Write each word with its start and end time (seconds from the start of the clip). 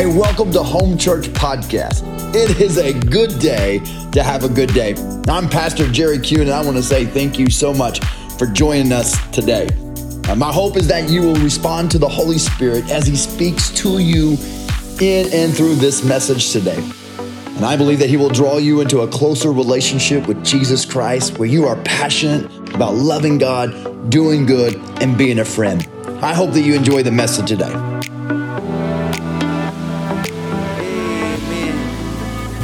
Hey, 0.00 0.06
welcome 0.06 0.50
to 0.52 0.62
Home 0.62 0.96
Church 0.96 1.26
Podcast. 1.26 2.02
It 2.34 2.58
is 2.58 2.78
a 2.78 2.98
good 2.98 3.38
day 3.38 3.80
to 4.12 4.22
have 4.22 4.44
a 4.44 4.48
good 4.48 4.72
day. 4.72 4.94
I'm 5.28 5.46
Pastor 5.46 5.86
Jerry 5.92 6.18
Kuhn, 6.18 6.40
and 6.40 6.52
I 6.52 6.64
want 6.64 6.78
to 6.78 6.82
say 6.82 7.04
thank 7.04 7.38
you 7.38 7.50
so 7.50 7.74
much 7.74 8.02
for 8.38 8.46
joining 8.46 8.92
us 8.92 9.14
today. 9.28 9.68
Uh, 10.26 10.36
my 10.36 10.50
hope 10.50 10.78
is 10.78 10.88
that 10.88 11.10
you 11.10 11.20
will 11.20 11.36
respond 11.36 11.90
to 11.90 11.98
the 11.98 12.08
Holy 12.08 12.38
Spirit 12.38 12.90
as 12.90 13.06
He 13.06 13.14
speaks 13.14 13.68
to 13.72 13.98
you 13.98 14.38
in 15.02 15.30
and 15.34 15.54
through 15.54 15.74
this 15.74 16.02
message 16.02 16.50
today. 16.50 16.82
And 17.18 17.66
I 17.66 17.76
believe 17.76 17.98
that 17.98 18.08
He 18.08 18.16
will 18.16 18.30
draw 18.30 18.56
you 18.56 18.80
into 18.80 19.00
a 19.00 19.06
closer 19.06 19.52
relationship 19.52 20.26
with 20.26 20.42
Jesus 20.42 20.86
Christ 20.86 21.38
where 21.38 21.46
you 21.46 21.66
are 21.66 21.76
passionate 21.82 22.46
about 22.74 22.94
loving 22.94 23.36
God, 23.36 24.08
doing 24.08 24.46
good, 24.46 24.76
and 25.02 25.18
being 25.18 25.40
a 25.40 25.44
friend. 25.44 25.86
I 26.22 26.32
hope 26.32 26.52
that 26.52 26.62
you 26.62 26.72
enjoy 26.72 27.02
the 27.02 27.12
message 27.12 27.48
today. 27.48 28.09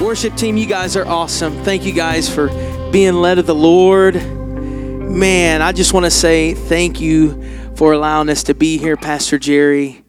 Worship 0.06 0.36
team, 0.36 0.56
you 0.56 0.66
guys 0.66 0.94
are 0.94 1.04
awesome. 1.04 1.52
Thank 1.64 1.84
you 1.84 1.92
guys 1.92 2.32
for 2.32 2.46
being 2.92 3.14
led 3.14 3.40
of 3.40 3.46
the 3.46 3.56
Lord. 3.56 4.14
Man, 4.14 5.60
I 5.60 5.72
just 5.72 5.92
want 5.92 6.06
to 6.06 6.12
say 6.12 6.54
thank 6.54 7.00
you 7.00 7.42
for 7.74 7.92
allowing 7.92 8.28
us 8.28 8.44
to 8.44 8.54
be 8.54 8.78
here, 8.78 8.96
Pastor 8.96 9.36
Jerry. 9.36 10.04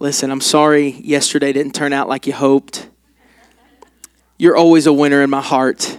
Listen, 0.00 0.32
I'm 0.32 0.40
sorry 0.40 0.88
yesterday 0.88 1.52
didn't 1.52 1.76
turn 1.76 1.92
out 1.92 2.08
like 2.08 2.26
you 2.26 2.32
hoped. 2.32 2.90
You're 4.36 4.56
always 4.56 4.88
a 4.88 4.92
winner 4.92 5.22
in 5.22 5.30
my 5.30 5.42
heart. 5.42 5.96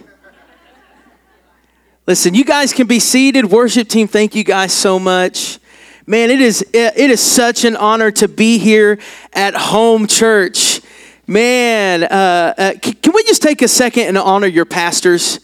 Listen, 2.06 2.34
you 2.34 2.44
guys 2.44 2.74
can 2.74 2.86
be 2.86 3.00
seated. 3.00 3.46
Worship 3.46 3.88
team, 3.88 4.08
thank 4.08 4.34
you 4.34 4.44
guys 4.44 4.74
so 4.74 4.98
much. 4.98 5.58
Man, 6.06 6.30
it 6.30 6.42
is 6.42 6.60
it 6.74 6.98
is 6.98 7.20
such 7.20 7.64
an 7.64 7.76
honor 7.76 8.10
to 8.10 8.28
be 8.28 8.58
here 8.58 8.98
at 9.32 9.54
Home 9.54 10.06
Church. 10.06 10.77
Man, 11.30 12.04
uh, 12.04 12.54
uh, 12.56 12.72
can 12.80 13.12
we 13.12 13.22
just 13.24 13.42
take 13.42 13.60
a 13.60 13.68
second 13.68 14.04
and 14.04 14.16
honor 14.16 14.46
your 14.46 14.64
pastors? 14.64 15.40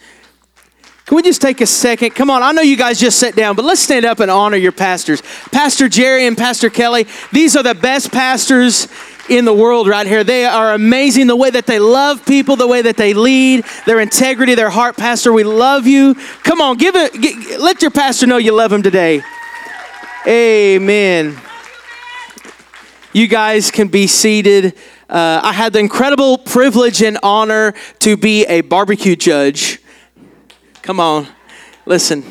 Can 1.04 1.16
we 1.16 1.22
just 1.22 1.42
take 1.42 1.60
a 1.60 1.66
second? 1.66 2.14
Come 2.14 2.30
on, 2.30 2.42
I 2.42 2.52
know 2.52 2.62
you 2.62 2.78
guys 2.78 2.98
just 2.98 3.18
sat 3.18 3.36
down, 3.36 3.54
but 3.54 3.66
let's 3.66 3.82
stand 3.82 4.06
up 4.06 4.20
and 4.20 4.30
honor 4.30 4.56
your 4.56 4.72
pastors. 4.72 5.20
Pastor 5.52 5.90
Jerry 5.90 6.26
and 6.26 6.38
Pastor 6.38 6.70
Kelly, 6.70 7.06
these 7.32 7.54
are 7.54 7.62
the 7.62 7.74
best 7.74 8.10
pastors 8.10 8.88
in 9.28 9.44
the 9.44 9.52
world 9.52 9.86
right 9.86 10.06
here. 10.06 10.24
They 10.24 10.46
are 10.46 10.72
amazing 10.72 11.26
the 11.26 11.36
way 11.36 11.50
that 11.50 11.66
they 11.66 11.78
love 11.78 12.24
people, 12.24 12.56
the 12.56 12.66
way 12.66 12.80
that 12.80 12.96
they 12.96 13.12
lead, 13.12 13.66
their 13.84 14.00
integrity, 14.00 14.54
their 14.54 14.70
heart. 14.70 14.96
Pastor, 14.96 15.34
we 15.34 15.44
love 15.44 15.86
you. 15.86 16.14
Come 16.44 16.62
on, 16.62 16.78
give 16.78 16.96
it. 16.96 17.12
Get, 17.20 17.60
let 17.60 17.82
your 17.82 17.90
pastor 17.90 18.26
know 18.26 18.38
you 18.38 18.54
love 18.54 18.72
him 18.72 18.82
today. 18.82 19.20
Amen. 20.26 21.38
You 23.12 23.28
guys 23.28 23.70
can 23.70 23.88
be 23.88 24.06
seated. 24.06 24.74
Uh, 25.08 25.40
I 25.42 25.52
had 25.52 25.72
the 25.72 25.80
incredible 25.80 26.38
privilege 26.38 27.02
and 27.02 27.18
honor 27.22 27.74
to 28.00 28.16
be 28.16 28.44
a 28.46 28.62
barbecue 28.62 29.16
judge. 29.16 29.80
Come 30.82 31.00
on, 31.00 31.26
listen. 31.86 32.24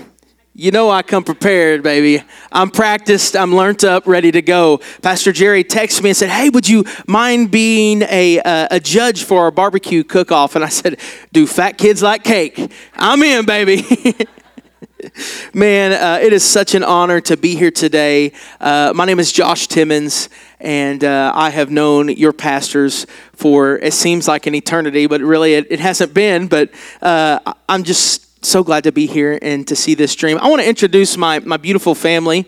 You 0.55 0.69
know 0.69 0.91
I 0.91 1.01
come 1.01 1.23
prepared, 1.23 1.81
baby. 1.81 2.23
I'm 2.51 2.69
practiced, 2.69 3.35
I'm 3.35 3.55
learnt 3.55 3.83
up, 3.83 4.05
ready 4.05 4.31
to 4.31 4.41
go. 4.44 4.81
Pastor 5.01 5.31
Jerry 5.31 5.63
texted 5.63 6.03
me 6.03 6.11
and 6.11 6.17
said, 6.17 6.29
Hey, 6.29 6.49
would 6.49 6.69
you 6.69 6.85
mind 7.07 7.49
being 7.49 8.03
a, 8.03 8.39
uh, 8.39 8.67
a 8.69 8.79
judge 8.79 9.23
for 9.23 9.41
our 9.41 9.51
barbecue 9.51 10.03
cook 10.03 10.31
off? 10.31 10.55
And 10.55 10.63
I 10.63 10.69
said, 10.69 10.99
Do 11.31 11.47
fat 11.47 11.79
kids 11.79 12.03
like 12.03 12.23
cake? 12.23 12.71
I'm 12.94 13.23
in, 13.23 13.45
baby. 13.45 14.16
Man, 15.53 15.93
uh, 15.93 16.19
it 16.21 16.33
is 16.33 16.43
such 16.43 16.75
an 16.75 16.83
honor 16.83 17.21
to 17.21 17.37
be 17.37 17.55
here 17.55 17.71
today. 17.71 18.33
Uh, 18.59 18.91
my 18.95 19.05
name 19.05 19.19
is 19.19 19.31
Josh 19.31 19.67
Timmons, 19.67 20.29
and 20.59 21.03
uh, 21.03 21.31
I 21.35 21.49
have 21.49 21.69
known 21.69 22.09
your 22.09 22.33
pastors 22.33 23.05
for 23.33 23.77
it 23.77 23.93
seems 23.93 24.27
like 24.27 24.47
an 24.47 24.55
eternity, 24.55 25.07
but 25.07 25.21
really 25.21 25.53
it, 25.53 25.67
it 25.69 25.79
hasn't 25.79 26.13
been. 26.13 26.47
But 26.47 26.71
uh, 27.01 27.39
I'm 27.69 27.83
just 27.83 28.45
so 28.45 28.63
glad 28.63 28.83
to 28.85 28.91
be 28.91 29.05
here 29.05 29.39
and 29.41 29.67
to 29.67 29.75
see 29.75 29.93
this 29.93 30.16
dream. 30.16 30.38
I 30.39 30.47
want 30.47 30.61
to 30.61 30.67
introduce 30.67 31.17
my, 31.17 31.39
my 31.39 31.57
beautiful 31.57 31.95
family. 31.95 32.47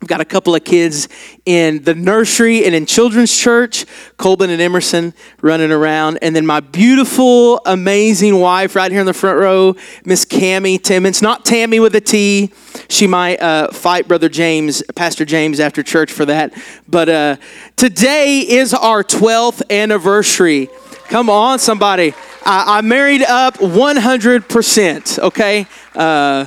I've 0.00 0.06
got 0.06 0.20
a 0.20 0.24
couple 0.24 0.54
of 0.54 0.62
kids 0.62 1.08
in 1.44 1.82
the 1.82 1.94
nursery 1.94 2.64
and 2.64 2.72
in 2.72 2.86
children's 2.86 3.36
church, 3.36 3.84
Colbin 4.16 4.48
and 4.48 4.62
Emerson 4.62 5.12
running 5.42 5.72
around. 5.72 6.18
And 6.22 6.36
then 6.36 6.46
my 6.46 6.60
beautiful, 6.60 7.60
amazing 7.66 8.38
wife 8.38 8.76
right 8.76 8.92
here 8.92 9.00
in 9.00 9.06
the 9.06 9.12
front 9.12 9.40
row, 9.40 9.74
Miss 10.04 10.24
Cami 10.24 10.80
Timmons. 10.80 11.20
Not 11.20 11.44
Tammy 11.44 11.80
with 11.80 11.96
a 11.96 12.00
T. 12.00 12.52
She 12.88 13.08
might 13.08 13.42
uh, 13.42 13.72
fight 13.72 14.06
Brother 14.06 14.28
James, 14.28 14.84
Pastor 14.94 15.24
James, 15.24 15.58
after 15.58 15.82
church 15.82 16.12
for 16.12 16.24
that. 16.26 16.52
But 16.86 17.08
uh, 17.08 17.36
today 17.74 18.38
is 18.40 18.72
our 18.74 19.02
12th 19.02 19.68
anniversary. 19.68 20.68
Come 21.08 21.28
on, 21.28 21.58
somebody. 21.58 22.14
I, 22.46 22.78
I 22.78 22.80
married 22.82 23.22
up 23.22 23.54
100%, 23.54 25.18
okay? 25.18 25.66
Uh, 25.96 26.44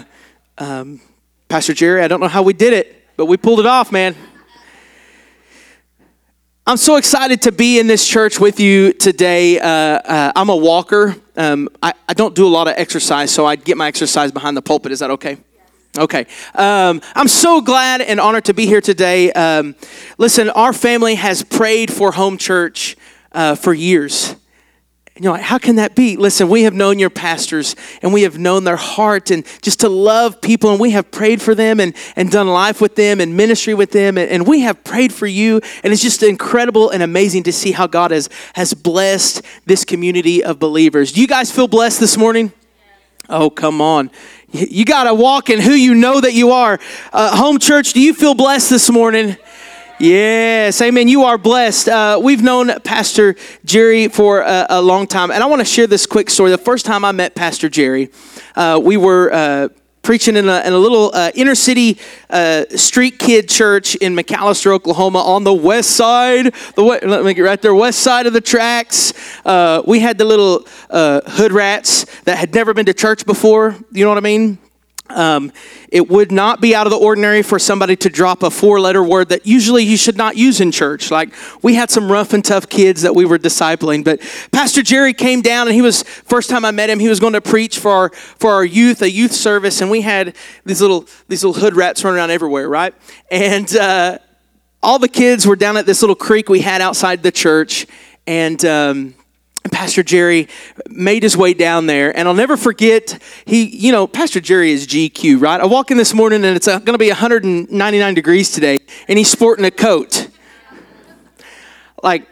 um, 0.57 1.01
Pastor 1.49 1.73
Jerry, 1.73 2.01
I 2.01 2.07
don't 2.07 2.21
know 2.21 2.29
how 2.29 2.43
we 2.43 2.53
did 2.53 2.71
it 2.71 3.00
but 3.21 3.27
we 3.27 3.37
pulled 3.37 3.59
it 3.59 3.67
off, 3.67 3.91
man. 3.91 4.15
I'm 6.65 6.77
so 6.77 6.95
excited 6.95 7.43
to 7.43 7.51
be 7.51 7.77
in 7.77 7.85
this 7.85 8.07
church 8.07 8.39
with 8.39 8.59
you 8.59 8.93
today. 8.93 9.59
Uh, 9.59 9.67
uh, 9.67 10.31
I'm 10.35 10.49
a 10.49 10.55
walker. 10.55 11.15
Um, 11.37 11.69
I, 11.83 11.93
I, 12.09 12.15
don't 12.15 12.33
do 12.33 12.47
a 12.47 12.49
lot 12.49 12.67
of 12.67 12.73
exercise, 12.77 13.29
so 13.29 13.45
I 13.45 13.57
get 13.57 13.77
my 13.77 13.87
exercise 13.87 14.31
behind 14.31 14.57
the 14.57 14.63
pulpit. 14.63 14.91
Is 14.91 15.01
that 15.01 15.11
okay? 15.11 15.37
Okay. 15.99 16.25
Um, 16.55 16.99
I'm 17.13 17.27
so 17.27 17.61
glad 17.61 18.01
and 18.01 18.19
honored 18.19 18.45
to 18.45 18.55
be 18.55 18.65
here 18.65 18.81
today. 18.81 19.31
Um, 19.33 19.75
listen, 20.17 20.49
our 20.49 20.73
family 20.73 21.13
has 21.13 21.43
prayed 21.43 21.93
for 21.93 22.13
home 22.13 22.39
church 22.39 22.97
uh, 23.33 23.53
for 23.53 23.71
years. 23.71 24.35
You're 25.19 25.33
like, 25.33 25.41
how 25.41 25.57
can 25.57 25.75
that 25.75 25.93
be? 25.93 26.15
Listen, 26.15 26.47
we 26.47 26.63
have 26.63 26.73
known 26.73 26.97
your 26.97 27.09
pastors 27.09 27.75
and 28.01 28.13
we 28.13 28.21
have 28.21 28.39
known 28.39 28.63
their 28.63 28.77
heart 28.77 29.29
and 29.29 29.45
just 29.61 29.81
to 29.81 29.89
love 29.89 30.41
people 30.41 30.71
and 30.71 30.79
we 30.79 30.91
have 30.91 31.11
prayed 31.11 31.41
for 31.41 31.53
them 31.53 31.81
and, 31.81 31.93
and 32.15 32.31
done 32.31 32.47
life 32.47 32.79
with 32.79 32.95
them 32.95 33.19
and 33.19 33.35
ministry 33.35 33.73
with 33.73 33.91
them 33.91 34.17
and, 34.17 34.31
and 34.31 34.47
we 34.47 34.61
have 34.61 34.83
prayed 34.85 35.13
for 35.13 35.27
you. 35.27 35.59
And 35.83 35.91
it's 35.91 36.01
just 36.01 36.23
incredible 36.23 36.89
and 36.89 37.03
amazing 37.03 37.43
to 37.43 37.51
see 37.51 37.73
how 37.73 37.87
God 37.87 38.11
has, 38.11 38.29
has 38.53 38.73
blessed 38.73 39.41
this 39.65 39.83
community 39.83 40.43
of 40.43 40.59
believers. 40.59 41.11
Do 41.11 41.19
you 41.19 41.27
guys 41.27 41.51
feel 41.51 41.67
blessed 41.67 41.99
this 41.99 42.15
morning? 42.15 42.53
Oh, 43.29 43.49
come 43.49 43.81
on. 43.81 44.11
You 44.49 44.85
got 44.85 45.05
to 45.05 45.13
walk 45.13 45.49
in 45.49 45.59
who 45.59 45.71
you 45.71 45.93
know 45.93 46.19
that 46.21 46.33
you 46.33 46.51
are. 46.51 46.79
Uh, 47.13 47.35
home 47.35 47.59
church, 47.59 47.93
do 47.93 48.01
you 48.01 48.13
feel 48.13 48.33
blessed 48.33 48.69
this 48.69 48.89
morning? 48.89 49.37
Yes, 50.01 50.81
amen. 50.81 51.07
You 51.09 51.25
are 51.25 51.37
blessed. 51.37 51.87
Uh, 51.87 52.19
we've 52.19 52.41
known 52.41 52.71
Pastor 52.79 53.35
Jerry 53.63 54.07
for 54.07 54.41
a, 54.41 54.65
a 54.67 54.81
long 54.81 55.05
time, 55.05 55.29
and 55.29 55.43
I 55.43 55.45
want 55.45 55.59
to 55.59 55.65
share 55.65 55.85
this 55.85 56.07
quick 56.07 56.31
story. 56.31 56.49
The 56.49 56.57
first 56.57 56.87
time 56.87 57.05
I 57.05 57.11
met 57.11 57.35
Pastor 57.35 57.69
Jerry, 57.69 58.09
uh, 58.55 58.81
we 58.83 58.97
were 58.97 59.31
uh, 59.31 59.67
preaching 60.01 60.37
in 60.37 60.49
a, 60.49 60.61
in 60.61 60.73
a 60.73 60.77
little 60.79 61.11
uh, 61.13 61.29
inner 61.35 61.53
city 61.53 61.99
uh, 62.31 62.65
street 62.75 63.19
kid 63.19 63.47
church 63.47 63.93
in 63.93 64.15
McAlester, 64.15 64.71
Oklahoma, 64.71 65.19
on 65.19 65.43
the 65.43 65.53
west 65.53 65.91
side. 65.91 66.51
The 66.73 66.81
let 66.81 67.23
me 67.23 67.35
get 67.35 67.43
right 67.43 67.61
there, 67.61 67.75
west 67.75 67.99
side 67.99 68.25
of 68.25 68.33
the 68.33 68.41
tracks. 68.41 69.13
Uh, 69.45 69.83
we 69.85 69.99
had 69.99 70.17
the 70.17 70.25
little 70.25 70.65
hood 70.89 71.51
rats 71.51 72.07
that 72.21 72.39
had 72.39 72.55
never 72.55 72.73
been 72.73 72.87
to 72.87 72.95
church 72.95 73.23
before. 73.23 73.75
You 73.91 74.03
know 74.03 74.09
what 74.09 74.17
I 74.17 74.21
mean? 74.21 74.57
Um, 75.17 75.51
it 75.91 76.09
would 76.09 76.31
not 76.31 76.61
be 76.61 76.73
out 76.73 76.87
of 76.87 76.91
the 76.91 76.97
ordinary 76.97 77.41
for 77.41 77.59
somebody 77.59 77.95
to 77.97 78.09
drop 78.09 78.43
a 78.43 78.49
four 78.49 78.79
letter 78.79 79.03
word 79.03 79.29
that 79.29 79.45
usually 79.45 79.83
you 79.83 79.97
should 79.97 80.17
not 80.17 80.37
use 80.37 80.61
in 80.61 80.71
church. 80.71 81.11
Like 81.11 81.33
we 81.61 81.75
had 81.75 81.89
some 81.89 82.11
rough 82.11 82.33
and 82.33 82.43
tough 82.43 82.69
kids 82.69 83.01
that 83.01 83.13
we 83.13 83.25
were 83.25 83.37
discipling, 83.37 84.03
but 84.03 84.21
Pastor 84.51 84.81
Jerry 84.81 85.13
came 85.13 85.41
down 85.41 85.67
and 85.67 85.75
he 85.75 85.81
was, 85.81 86.03
first 86.03 86.49
time 86.49 86.63
I 86.63 86.71
met 86.71 86.89
him, 86.89 86.99
he 86.99 87.09
was 87.09 87.19
going 87.19 87.33
to 87.33 87.41
preach 87.41 87.79
for 87.79 87.91
our, 87.91 88.09
for 88.09 88.51
our 88.51 88.63
youth, 88.63 89.01
a 89.01 89.11
youth 89.11 89.33
service, 89.33 89.81
and 89.81 89.91
we 89.91 90.01
had 90.01 90.35
these 90.65 90.81
little, 90.81 91.05
these 91.27 91.43
little 91.43 91.61
hood 91.61 91.75
rats 91.75 92.03
running 92.03 92.17
around 92.17 92.31
everywhere, 92.31 92.69
right? 92.69 92.93
And 93.29 93.75
uh, 93.75 94.19
all 94.81 94.97
the 94.97 95.09
kids 95.09 95.45
were 95.45 95.55
down 95.55 95.77
at 95.77 95.85
this 95.85 96.01
little 96.01 96.15
creek 96.15 96.49
we 96.49 96.61
had 96.61 96.81
outside 96.81 97.21
the 97.21 97.31
church, 97.31 97.85
and 98.25 98.63
um, 98.65 99.15
Pastor 99.71 100.03
Jerry 100.03 100.47
made 100.89 101.23
his 101.23 101.35
way 101.35 101.53
down 101.53 101.87
there, 101.87 102.15
and 102.15 102.27
I'll 102.27 102.35
never 102.35 102.57
forget. 102.57 103.17
He, 103.45 103.63
you 103.63 103.91
know, 103.91 104.05
Pastor 104.05 104.39
Jerry 104.39 104.71
is 104.71 104.85
GQ, 104.85 105.41
right? 105.41 105.59
I 105.59 105.65
walk 105.65 105.89
in 105.89 105.97
this 105.97 106.13
morning, 106.13 106.43
and 106.45 106.55
it's 106.55 106.67
uh, 106.67 106.77
going 106.79 106.93
to 106.93 106.99
be 106.99 107.07
199 107.07 108.13
degrees 108.13 108.51
today, 108.51 108.77
and 109.07 109.17
he's 109.17 109.29
sporting 109.29 109.65
a 109.65 109.71
coat. 109.71 110.27
Like, 112.03 112.27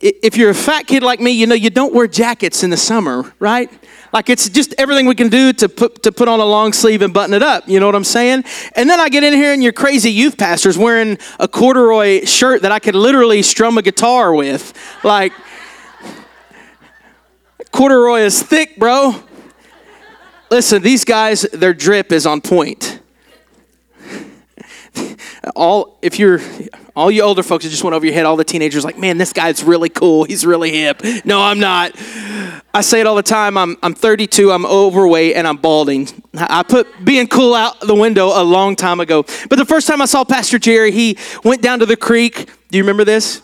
if 0.00 0.36
you're 0.36 0.50
a 0.50 0.54
fat 0.54 0.86
kid 0.86 1.02
like 1.02 1.20
me, 1.20 1.30
you 1.30 1.46
know 1.46 1.54
you 1.54 1.70
don't 1.70 1.94
wear 1.94 2.06
jackets 2.06 2.62
in 2.62 2.70
the 2.70 2.76
summer, 2.76 3.32
right? 3.38 3.70
Like 4.12 4.30
it's 4.30 4.48
just 4.48 4.74
everything 4.78 5.06
we 5.06 5.14
can 5.14 5.28
do 5.28 5.52
to 5.52 5.68
put 5.68 6.02
to 6.04 6.12
put 6.12 6.26
on 6.26 6.40
a 6.40 6.44
long 6.44 6.72
sleeve 6.72 7.02
and 7.02 7.12
button 7.12 7.34
it 7.34 7.42
up. 7.42 7.68
You 7.68 7.80
know 7.80 7.86
what 7.86 7.94
I'm 7.94 8.04
saying? 8.04 8.44
And 8.74 8.88
then 8.88 8.98
I 8.98 9.10
get 9.10 9.24
in 9.24 9.34
here, 9.34 9.52
and 9.52 9.62
your 9.62 9.72
crazy 9.72 10.10
youth 10.10 10.38
pastor's 10.38 10.78
wearing 10.78 11.18
a 11.38 11.46
corduroy 11.46 12.24
shirt 12.24 12.62
that 12.62 12.72
I 12.72 12.78
could 12.78 12.94
literally 12.94 13.42
strum 13.42 13.76
a 13.76 13.82
guitar 13.82 14.34
with, 14.34 14.72
like 15.04 15.32
Corduroy 17.72 18.20
is 18.20 18.42
thick, 18.42 18.76
bro. 18.76 19.14
Listen, 20.50 20.82
these 20.82 21.04
guys, 21.04 21.42
their 21.52 21.74
drip 21.74 22.12
is 22.12 22.26
on 22.26 22.40
point. 22.40 23.00
all 25.54 25.98
if 26.02 26.18
you're 26.18 26.40
all 26.96 27.10
you 27.10 27.22
older 27.22 27.42
folks 27.42 27.64
that 27.64 27.70
just 27.70 27.84
went 27.84 27.94
over 27.94 28.04
your 28.04 28.14
head, 28.14 28.26
all 28.26 28.36
the 28.36 28.44
teenagers 28.44 28.84
like, 28.84 28.98
man, 28.98 29.18
this 29.18 29.32
guy's 29.32 29.62
really 29.62 29.88
cool. 29.88 30.24
He's 30.24 30.44
really 30.44 30.72
hip. 30.72 31.02
No, 31.24 31.40
I'm 31.40 31.58
not. 31.60 31.92
I 32.74 32.80
say 32.80 33.00
it 33.00 33.06
all 33.06 33.14
the 33.14 33.22
time. 33.22 33.56
I'm 33.56 33.76
I'm 33.82 33.94
32. 33.94 34.50
I'm 34.50 34.66
overweight 34.66 35.36
and 35.36 35.46
I'm 35.46 35.56
balding. 35.56 36.08
I 36.34 36.62
put 36.62 37.04
being 37.04 37.26
cool 37.26 37.54
out 37.54 37.80
the 37.80 37.94
window 37.94 38.28
a 38.28 38.42
long 38.42 38.76
time 38.76 39.00
ago. 39.00 39.24
But 39.48 39.56
the 39.56 39.64
first 39.64 39.86
time 39.86 40.02
I 40.02 40.06
saw 40.06 40.24
Pastor 40.24 40.58
Jerry, 40.58 40.90
he 40.90 41.16
went 41.44 41.62
down 41.62 41.78
to 41.80 41.86
the 41.86 41.96
creek. 41.96 42.48
Do 42.70 42.78
you 42.78 42.82
remember 42.82 43.04
this? 43.04 43.42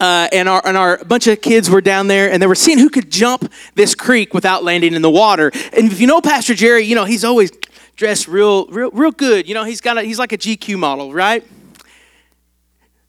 Uh, 0.00 0.28
and 0.32 0.48
our 0.48 0.62
and 0.64 0.76
our 0.76 1.02
bunch 1.04 1.26
of 1.26 1.40
kids 1.40 1.68
were 1.68 1.80
down 1.80 2.06
there, 2.06 2.30
and 2.30 2.40
they 2.40 2.46
were 2.46 2.54
seeing 2.54 2.78
who 2.78 2.88
could 2.88 3.10
jump 3.10 3.52
this 3.74 3.94
creek 3.96 4.32
without 4.32 4.62
landing 4.62 4.94
in 4.94 5.02
the 5.02 5.10
water. 5.10 5.50
And 5.72 5.90
if 5.90 6.00
you 6.00 6.06
know 6.06 6.20
Pastor 6.20 6.54
Jerry, 6.54 6.84
you 6.84 6.94
know 6.94 7.04
he's 7.04 7.24
always 7.24 7.50
dressed 7.96 8.28
real, 8.28 8.66
real, 8.68 8.90
real 8.92 9.10
good. 9.10 9.48
You 9.48 9.54
know 9.54 9.64
he's 9.64 9.80
got 9.80 9.98
a, 9.98 10.02
he's 10.02 10.18
like 10.18 10.32
a 10.32 10.38
GQ 10.38 10.78
model, 10.78 11.12
right? 11.12 11.44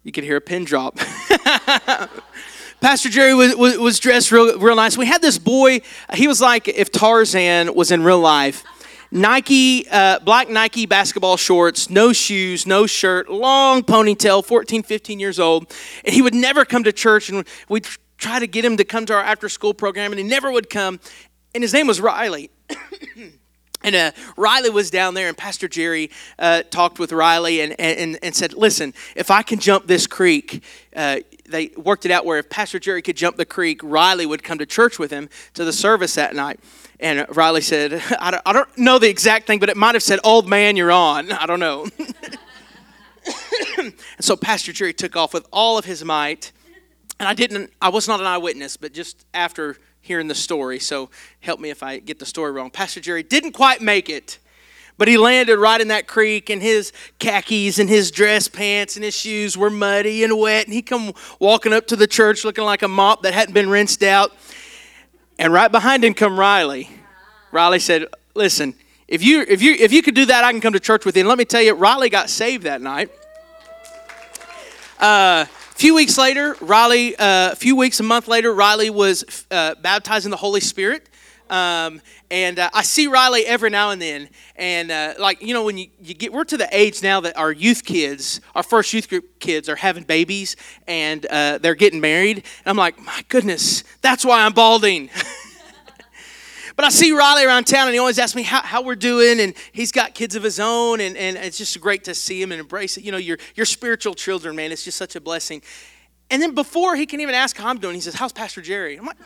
You 0.04 0.12
could 0.12 0.24
hear 0.24 0.38
a 0.38 0.42
pin 0.42 0.66
drop. 0.66 0.98
Pastor 2.82 3.10
Jerry 3.10 3.34
was, 3.34 3.56
was, 3.56 3.78
was, 3.78 4.00
dressed 4.00 4.32
real, 4.32 4.58
real 4.58 4.76
nice. 4.76 4.98
We 4.98 5.06
had 5.06 5.22
this 5.22 5.38
boy, 5.38 5.82
he 6.14 6.28
was 6.28 6.40
like 6.40 6.68
if 6.70 6.92
Tarzan 6.92 7.76
was 7.76 7.92
in 7.92 8.04
real 8.04 8.22
life. 8.22 8.64
Nike, 9.12 9.88
uh, 9.90 10.20
black 10.20 10.50
Nike 10.50 10.86
basketball 10.86 11.38
shorts, 11.38 11.90
no 11.90 12.14
shoes, 12.14 12.68
no 12.68 12.86
shirt, 12.86 13.30
long 13.30 13.82
ponytail, 13.82 14.46
14, 14.46 14.84
15 14.84 15.20
years 15.20 15.40
old. 15.40 15.74
And 16.06 16.14
he 16.14 16.22
would 16.22 16.36
never 16.36 16.66
come 16.66 16.84
to 16.84 16.94
church, 16.94 17.30
and 17.30 17.46
we'd 17.68 17.88
try 18.18 18.40
to 18.40 18.48
get 18.48 18.64
him 18.64 18.78
to 18.78 18.84
come 18.84 19.06
to 19.08 19.14
our 19.14 19.24
after 19.24 19.50
school 19.50 19.74
program, 19.74 20.12
and 20.12 20.20
he 20.20 20.26
never 20.26 20.52
would 20.52 20.70
come. 20.70 21.00
And 21.56 21.64
his 21.64 21.74
name 21.74 21.88
was 21.88 22.00
Riley. 22.00 22.52
And 23.82 23.96
uh, 23.96 24.12
Riley 24.36 24.70
was 24.70 24.90
down 24.90 25.14
there, 25.14 25.30
and 25.30 25.38
Pastor 25.38 25.70
Jerry 25.70 26.12
uh, 26.38 26.64
talked 26.64 27.00
with 27.00 27.14
Riley 27.14 27.62
and, 27.62 27.80
and, 27.80 28.20
and 28.22 28.36
said, 28.36 28.54
Listen, 28.54 28.94
if 29.16 29.32
I 29.32 29.42
can 29.42 29.58
jump 29.58 29.88
this 29.88 30.06
creek, 30.06 30.64
uh, 30.96 31.20
they 31.48 31.72
worked 31.78 32.06
it 32.06 32.12
out 32.12 32.26
where 32.26 32.40
if 32.40 32.50
Pastor 32.50 32.78
Jerry 32.78 33.02
could 33.02 33.16
jump 33.16 33.38
the 33.38 33.46
creek, 33.46 33.80
Riley 33.82 34.26
would 34.26 34.44
come 34.44 34.58
to 34.58 34.66
church 34.66 35.00
with 35.00 35.12
him 35.12 35.30
to 35.54 35.64
the 35.64 35.72
service 35.72 36.16
that 36.16 36.36
night. 36.36 36.60
And 37.00 37.26
Riley 37.36 37.62
said, 37.62 38.02
I 38.20 38.32
don't, 38.32 38.44
I 38.46 38.54
don't 38.54 38.78
know 38.78 39.00
the 39.00 39.10
exact 39.10 39.48
thing, 39.48 39.60
but 39.60 39.70
it 39.70 39.78
might 39.78 39.96
have 39.96 40.04
said, 40.04 40.20
Old 40.24 40.48
man, 40.48 40.76
you're 40.76 40.92
on. 40.92 41.32
I 41.32 41.46
don't 41.46 41.60
know. 41.60 41.88
and 43.78 43.94
so 44.20 44.36
Pastor 44.36 44.74
Jerry 44.74 44.94
took 44.94 45.16
off 45.16 45.34
with 45.34 45.48
all 45.52 45.78
of 45.78 45.86
his 45.86 46.04
might. 46.04 46.52
And 47.20 47.28
I 47.28 47.34
didn't, 47.34 47.72
I 47.82 47.90
was 47.90 48.08
not 48.08 48.22
an 48.22 48.26
eyewitness, 48.26 48.78
but 48.78 48.94
just 48.94 49.26
after 49.34 49.78
hearing 50.02 50.30
the 50.30 50.36
story, 50.36 50.80
so 50.80 51.10
help 51.42 51.60
me 51.60 51.70
if 51.70 51.84
I 51.84 52.00
get 52.00 52.18
the 52.18 52.26
story 52.26 52.52
wrong. 52.52 52.70
Pastor 52.70 53.02
Jerry 53.02 53.24
didn't 53.24 53.52
quite 53.52 53.82
make 53.82 54.10
it. 54.10 54.40
But 54.98 55.08
he 55.08 55.18
landed 55.18 55.58
right 55.58 55.80
in 55.80 55.88
that 55.90 56.08
creek, 56.08 56.50
and 56.50 56.62
his 56.62 56.92
khakis 57.20 57.80
and 57.80 57.90
his 57.90 58.12
dress 58.12 58.50
pants 58.50 58.98
and 58.98 59.06
his 59.06 59.16
shoes 59.16 59.58
were 59.58 59.70
muddy 59.70 60.26
and 60.26 60.38
wet. 60.38 60.66
And 60.66 60.74
he 60.74 60.82
come 60.82 61.14
walking 61.40 61.72
up 61.72 61.88
to 61.88 61.96
the 61.96 62.06
church 62.08 62.44
looking 62.44 62.66
like 62.66 62.82
a 62.82 62.88
mop 62.90 63.24
that 63.24 63.34
hadn't 63.34 63.54
been 63.54 63.70
rinsed 63.70 64.04
out. 64.04 64.34
And 65.40 65.54
right 65.54 65.72
behind 65.72 66.04
him 66.04 66.14
come 66.14 66.38
Riley. 66.38 66.90
Riley 67.54 67.80
said, 67.80 68.08
"Listen, 68.36 68.76
if 69.08 69.24
you 69.24 69.46
if 69.48 69.62
you 69.62 69.74
if 69.74 69.94
you 69.94 70.02
could 70.02 70.14
do 70.14 70.26
that, 70.26 70.44
I 70.44 70.52
can 70.52 70.60
come 70.60 70.74
to 70.74 70.82
church 70.82 71.06
with 71.06 71.16
you." 71.16 71.22
And 71.22 71.30
let 71.30 71.38
me 71.38 71.46
tell 71.46 71.62
you, 71.62 71.74
Riley 71.74 72.10
got 72.10 72.30
saved 72.30 72.64
that 72.64 72.82
night. 72.82 73.10
Uh, 75.00 75.46
a 75.48 75.76
few 75.76 75.96
weeks 75.96 76.18
later, 76.18 76.58
Riley. 76.60 77.16
Uh, 77.16 77.54
a 77.54 77.56
few 77.56 77.78
weeks, 77.78 78.02
a 78.02 78.04
month 78.04 78.28
later, 78.28 78.54
Riley 78.54 78.90
was 78.90 79.46
uh, 79.50 79.76
baptized 79.76 80.26
in 80.26 80.32
the 80.32 80.38
Holy 80.38 80.60
Spirit. 80.60 81.08
Um, 81.50 82.02
and 82.32 82.60
uh, 82.60 82.70
I 82.74 82.84
see 82.84 83.08
Riley 83.08 83.46
every 83.46 83.70
now 83.70 83.90
and 83.90 84.02
then. 84.02 84.30
And 84.56 84.92
uh, 84.92 85.16
like, 85.18 85.42
you 85.42 85.54
know, 85.54 85.64
when 85.64 85.78
you, 85.78 85.88
you 86.00 86.14
get, 86.14 86.32
we're 86.32 86.44
to 86.46 86.58
the 86.58 86.70
age 86.72 87.02
now 87.02 87.20
that 87.22 87.36
our 87.38 87.52
youth 87.52 87.84
kids, 87.84 88.40
our 88.54 88.62
first 88.62 88.94
youth 88.94 89.10
group 89.10 89.40
kids 89.40 89.68
are 89.68 89.76
having 89.76 90.04
babies 90.04 90.56
and 90.88 91.26
uh, 91.26 91.58
they're 91.58 91.76
getting 91.76 92.00
married. 92.00 92.38
And 92.38 92.68
I'm 92.68 92.78
like, 92.78 93.00
my 93.00 93.24
goodness, 93.30 93.84
that's 94.02 94.24
why 94.24 94.46
I'm 94.46 94.54
balding. 94.54 95.10
but 96.76 96.86
I 96.86 96.90
see 96.90 97.12
Riley 97.14 97.46
around 97.46 97.66
town 97.66 97.88
and 97.88 97.94
he 97.94 98.00
always 98.00 98.20
asks 98.20 98.36
me 98.36 98.44
how, 98.44 98.62
how 98.62 98.84
we're 98.84 98.96
doing. 98.96 99.40
And 99.40 99.56
he's 99.72 99.92
got 99.92 100.14
kids 100.14 100.36
of 100.36 100.44
his 100.44 100.60
own. 100.60 101.02
And, 101.02 101.18
and 101.18 101.36
it's 101.36 101.58
just 101.58 101.80
great 101.82 102.04
to 102.04 102.14
see 102.14 102.40
him 102.40 102.52
and 102.52 102.62
embrace 102.62 102.96
it. 102.98 103.04
You 103.04 103.12
know, 103.12 103.18
your, 103.18 103.40
your 103.56 103.66
spiritual 103.66 104.14
children, 104.14 104.56
man, 104.56 104.72
it's 104.72 104.84
just 104.84 104.98
such 104.98 105.16
a 105.16 105.22
blessing. 105.22 105.64
And 106.30 106.44
then 106.44 106.54
before 106.54 106.96
he 106.96 107.08
can 107.08 107.22
even 107.22 107.34
ask 107.34 107.58
how 107.58 107.70
I'm 107.70 107.80
doing, 107.80 107.96
he 107.96 108.02
says, 108.02 108.14
How's 108.14 108.34
Pastor 108.34 108.62
Jerry? 108.62 108.98
I'm 108.98 109.06
like, 109.08 109.18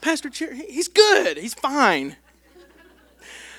Pastor 0.00 0.28
Jerry, 0.30 0.64
he's 0.68 0.88
good. 0.88 1.36
He's 1.38 1.54
fine. 1.54 2.16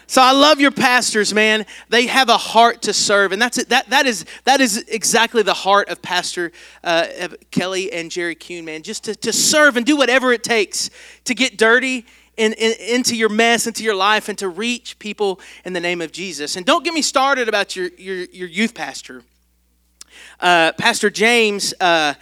So 0.10 0.24
I 0.24 0.32
love 0.32 0.60
your 0.60 0.72
pastors, 0.72 1.36
man. 1.36 1.68
They 1.90 2.08
have 2.08 2.30
a 2.30 2.38
heart 2.38 2.82
to 2.84 2.94
serve, 2.94 3.32
and 3.32 3.40
that's 3.40 3.60
it. 3.60 3.70
That 3.70 3.92
that 3.92 4.08
is 4.08 4.26
that 4.44 4.60
is 4.60 4.84
exactly 4.88 5.44
the 5.44 5.54
heart 5.54 5.88
of 5.90 6.02
Pastor 6.02 6.52
uh, 6.84 7.06
Kelly 7.52 7.94
and 7.94 8.10
Jerry 8.10 8.34
Kuhn, 8.34 8.66
man. 8.66 8.82
Just 8.82 9.04
to, 9.04 9.14
to 9.14 9.32
serve 9.32 9.78
and 9.78 9.86
do 9.86 9.96
whatever 9.96 10.34
it 10.34 10.44
takes 10.44 10.90
to 11.26 11.36
get 11.36 11.60
dirty 11.60 12.08
in, 12.38 12.54
in, 12.54 12.74
into 12.80 13.16
your 13.16 13.30
mess, 13.30 13.68
into 13.68 13.84
your 13.84 13.94
life, 13.94 14.30
and 14.30 14.38
to 14.40 14.50
reach 14.50 14.98
people 14.98 15.40
in 15.64 15.74
the 15.74 15.80
name 15.80 16.02
of 16.02 16.12
Jesus. 16.12 16.56
And 16.56 16.66
don't 16.66 16.84
get 16.84 16.96
me 16.96 17.04
started 17.04 17.48
about 17.48 17.76
your 17.76 17.90
your, 18.00 18.26
your 18.32 18.48
youth 18.48 18.74
pastor, 18.74 19.22
uh, 20.40 20.72
Pastor 20.72 21.12
James. 21.12 21.76
Uh, 21.80 22.16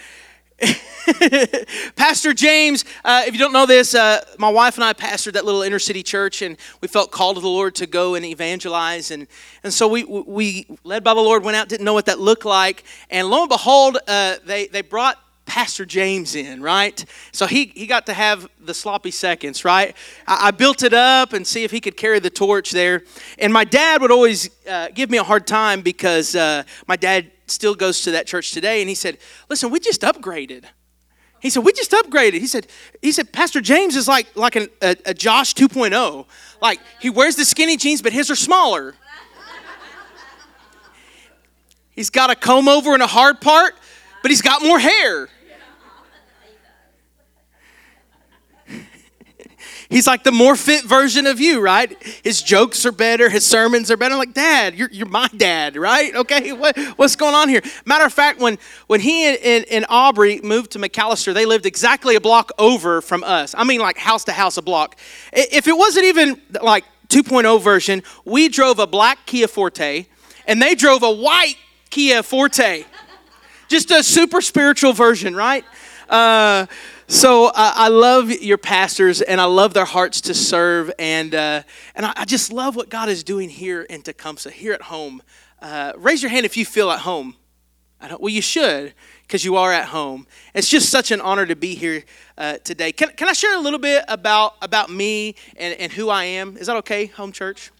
Pastor 1.95 2.33
James, 2.33 2.83
uh, 3.06 3.24
if 3.27 3.33
you 3.33 3.39
don't 3.39 3.54
know 3.54 3.65
this, 3.65 3.94
uh, 3.94 4.24
my 4.39 4.50
wife 4.50 4.75
and 4.75 4.83
I 4.83 4.94
pastored 4.94 5.33
that 5.33 5.45
little 5.45 5.62
inner 5.62 5.80
city 5.80 6.01
church, 6.01 6.42
and 6.42 6.57
we 6.81 6.88
felt 6.88 7.12
called 7.12 7.36
to 7.36 7.42
the 7.42 7.48
Lord 7.48 7.75
to 7.75 7.86
go 7.86 8.15
and 8.15 8.25
evangelize. 8.25 9.12
And, 9.12 9.27
and 9.63 9.71
so 9.71 9.88
we, 9.88 10.04
we, 10.04 10.65
led 10.83 11.04
by 11.04 11.13
the 11.13 11.21
Lord, 11.21 11.44
went 11.44 11.57
out, 11.57 11.69
didn't 11.69 11.86
know 11.86 11.94
what 11.94 12.07
that 12.07 12.19
looked 12.19 12.45
like. 12.45 12.83
And 13.09 13.30
lo 13.30 13.42
and 13.42 13.50
behold, 13.50 13.98
uh, 14.07 14.38
they, 14.45 14.68
they 14.68 14.81
brought 14.81 15.19
Pastor 15.45 15.86
James 15.86 16.36
in, 16.36 16.62
right? 16.62 17.06
So 17.31 17.45
he, 17.45 17.65
he 17.68 17.88
got 17.88 18.07
to 18.07 18.13
have 18.13 18.50
the 18.60 18.74
sloppy 18.74 19.12
seconds, 19.12 19.63
right? 19.63 19.95
I, 20.25 20.48
I, 20.48 20.51
built 20.51 20.83
it 20.83 20.94
up 20.94 21.31
and 21.33 21.48
see 21.48 21.63
if 21.63 21.71
he 21.71 21.80
could 21.80 21.95
carry 21.95 22.19
the 22.19 22.30
torch 22.30 22.71
there. 22.71 23.03
And 23.39 23.53
my 23.53 23.63
dad 23.63 24.01
would 24.01 24.12
always 24.12 24.50
uh, 24.68 24.89
give 24.94 25.10
me 25.10 25.18
a 25.18 25.24
hard 25.24 25.48
time 25.48 25.81
because 25.81 26.36
uh, 26.36 26.63
my 26.86 26.98
dad 26.98 27.31
still 27.47 27.75
goes 27.75 28.01
to 28.01 28.11
that 28.11 28.27
church 28.27 28.51
today, 28.51 28.81
and 28.81 28.89
he 28.89 28.95
said, 28.95 29.17
"Listen, 29.49 29.69
we 29.69 29.79
just 29.79 30.01
upgraded." 30.01 30.65
He 31.39 31.49
said, 31.49 31.63
"We 31.63 31.71
just 31.73 31.91
upgraded." 31.91 32.39
He 32.39 32.47
said, 32.47 32.67
"He 33.01 33.11
said 33.11 33.31
Pastor 33.31 33.61
James 33.61 33.95
is 33.95 34.07
like 34.07 34.27
like 34.35 34.55
an, 34.55 34.69
a, 34.81 34.95
a 35.05 35.13
Josh 35.13 35.53
2.0. 35.53 36.25
Like 36.61 36.79
he 36.99 37.09
wears 37.09 37.35
the 37.35 37.45
skinny 37.45 37.77
jeans, 37.77 38.01
but 38.01 38.13
his 38.13 38.29
are 38.29 38.35
smaller. 38.35 38.95
He's 41.91 42.09
got 42.09 42.29
a 42.29 42.35
comb 42.35 42.67
over 42.67 42.94
and 42.94 43.01
a 43.01 43.07
hard 43.07 43.41
part, 43.41 43.73
but 44.21 44.31
he's 44.31 44.41
got 44.41 44.63
more 44.63 44.79
hair." 44.79 45.29
He's 49.89 50.06
like 50.06 50.24
the 50.24 50.32
more 50.32 50.56
fit 50.56 50.84
version 50.84 51.25
of 51.27 51.39
you, 51.39 51.62
right? 51.62 52.01
His 52.24 52.41
jokes 52.41 52.86
are 52.86 52.91
better, 52.91 53.29
his 53.29 53.46
sermons 53.46 53.89
are 53.89 53.96
better. 53.98 54.13
I'm 54.13 54.20
like, 54.20 54.34
Dad, 54.34 54.75
you're, 54.75 54.89
you're 54.91 55.08
my 55.08 55.29
dad, 55.38 55.77
right? 55.77 56.13
Okay, 56.13 56.51
what, 56.51 56.77
what's 56.98 57.15
going 57.15 57.36
on 57.36 57.48
here? 57.48 57.62
Matter 57.86 58.06
of 58.06 58.12
fact, 58.12 58.39
when, 58.39 58.58
when 58.88 59.00
he 59.00 59.25
and, 59.25 59.38
and, 59.44 59.65
and 59.72 59.86
Aubrey 59.88 60.41
moved 60.41 60.72
to 60.72 60.79
McAlester, 60.79 61.34
they 61.34 61.46
lived 61.46 61.65
exactly 61.65 62.15
a 62.15 62.22
block 62.22 62.51
over 62.60 63.01
from 63.01 63.24
us. 63.24 63.56
I 63.58 63.63
mean, 63.63 63.79
like 63.79 63.98
house 63.98 64.25
to 64.25 64.34
house, 64.34 64.58
a 64.58 64.62
block. 64.62 64.98
If 65.32 65.67
it 65.67 65.77
wasn't 65.77 66.06
even 66.06 66.41
like 66.62 66.84
2.0 67.08 67.62
version, 67.62 68.03
we 68.25 68.50
drove 68.50 68.79
a 68.79 68.88
black 68.88 69.25
Kia 69.25 69.48
Forte 69.48 70.06
and 70.48 70.62
they 70.62 70.75
drove 70.75 71.03
a 71.03 71.12
white 71.12 71.56
Kia 71.89 72.24
Forte. 72.24 72.84
Just 73.70 73.91
a 73.91 74.03
super 74.03 74.41
spiritual 74.41 74.94
version, 74.94 75.36
right? 75.36 75.63
Uh, 76.10 76.65
so 77.09 77.47
uh, 77.47 77.51
I 77.55 77.87
love 77.87 78.29
your 78.29 78.57
pastors, 78.57 79.21
and 79.21 79.39
I 79.39 79.45
love 79.45 79.73
their 79.73 79.85
hearts 79.85 80.19
to 80.21 80.33
serve, 80.33 80.91
and 80.99 81.33
uh, 81.33 81.63
and 81.95 82.05
I, 82.05 82.13
I, 82.17 82.25
just 82.25 82.51
love 82.51 82.75
what 82.75 82.89
God 82.89 83.07
is 83.07 83.23
doing 83.23 83.49
here 83.49 83.83
in 83.83 84.01
Tecumseh, 84.01 84.51
here 84.51 84.73
at 84.73 84.81
home. 84.81 85.23
Uh, 85.61 85.93
raise 85.95 86.21
your 86.21 86.29
hand 86.29 86.45
if 86.45 86.57
you 86.57 86.65
feel 86.65 86.91
at 86.91 86.99
home. 86.99 87.37
well, 88.19 88.29
you 88.29 88.41
should, 88.41 88.93
because 89.21 89.45
you 89.45 89.55
are 89.55 89.71
at 89.71 89.85
home. 89.85 90.27
It's 90.53 90.67
just 90.67 90.89
such 90.89 91.11
an 91.11 91.21
honor 91.21 91.45
to 91.45 91.55
be 91.55 91.75
here 91.75 92.03
uh, 92.37 92.57
today. 92.57 92.91
Can, 92.91 93.09
can 93.11 93.29
I 93.29 93.33
share 93.33 93.55
a 93.55 93.61
little 93.61 93.79
bit 93.79 94.03
about 94.09 94.55
about 94.61 94.89
me 94.89 95.35
and, 95.55 95.79
and 95.79 95.91
who 95.93 96.09
I 96.09 96.25
am? 96.25 96.57
Is 96.57 96.67
that 96.67 96.75
okay, 96.75 97.05
home 97.05 97.31
church? 97.31 97.71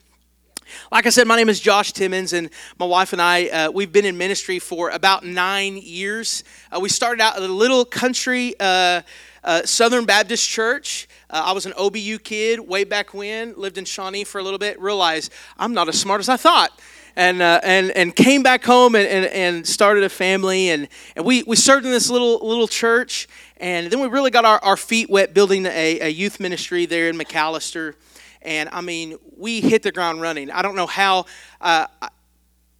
Like 0.92 1.06
I 1.06 1.10
said, 1.10 1.28
my 1.28 1.36
name 1.36 1.50
is 1.50 1.60
Josh 1.60 1.92
Timmons, 1.92 2.34
and 2.34 2.50
my 2.80 2.86
wife 2.86 3.14
and 3.14 3.22
I, 3.22 3.48
uh, 3.48 3.72
we've 3.72 3.92
been 3.92 4.06
in 4.06 4.18
ministry 4.18 4.60
for 4.60 4.90
about 4.90 5.26
nine 5.26 5.78
years. 5.78 6.44
Uh, 6.72 6.80
we 6.80 6.90
started 6.90 7.22
out 7.22 7.36
at 7.36 7.44
a 7.44 7.48
little 7.48 7.86
country 7.86 8.56
uh, 8.60 9.02
uh 9.44 9.66
Southern 9.66 10.06
Baptist 10.06 10.48
church. 10.48 11.08
Uh, 11.30 11.44
I 11.46 11.52
was 11.52 11.66
an 11.66 11.74
OBU 11.74 12.24
kid 12.24 12.60
way 12.60 12.84
back 12.84 13.14
when, 13.14 13.54
lived 13.56 13.78
in 13.78 13.86
Shawnee 13.86 14.24
for 14.24 14.40
a 14.40 14.44
little 14.44 14.60
bit, 14.60 14.80
realized 14.80 15.32
I'm 15.58 15.74
not 15.74 15.88
as 15.90 16.00
smart 16.00 16.20
as 16.20 16.30
I 16.30 16.38
thought. 16.38 16.72
And, 17.16 17.42
uh, 17.42 17.60
and, 17.64 17.90
and 17.92 18.16
came 18.16 18.44
back 18.44 18.64
home 18.64 18.94
and, 18.94 19.08
and, 19.08 19.26
and 19.26 19.68
started 19.68 20.04
a 20.04 20.10
family. 20.10 20.70
And, 20.70 20.88
and 21.16 21.26
we, 21.26 21.42
we 21.44 21.56
served 21.56 21.84
in 21.84 21.92
this 21.92 22.12
little, 22.12 22.38
little 22.48 22.68
church. 22.68 23.28
And 23.58 23.92
then 23.92 24.00
we 24.00 24.08
really 24.08 24.30
got 24.30 24.46
our, 24.46 24.60
our 24.64 24.78
feet 24.78 25.10
wet 25.10 25.34
building 25.34 25.66
a, 25.66 26.00
a 26.00 26.10
youth 26.10 26.40
ministry 26.40 26.86
there 26.86 27.10
in 27.10 27.18
McAlester 27.18 27.96
and 28.42 28.70
I 28.72 28.82
mean, 28.82 29.18
we 29.36 29.62
hit 29.62 29.84
the 29.84 29.92
ground 29.92 30.22
running. 30.22 30.52
I 30.52 30.62
don't 30.62 30.76
know 30.76 30.88
how. 30.88 31.26
Uh, 31.60 31.88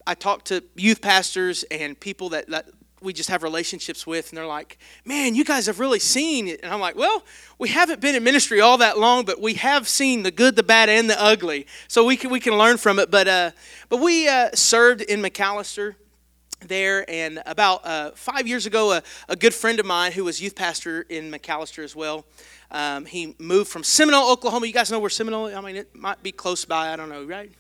I 0.08 0.14
talk 0.14 0.46
to 0.46 0.64
youth 0.76 1.02
pastors 1.02 1.64
and 1.70 2.00
people 2.00 2.30
that, 2.30 2.48
that 2.48 2.70
we 3.02 3.14
just 3.14 3.30
have 3.30 3.44
relationships 3.44 4.08
with, 4.08 4.30
and 4.30 4.38
they're 4.38 4.48
like, 4.48 4.78
man, 5.06 5.36
you 5.36 5.44
guys 5.44 5.66
have 5.68 5.80
really 5.80 6.00
seen 6.00 6.48
it. 6.48 6.62
And 6.64 6.74
I'm 6.74 6.80
like, 6.80 6.96
well, 6.96 7.24
we 7.60 7.70
haven't 7.70 8.00
been 8.00 8.16
in 8.16 8.24
ministry 8.24 8.62
all 8.62 8.78
that 8.78 8.98
long, 8.98 9.26
but 9.26 9.42
we 9.42 9.56
have 9.56 9.88
seen 9.88 10.24
the 10.24 10.32
good, 10.32 10.56
the 10.56 10.64
bad, 10.64 10.90
and 10.90 11.10
the 11.10 11.22
ugly. 11.22 11.68
So 11.88 12.06
we 12.06 12.16
can, 12.18 12.32
we 12.32 12.40
can 12.40 12.58
learn 12.58 12.78
from 12.78 13.00
it. 13.00 13.12
But, 13.12 13.28
uh, 13.28 13.52
but 13.90 13.98
we 13.98 14.28
uh, 14.28 14.50
served 14.54 15.02
in 15.02 15.22
McAlester 15.22 15.96
there. 16.62 17.10
And 17.10 17.42
about 17.46 17.86
uh, 17.86 18.12
five 18.16 18.48
years 18.48 18.66
ago, 18.66 18.94
a, 18.94 19.04
a, 19.30 19.36
good 19.36 19.54
friend 19.54 19.80
of 19.80 19.86
mine 19.86 20.12
who 20.12 20.24
was 20.24 20.42
youth 20.42 20.56
pastor 20.56 21.06
in 21.10 21.32
McAlester 21.32 21.84
as 21.84 21.96
well, 21.96 22.26
um, 22.72 23.06
he 23.06 23.36
moved 23.40 23.70
from 23.70 23.84
Seminole, 23.84 24.32
Oklahoma. 24.32 24.68
You 24.68 24.74
guys 24.74 24.92
know 24.92 25.00
where 25.00 25.10
Seminole? 25.10 25.56
I 25.56 25.62
mean, 25.62 25.76
it 25.76 25.96
might 25.96 26.22
be 26.24 26.32
close 26.32 26.66
by. 26.66 26.92
I 26.92 26.96
don't 26.96 27.10
know, 27.10 27.24
right? 27.24 27.52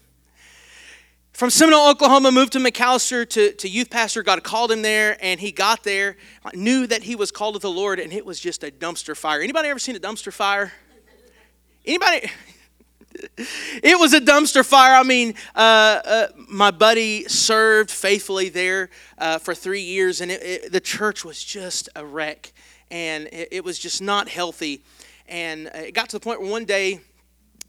From 1.37 1.51
Seminole, 1.51 1.89
Oklahoma, 1.89 2.31
moved 2.31 2.53
to 2.53 2.59
McAlester 2.59 3.29
to, 3.29 3.51
to 3.53 3.69
youth 3.69 3.91
pastor. 3.91 4.23
God 4.23 4.43
called 4.43 4.71
him 4.71 4.81
there, 4.81 5.17
and 5.21 5.39
he 5.39 5.51
got 5.51 5.83
there, 5.83 6.17
knew 6.55 6.87
that 6.87 7.03
he 7.03 7.15
was 7.15 7.29
called 7.29 7.53
to 7.53 7.59
the 7.59 7.69
Lord, 7.69 7.99
and 7.99 8.11
it 8.11 8.25
was 8.25 8.39
just 8.39 8.63
a 8.63 8.71
dumpster 8.71 9.15
fire. 9.15 9.41
Anybody 9.41 9.69
ever 9.69 9.77
seen 9.77 9.95
a 9.95 9.99
dumpster 9.99 10.33
fire? 10.33 10.73
Anybody? 11.85 12.31
it 13.83 13.99
was 13.99 14.13
a 14.13 14.21
dumpster 14.21 14.65
fire. 14.65 14.95
I 14.95 15.03
mean, 15.03 15.33
uh, 15.55 16.01
uh, 16.03 16.27
my 16.49 16.71
buddy 16.71 17.23
served 17.27 17.91
faithfully 17.91 18.49
there 18.49 18.89
uh, 19.17 19.37
for 19.37 19.53
three 19.53 19.81
years, 19.81 20.21
and 20.21 20.31
it, 20.31 20.43
it, 20.43 20.71
the 20.71 20.79
church 20.79 21.25
was 21.25 21.43
just 21.43 21.89
a 21.95 22.05
wreck, 22.05 22.51
and 22.91 23.27
it, 23.27 23.49
it 23.51 23.63
was 23.63 23.79
just 23.79 24.01
not 24.01 24.29
healthy. 24.29 24.83
And 25.27 25.67
it 25.67 25.93
got 25.93 26.09
to 26.09 26.15
the 26.17 26.23
point 26.23 26.41
where 26.41 26.49
one 26.49 26.65
day 26.65 27.01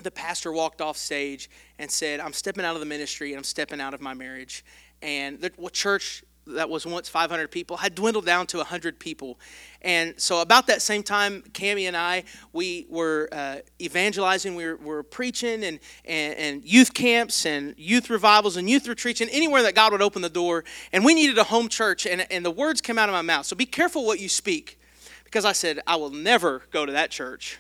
the 0.02 0.10
pastor 0.10 0.52
walked 0.52 0.80
off 0.80 0.96
stage 0.96 1.50
and 1.78 1.90
said, 1.90 2.20
I'm 2.20 2.32
stepping 2.32 2.64
out 2.64 2.74
of 2.74 2.80
the 2.80 2.86
ministry 2.86 3.32
and 3.32 3.38
I'm 3.38 3.44
stepping 3.44 3.80
out 3.80 3.94
of 3.94 4.00
my 4.00 4.14
marriage. 4.14 4.64
And 5.02 5.40
the 5.40 5.50
church 5.72 6.24
that 6.54 6.68
was 6.68 6.86
once 6.86 7.08
500 7.08 7.50
people 7.50 7.76
had 7.76 7.94
dwindled 7.94 8.26
down 8.26 8.46
to 8.48 8.58
100 8.58 8.98
people. 8.98 9.38
And 9.82 10.18
so, 10.20 10.40
about 10.40 10.66
that 10.66 10.82
same 10.82 11.02
time, 11.02 11.42
Cami 11.52 11.86
and 11.86 11.96
I, 11.96 12.24
we 12.52 12.86
were 12.88 13.28
uh, 13.30 13.56
evangelizing, 13.80 14.54
we 14.54 14.66
were, 14.66 14.76
we 14.76 14.86
were 14.86 15.02
preaching, 15.02 15.62
and, 15.64 15.78
and, 16.04 16.34
and, 16.34 16.64
youth 16.64 16.94
camps, 16.94 17.46
and 17.46 17.74
youth 17.76 18.10
revivals, 18.10 18.56
and 18.56 18.68
youth 18.68 18.88
retreats, 18.88 19.20
and 19.20 19.30
anywhere 19.30 19.62
that 19.62 19.74
God 19.74 19.92
would 19.92 20.02
open 20.02 20.22
the 20.22 20.28
door. 20.28 20.64
And 20.92 21.04
we 21.04 21.14
needed 21.14 21.38
a 21.38 21.44
home 21.44 21.68
church, 21.68 22.06
and, 22.06 22.26
and 22.30 22.44
the 22.44 22.50
words 22.50 22.80
came 22.80 22.98
out 22.98 23.08
of 23.08 23.12
my 23.12 23.22
mouth. 23.22 23.46
So, 23.46 23.54
be 23.54 23.66
careful 23.66 24.04
what 24.04 24.18
you 24.18 24.28
speak, 24.28 24.80
because 25.24 25.44
I 25.44 25.52
said, 25.52 25.80
I 25.86 25.96
will 25.96 26.10
never 26.10 26.62
go 26.72 26.84
to 26.84 26.92
that 26.92 27.10
church. 27.10 27.58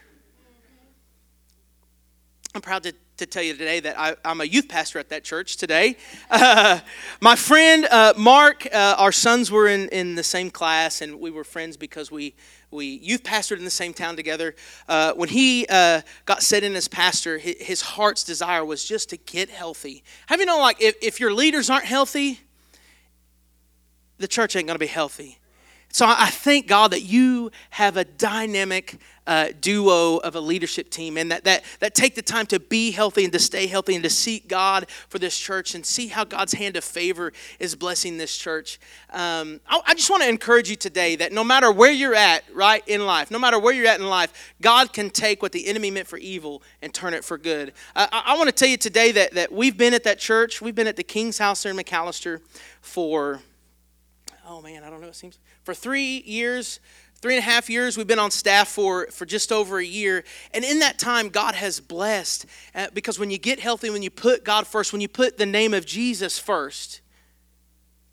I'm 2.54 2.62
proud 2.62 2.82
to, 2.82 2.92
to 3.18 3.26
tell 3.26 3.42
you 3.42 3.52
today 3.52 3.80
that 3.80 3.98
I, 3.98 4.14
am 4.24 4.40
a 4.40 4.44
youth 4.44 4.68
pastor 4.68 4.98
at 5.00 5.08
that 5.08 5.24
church 5.24 5.56
today. 5.56 5.96
Uh, 6.30 6.78
my 7.20 7.34
friend 7.34 7.84
uh, 7.90 8.14
Mark, 8.16 8.66
uh, 8.72 8.94
our 8.96 9.10
sons 9.10 9.50
were 9.50 9.66
in, 9.66 9.88
in 9.88 10.14
the 10.14 10.22
same 10.22 10.50
class, 10.50 11.02
and 11.02 11.18
we 11.18 11.30
were 11.30 11.42
friends 11.42 11.76
because 11.76 12.12
we, 12.12 12.34
we 12.70 12.86
youth 12.86 13.24
pastored 13.24 13.58
in 13.58 13.64
the 13.64 13.70
same 13.70 13.92
town 13.92 14.14
together. 14.14 14.54
Uh, 14.88 15.14
when 15.14 15.28
he 15.28 15.66
uh, 15.68 16.00
got 16.26 16.44
set 16.44 16.62
in 16.62 16.76
as 16.76 16.86
pastor, 16.86 17.38
his, 17.38 17.56
his, 17.58 17.80
heart's 17.82 18.22
desire 18.22 18.64
was 18.64 18.84
just 18.84 19.10
to 19.10 19.16
get 19.16 19.50
healthy. 19.50 20.04
Have 20.26 20.38
you 20.38 20.46
know, 20.46 20.60
like, 20.60 20.80
if, 20.80 20.94
if 21.02 21.18
your 21.18 21.32
leaders 21.32 21.68
aren't 21.68 21.86
healthy, 21.86 22.40
the 24.18 24.28
church 24.28 24.54
ain't 24.54 24.66
going 24.66 24.76
to 24.76 24.80
be 24.80 24.86
healthy. 24.86 25.38
So 25.90 26.06
I 26.06 26.28
thank 26.28 26.66
God 26.66 26.90
that 26.90 27.02
you 27.02 27.50
have 27.70 27.96
a 27.96 28.04
dynamic 28.04 28.98
uh, 29.28 29.48
duo 29.60 30.16
of 30.16 30.34
a 30.34 30.40
leadership 30.40 30.88
team 30.88 31.18
and 31.18 31.30
that, 31.30 31.44
that, 31.44 31.62
that 31.80 31.94
take 31.94 32.14
the 32.14 32.22
time 32.22 32.46
to 32.46 32.58
be 32.58 32.90
healthy 32.90 33.24
and 33.24 33.32
to 33.32 33.38
stay 33.38 33.66
healthy 33.66 33.94
and 33.94 34.02
to 34.02 34.08
seek 34.08 34.48
God 34.48 34.86
for 35.08 35.18
this 35.18 35.38
church 35.38 35.74
and 35.74 35.84
see 35.84 36.06
how 36.06 36.24
God's 36.24 36.54
hand 36.54 36.76
of 36.76 36.82
favor 36.82 37.32
is 37.60 37.76
blessing 37.76 38.16
this 38.16 38.36
church. 38.36 38.80
Um, 39.10 39.60
I, 39.68 39.82
I 39.88 39.94
just 39.94 40.08
want 40.08 40.22
to 40.22 40.28
encourage 40.30 40.70
you 40.70 40.76
today 40.76 41.14
that 41.16 41.30
no 41.30 41.44
matter 41.44 41.70
where 41.70 41.92
you're 41.92 42.14
at, 42.14 42.42
right, 42.54 42.82
in 42.88 43.04
life, 43.04 43.30
no 43.30 43.38
matter 43.38 43.58
where 43.58 43.74
you're 43.74 43.86
at 43.86 44.00
in 44.00 44.08
life, 44.08 44.54
God 44.62 44.94
can 44.94 45.10
take 45.10 45.42
what 45.42 45.52
the 45.52 45.66
enemy 45.66 45.90
meant 45.90 46.06
for 46.06 46.16
evil 46.16 46.62
and 46.80 46.94
turn 46.94 47.12
it 47.12 47.22
for 47.22 47.36
good. 47.36 47.74
Uh, 47.94 48.06
I, 48.10 48.32
I 48.32 48.38
want 48.38 48.48
to 48.48 48.54
tell 48.54 48.68
you 48.68 48.78
today 48.78 49.12
that, 49.12 49.34
that 49.34 49.52
we've 49.52 49.76
been 49.76 49.92
at 49.92 50.04
that 50.04 50.18
church, 50.18 50.62
we've 50.62 50.74
been 50.74 50.86
at 50.86 50.96
the 50.96 51.04
King's 51.04 51.36
House 51.36 51.62
there 51.62 51.72
in 51.72 51.76
McAlester 51.76 52.40
for, 52.80 53.40
oh 54.48 54.62
man, 54.62 54.84
I 54.84 54.88
don't 54.88 55.02
know, 55.02 55.08
it 55.08 55.16
seems, 55.16 55.38
for 55.64 55.74
three 55.74 56.22
years 56.24 56.80
Three 57.20 57.34
and 57.34 57.40
a 57.40 57.50
half 57.50 57.68
years, 57.68 57.96
we've 57.96 58.06
been 58.06 58.20
on 58.20 58.30
staff 58.30 58.68
for, 58.68 59.08
for 59.08 59.26
just 59.26 59.50
over 59.50 59.78
a 59.78 59.84
year. 59.84 60.22
And 60.54 60.64
in 60.64 60.78
that 60.78 61.00
time, 61.00 61.30
God 61.30 61.56
has 61.56 61.80
blessed. 61.80 62.46
Uh, 62.76 62.86
because 62.94 63.18
when 63.18 63.30
you 63.30 63.38
get 63.38 63.58
healthy, 63.58 63.90
when 63.90 64.02
you 64.02 64.10
put 64.10 64.44
God 64.44 64.68
first, 64.68 64.92
when 64.92 65.00
you 65.00 65.08
put 65.08 65.36
the 65.36 65.46
name 65.46 65.74
of 65.74 65.84
Jesus 65.84 66.38
first, 66.38 67.00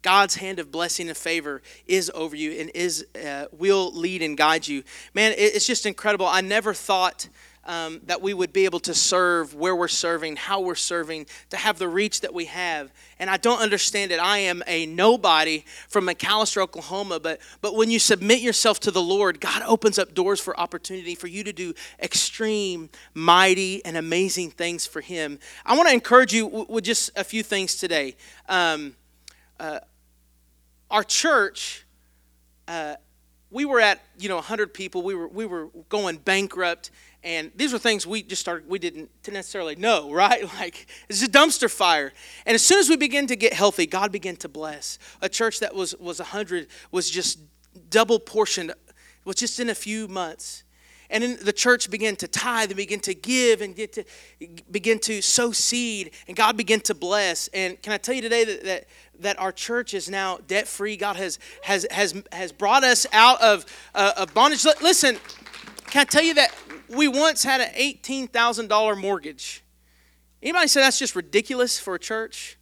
God's 0.02 0.36
hand 0.36 0.58
of 0.60 0.72
blessing 0.72 1.08
and 1.08 1.18
favor 1.18 1.62
is 1.86 2.12
over 2.16 2.36
you 2.36 2.52
and 2.54 2.72
is 2.74 3.06
uh, 3.16 3.46
will 3.52 3.92
lead 3.92 4.22
and 4.22 4.38
guide 4.38 4.68
you. 4.68 4.84
Man, 5.14 5.34
it's 5.36 5.66
just 5.66 5.86
incredible. 5.86 6.28
I 6.28 6.42
never 6.42 6.74
thought 6.74 7.28
um, 7.66 8.02
that 8.06 8.22
we 8.22 8.34
would 8.34 8.54
be 8.54 8.66
able 8.66 8.80
to 8.82 8.94
serve 8.94 9.56
where 9.56 9.76
we're 9.76 9.88
serving, 9.88 10.36
how 10.36 10.60
we're 10.60 10.76
serving, 10.76 11.26
to 11.50 11.58
have 11.58 11.80
the 11.80 11.88
reach 11.88 12.22
that 12.22 12.34
we 12.34 12.46
have. 12.46 12.92
And 13.20 13.30
I 13.30 13.38
don't 13.38 13.60
understand 13.60 14.12
it. 14.12 14.20
I 14.20 14.40
am 14.40 14.62
a 14.68 14.86
nobody 14.86 15.66
from 15.88 16.08
McAlester, 16.08 16.62
Oklahoma, 16.62 17.20
but, 17.20 17.40
but 17.62 17.76
when 17.76 17.90
you 17.90 17.98
submit 17.98 18.42
yourself 18.42 18.80
to 18.82 18.92
the 18.92 19.02
Lord, 19.02 19.42
God 19.42 19.64
opens 19.64 19.98
up 19.98 20.14
doors 20.14 20.40
for 20.40 20.60
opportunity 20.60 21.16
for 21.16 21.28
you 21.28 21.44
to 21.44 21.54
do 21.54 21.74
extreme, 22.02 22.90
mighty, 23.14 23.84
and 23.84 23.98
amazing 23.98 24.52
things 24.52 24.86
for 24.86 25.02
Him. 25.02 25.40
I 25.66 25.76
want 25.76 25.90
to 25.90 25.94
encourage 25.94 26.34
you 26.34 26.46
with 26.70 26.84
just 26.84 27.10
a 27.16 27.24
few 27.24 27.42
things 27.42 27.76
today. 27.76 28.16
Um, 28.48 28.96
uh, 29.60 29.80
our 30.92 31.04
church. 31.04 31.86
Uh, 32.68 32.96
we 33.52 33.64
were 33.64 33.80
at 33.80 34.02
you 34.18 34.28
know 34.28 34.36
100 34.36 34.74
people 34.74 35.02
we 35.02 35.16
were 35.16 35.28
we 35.28 35.46
were 35.46 35.70
going 35.88 36.18
bankrupt 36.18 36.92
and 37.26 37.52
these 37.56 37.74
were 37.74 37.80
things 37.80 38.06
we 38.06 38.22
just 38.22 38.40
started 38.40 38.70
we 38.70 38.80
didn't 38.80 39.10
necessarily 39.28 39.76
know 39.76 40.12
right? 40.14 40.44
Like 40.56 40.86
it's 41.10 41.24
a 41.24 41.28
dumpster 41.28 41.70
fire. 41.70 42.14
And 42.46 42.56
as 42.56 42.66
soon 42.66 42.80
as 42.80 42.88
we 42.88 42.96
began 42.96 43.28
to 43.28 43.36
get 43.36 43.52
healthy 43.52 43.88
god 43.88 44.12
began 44.12 44.38
to 44.38 44.48
bless. 44.48 45.00
A 45.22 45.28
church 45.28 45.60
that 45.60 45.76
was 45.76 45.96
was 45.96 46.20
100 46.20 46.68
was 46.92 47.10
just 47.10 47.40
double 47.90 48.20
portioned 48.20 48.74
was 49.26 49.36
just 49.36 49.60
in 49.60 49.70
a 49.70 49.76
few 49.76 50.08
months. 50.08 50.62
And 51.10 51.24
then 51.24 51.38
the 51.42 51.54
church 51.54 51.90
began 51.92 52.16
to 52.18 52.28
tithe 52.28 52.70
and 52.70 52.78
begin 52.78 53.00
to 53.02 53.14
give 53.14 53.62
and 53.62 53.76
get 53.76 53.94
to 53.94 54.04
begin 54.72 54.98
to 55.00 55.22
sow 55.22 55.52
seed 55.52 56.12
and 56.28 56.38
god 56.38 56.56
began 56.56 56.80
to 56.82 56.94
bless. 56.94 57.48
And 57.50 57.82
can 57.82 57.92
i 57.92 57.98
tell 57.98 58.14
you 58.14 58.22
today 58.22 58.46
that, 58.46 58.64
that 58.64 58.86
that 59.20 59.40
our 59.40 59.52
church 59.52 59.94
is 59.94 60.10
now 60.10 60.40
debt 60.48 60.68
free 60.68 60.96
god 60.96 61.16
has 61.16 61.40
has 61.64 61.88
has 61.90 62.22
has 62.32 62.52
brought 62.52 62.84
us 62.84 63.08
out 63.12 63.42
of 63.42 63.66
uh, 63.96 64.14
of 64.16 64.34
bondage. 64.34 64.64
Listen 64.82 65.18
can 65.88 66.02
i 66.02 66.04
tell 66.04 66.24
you 66.24 66.34
that 66.34 66.54
we 66.90 67.08
once 67.08 67.44
had 67.44 67.62
an 67.62 67.74
$18,000 67.74 69.00
mortgage. 69.00 69.64
Anybody 70.42 70.68
say 70.68 70.82
that's 70.82 71.00
just 71.00 71.16
ridiculous 71.16 71.80
for 71.80 71.96
a 71.96 72.00
church? 72.00 72.58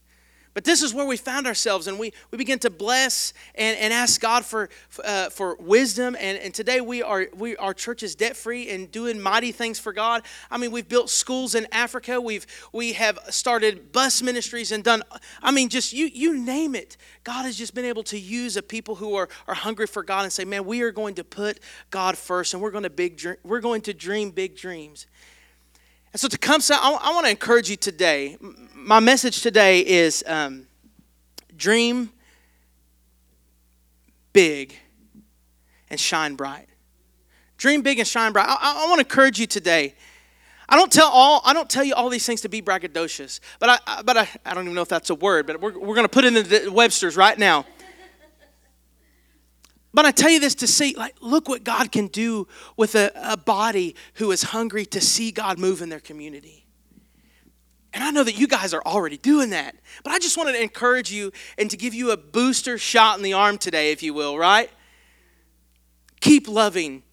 But 0.53 0.65
this 0.65 0.83
is 0.83 0.93
where 0.93 1.05
we 1.05 1.17
found 1.17 1.47
ourselves, 1.47 1.87
and 1.87 1.97
we, 1.97 2.13
we 2.29 2.37
begin 2.37 2.59
to 2.59 2.69
bless 2.69 3.33
and, 3.55 3.77
and 3.77 3.91
ask 3.91 4.21
God 4.21 4.45
for, 4.45 4.69
uh, 5.03 5.29
for 5.29 5.55
wisdom. 5.55 6.15
And, 6.19 6.37
and 6.37 6.53
today 6.53 6.79
we 6.79 7.01
are 7.01 7.27
we 7.35 7.57
our 7.57 7.73
church 7.73 8.03
is 8.03 8.13
debt 8.13 8.35
free 8.35 8.69
and 8.69 8.91
doing 8.91 9.19
mighty 9.19 9.51
things 9.51 9.79
for 9.79 9.93
God. 9.93 10.21
I 10.51 10.57
mean, 10.57 10.71
we've 10.71 10.87
built 10.87 11.09
schools 11.09 11.55
in 11.55 11.67
Africa. 11.71 12.21
We've 12.21 12.45
we 12.71 12.93
have 12.93 13.17
started 13.29 13.91
bus 13.91 14.21
ministries 14.21 14.71
and 14.71 14.83
done. 14.83 15.01
I 15.41 15.51
mean, 15.51 15.69
just 15.69 15.91
you 15.91 16.05
you 16.05 16.37
name 16.37 16.75
it. 16.75 16.97
God 17.23 17.43
has 17.45 17.57
just 17.57 17.73
been 17.73 17.85
able 17.85 18.03
to 18.03 18.19
use 18.19 18.55
a 18.55 18.61
people 18.61 18.95
who 18.95 19.15
are, 19.15 19.29
are 19.47 19.55
hungry 19.55 19.87
for 19.87 20.03
God 20.03 20.23
and 20.23 20.31
say, 20.31 20.45
man, 20.45 20.65
we 20.65 20.81
are 20.81 20.91
going 20.91 21.15
to 21.15 21.23
put 21.23 21.59
God 21.89 22.17
first, 22.17 22.53
and 22.53 22.61
we're 22.61 22.71
going 22.71 22.83
to 22.83 22.89
big 22.91 23.19
we're 23.43 23.59
going 23.59 23.81
to 23.81 23.93
dream 23.93 24.29
big 24.29 24.55
dreams. 24.55 25.07
And 26.13 26.19
so 26.19 26.27
so 26.59 26.75
I, 26.75 26.99
I 27.01 27.13
want 27.13 27.25
to 27.25 27.31
encourage 27.31 27.71
you 27.71 27.75
today. 27.75 28.37
My 28.75 28.99
message 28.99 29.41
today 29.41 29.79
is 29.79 30.23
um, 30.27 30.67
dream 31.57 32.11
big 34.31 34.75
and 35.89 35.99
shine 35.99 36.35
bright. 36.35 36.67
Dream 37.57 37.81
big 37.81 37.97
and 37.97 38.07
shine 38.07 38.31
bright. 38.31 38.47
I, 38.47 38.53
I, 38.53 38.85
I 38.85 38.89
want 38.89 38.99
to 38.99 39.05
encourage 39.05 39.39
you 39.39 39.47
today. 39.47 39.95
I 40.69 40.75
don't 40.75 40.91
tell 40.91 41.09
all. 41.09 41.41
I 41.45 41.53
don't 41.53 41.69
tell 41.69 41.83
you 41.83 41.95
all 41.95 42.09
these 42.09 42.25
things 42.25 42.41
to 42.41 42.49
be 42.49 42.61
braggadocious, 42.61 43.39
but 43.59 43.81
I, 43.87 44.01
but 44.03 44.15
I, 44.15 44.29
I 44.45 44.53
don't 44.53 44.65
even 44.65 44.75
know 44.75 44.81
if 44.83 44.89
that's 44.89 45.09
a 45.09 45.15
word. 45.15 45.47
But 45.47 45.61
we're, 45.61 45.77
we're 45.77 45.95
going 45.95 46.05
to 46.05 46.09
put 46.09 46.25
it 46.25 46.35
in 46.35 46.65
the 46.65 46.71
Webster's 46.71 47.17
right 47.17 47.37
now. 47.37 47.65
But 49.93 50.05
I 50.05 50.11
tell 50.11 50.29
you 50.29 50.39
this 50.39 50.55
to 50.55 50.67
see, 50.67 50.95
like, 50.95 51.15
look 51.21 51.47
what 51.47 51.63
God 51.63 51.91
can 51.91 52.07
do 52.07 52.47
with 52.75 52.95
a, 52.95 53.11
a 53.15 53.37
body 53.37 53.95
who 54.15 54.31
is 54.31 54.41
hungry 54.43 54.85
to 54.87 54.99
see 54.99 55.31
God 55.31 55.59
move 55.59 55.81
in 55.81 55.89
their 55.89 55.99
community. 55.99 56.65
And 57.93 58.03
I 58.03 58.09
know 58.09 58.23
that 58.23 58.37
you 58.37 58.47
guys 58.47 58.73
are 58.73 58.81
already 58.83 59.17
doing 59.17 59.51
that. 59.51 59.75
But 60.03 60.13
I 60.13 60.19
just 60.19 60.35
wanted 60.35 60.53
to 60.53 60.61
encourage 60.63 61.11
you 61.11 61.31
and 61.59 61.69
to 61.69 61.77
give 61.77 61.93
you 61.93 62.09
a 62.09 62.17
booster 62.17 62.79
shot 62.79 63.17
in 63.17 63.23
the 63.23 63.33
arm 63.33 63.59
today, 63.59 63.91
if 63.91 64.01
you 64.01 64.15
will, 64.15 64.35
right? 64.35 64.71
Keep 66.21 66.47
loving 66.47 67.03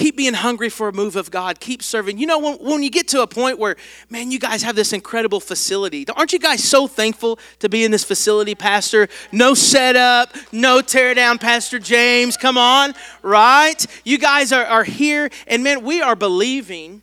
keep 0.00 0.16
being 0.16 0.32
hungry 0.32 0.70
for 0.70 0.88
a 0.88 0.92
move 0.92 1.14
of 1.14 1.30
God. 1.30 1.60
Keep 1.60 1.82
serving. 1.82 2.16
You 2.16 2.26
know, 2.26 2.38
when, 2.38 2.54
when 2.56 2.82
you 2.82 2.90
get 2.90 3.06
to 3.08 3.20
a 3.20 3.26
point 3.26 3.58
where, 3.58 3.76
man, 4.08 4.30
you 4.30 4.38
guys 4.38 4.62
have 4.62 4.74
this 4.74 4.94
incredible 4.94 5.40
facility. 5.40 6.06
Aren't 6.16 6.32
you 6.32 6.38
guys 6.38 6.64
so 6.64 6.86
thankful 6.86 7.38
to 7.58 7.68
be 7.68 7.84
in 7.84 7.90
this 7.90 8.02
facility, 8.02 8.54
Pastor? 8.54 9.08
No 9.30 9.52
setup, 9.52 10.34
no 10.52 10.80
tear 10.80 11.12
down, 11.12 11.36
Pastor 11.36 11.78
James. 11.78 12.38
Come 12.38 12.56
on, 12.56 12.94
right? 13.22 13.86
You 14.02 14.16
guys 14.16 14.52
are, 14.52 14.64
are 14.64 14.84
here, 14.84 15.28
and 15.46 15.62
man, 15.62 15.84
we 15.84 16.00
are 16.00 16.16
believing, 16.16 17.02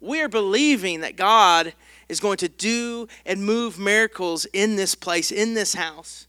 we 0.00 0.20
are 0.20 0.28
believing 0.28 1.00
that 1.00 1.16
God 1.16 1.72
is 2.10 2.20
going 2.20 2.36
to 2.38 2.48
do 2.50 3.08
and 3.24 3.42
move 3.42 3.78
miracles 3.78 4.44
in 4.52 4.76
this 4.76 4.94
place, 4.94 5.32
in 5.32 5.54
this 5.54 5.72
house. 5.74 6.26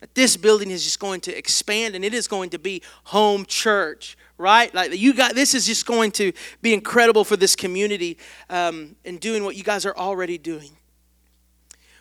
That 0.00 0.14
this 0.14 0.36
building 0.36 0.70
is 0.70 0.84
just 0.84 1.00
going 1.00 1.20
to 1.22 1.36
expand 1.36 1.94
and 1.94 2.04
it 2.04 2.14
is 2.14 2.28
going 2.28 2.50
to 2.50 2.58
be 2.58 2.82
home 3.04 3.44
church 3.44 4.16
right? 4.38 4.72
Like 4.72 4.96
you 4.96 5.12
got 5.12 5.34
this 5.34 5.54
is 5.54 5.66
just 5.66 5.84
going 5.84 6.12
to 6.12 6.32
be 6.62 6.72
incredible 6.72 7.24
for 7.24 7.36
this 7.36 7.54
community 7.54 8.16
um, 8.48 8.96
and 9.04 9.20
doing 9.20 9.44
what 9.44 9.56
you 9.56 9.64
guys 9.64 9.84
are 9.84 9.96
already 9.96 10.38
doing. 10.38 10.70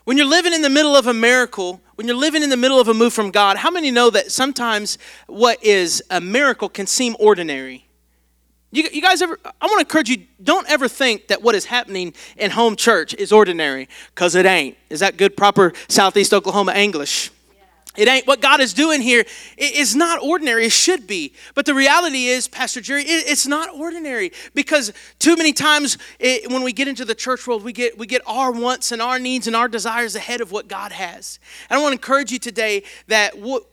When 0.06 0.16
you're 0.16 0.26
living 0.26 0.54
in 0.54 0.62
the 0.62 0.70
middle 0.70 0.96
of 0.96 1.08
a 1.08 1.14
miracle, 1.14 1.82
when 1.96 2.08
you're 2.08 2.16
living 2.16 2.42
in 2.42 2.50
the 2.50 2.56
middle 2.56 2.80
of 2.80 2.88
a 2.88 2.94
move 2.94 3.12
from 3.12 3.30
God, 3.30 3.58
how 3.58 3.70
many 3.70 3.92
know 3.92 4.10
that 4.12 4.32
sometimes 4.32 4.98
what 5.26 5.62
is 5.62 6.02
a 6.10 6.22
miracle 6.22 6.70
can 6.70 6.88
seem 6.88 7.18
ordinary? 7.20 7.84
You, 8.72 8.88
you 8.94 9.02
guys 9.02 9.22
ever, 9.22 9.38
I 9.44 9.66
want 9.66 9.80
to 9.80 9.86
encourage 9.86 10.10
you, 10.10 10.26
don't 10.42 10.70
ever 10.70 10.88
think 10.88 11.28
that 11.28 11.42
what 11.42 11.56
is 11.56 11.66
happening 11.66 12.14
in 12.38 12.52
home 12.52 12.76
church 12.76 13.14
is 13.16 13.32
ordinary, 13.32 13.90
because 14.14 14.36
it 14.36 14.46
ain't. 14.46 14.78
Is 14.90 15.00
that 15.00 15.18
good, 15.18 15.36
proper 15.36 15.74
Southeast 15.90 16.34
Oklahoma 16.34 16.74
English? 16.74 17.32
It 17.98 18.08
ain't 18.08 18.28
what 18.28 18.42
God 18.42 18.62
is 18.62 18.74
doing 18.74 19.02
here. 19.02 19.26
It's 19.58 19.96
not 19.96 20.22
ordinary. 20.22 20.66
It 20.66 20.72
should 20.72 21.08
be. 21.08 21.34
But 21.56 21.66
the 21.66 21.74
reality 21.74 22.28
is, 22.28 22.48
Pastor 22.48 22.80
Jerry, 22.80 23.04
it's 23.04 23.48
not 23.48 23.74
ordinary 23.74 24.32
because 24.54 24.94
too 25.18 25.36
many 25.36 25.52
times 25.52 25.98
it, 26.20 26.50
when 26.52 26.62
we 26.62 26.74
get 26.74 26.88
into 26.88 27.06
the 27.06 27.16
church 27.16 27.48
world, 27.48 27.64
we 27.64 27.74
get, 27.74 27.98
we 27.98 28.06
get 28.06 28.22
our 28.28 28.52
wants 28.52 28.92
and 28.92 29.02
our 29.02 29.18
needs 29.18 29.48
and 29.48 29.56
our 29.56 29.68
desires 29.68 30.16
ahead 30.16 30.42
of 30.42 30.52
what 30.52 30.68
God 30.68 30.92
has. 30.92 31.40
And 31.70 31.80
I 31.80 31.82
want 31.82 31.94
to 31.94 31.98
encourage 31.98 32.32
you 32.32 32.40
today 32.40 32.84
that 33.08 33.38
what, 33.40 33.66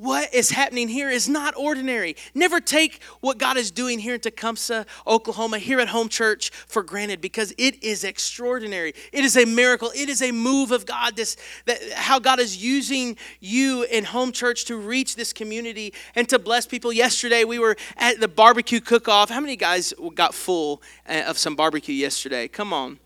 what 0.00 0.32
is 0.32 0.48
happening 0.48 0.88
here 0.88 1.10
is 1.10 1.28
not 1.28 1.54
ordinary. 1.58 2.16
Never 2.34 2.58
take 2.58 3.02
what 3.20 3.36
God 3.36 3.58
is 3.58 3.70
doing 3.70 3.98
here 3.98 4.14
in 4.14 4.20
Tecumseh, 4.20 4.86
Oklahoma, 5.06 5.58
here 5.58 5.78
at 5.78 5.88
Home 5.88 6.08
Church 6.08 6.48
for 6.48 6.82
granted 6.82 7.20
because 7.20 7.52
it 7.58 7.84
is 7.84 8.02
extraordinary. 8.02 8.94
It 9.12 9.24
is 9.24 9.36
a 9.36 9.44
miracle. 9.44 9.92
It 9.94 10.08
is 10.08 10.22
a 10.22 10.32
move 10.32 10.72
of 10.72 10.86
God. 10.86 11.16
This 11.16 11.36
that 11.66 11.78
how 11.92 12.18
God 12.18 12.40
is 12.40 12.56
using 12.56 13.18
you 13.40 13.82
in 13.82 14.04
Home 14.04 14.32
Church 14.32 14.64
to 14.66 14.76
reach 14.76 15.16
this 15.16 15.34
community 15.34 15.92
and 16.14 16.26
to 16.30 16.38
bless 16.38 16.66
people. 16.66 16.94
Yesterday 16.94 17.44
we 17.44 17.58
were 17.58 17.76
at 17.98 18.20
the 18.20 18.28
barbecue 18.28 18.80
cook-off. 18.80 19.28
How 19.28 19.40
many 19.40 19.56
guys 19.56 19.92
got 20.14 20.32
full 20.32 20.80
uh, 21.06 21.24
of 21.26 21.36
some 21.36 21.54
barbecue 21.54 21.94
yesterday? 21.94 22.48
Come 22.48 22.72
on. 22.72 22.98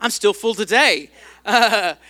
I'm 0.00 0.10
still 0.10 0.32
full 0.32 0.54
today. 0.54 1.10
Uh, 1.46 1.94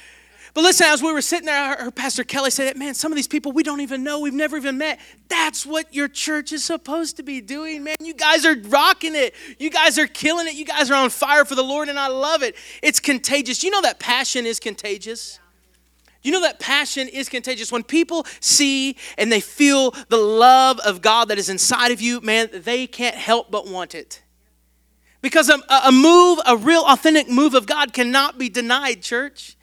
But 0.53 0.63
listen, 0.63 0.87
as 0.87 1.03
we 1.03 1.13
were 1.13 1.23
sitting 1.23 1.47
there, 1.47 1.77
her 1.77 1.91
Pastor 1.91 2.25
Kelly 2.25 2.51
said, 2.51 2.77
Man, 2.77 2.95
some 2.95 3.13
of 3.13 3.17
these 3.17 3.29
people 3.29 3.53
we 3.53 3.63
don't 3.63 3.81
even 3.81 4.03
know, 4.03 4.21
we've 4.21 4.35
never 4.35 4.57
even 4.57 4.79
met. 4.79 4.99
That's 5.29 5.65
what 5.65 5.95
your 5.95 6.09
church 6.09 6.53
is 6.53 6.65
supposed 6.65 7.17
to 7.19 7.23
be 7.23 7.41
doing, 7.41 7.85
man. 7.85 7.97
You 8.01 8.15
guys 8.15 8.45
are 8.45 8.57
rocking 8.57 9.15
it. 9.15 9.35
You 9.59 9.71
guys 9.71 9.99
are 9.99 10.09
killing 10.09 10.49
it. 10.49 10.55
You 10.55 10.65
guys 10.65 10.91
are 10.91 10.95
on 10.95 11.11
fire 11.11 11.45
for 11.45 11.55
the 11.55 11.63
Lord, 11.63 11.89
and 11.89 11.99
I 11.99 12.09
love 12.09 12.43
it. 12.43 12.57
It's 12.83 12.99
contagious. 12.99 13.63
You 13.63 13.71
know 13.71 13.83
that 13.83 14.01
passion 14.01 14.45
is 14.45 14.59
contagious? 14.59 15.39
You 16.23 16.33
know 16.33 16.43
that 16.43 16.59
passion 16.61 17.09
is 17.09 17.29
contagious. 17.29 17.73
When 17.73 17.83
people 17.83 18.27
see 18.41 18.97
and 19.17 19.33
they 19.33 19.41
feel 19.41 19.93
the 20.09 20.19
love 20.19 20.79
of 20.81 21.01
God 21.01 21.29
that 21.29 21.39
is 21.39 21.49
inside 21.49 21.93
of 21.93 22.01
you, 22.01 22.21
man, 22.21 22.51
they 22.53 22.87
can't 22.87 23.17
help 23.17 23.51
but 23.51 23.67
want 23.67 23.95
it. 23.95 24.23
Because 25.23 25.49
a, 25.49 25.59
a 25.85 25.93
move, 25.93 26.39
a 26.47 26.57
real 26.57 26.85
authentic 26.87 27.29
move 27.29 27.55
of 27.55 27.67
God 27.67 27.93
cannot 27.93 28.39
be 28.39 28.49
denied, 28.49 29.03
church. 29.03 29.57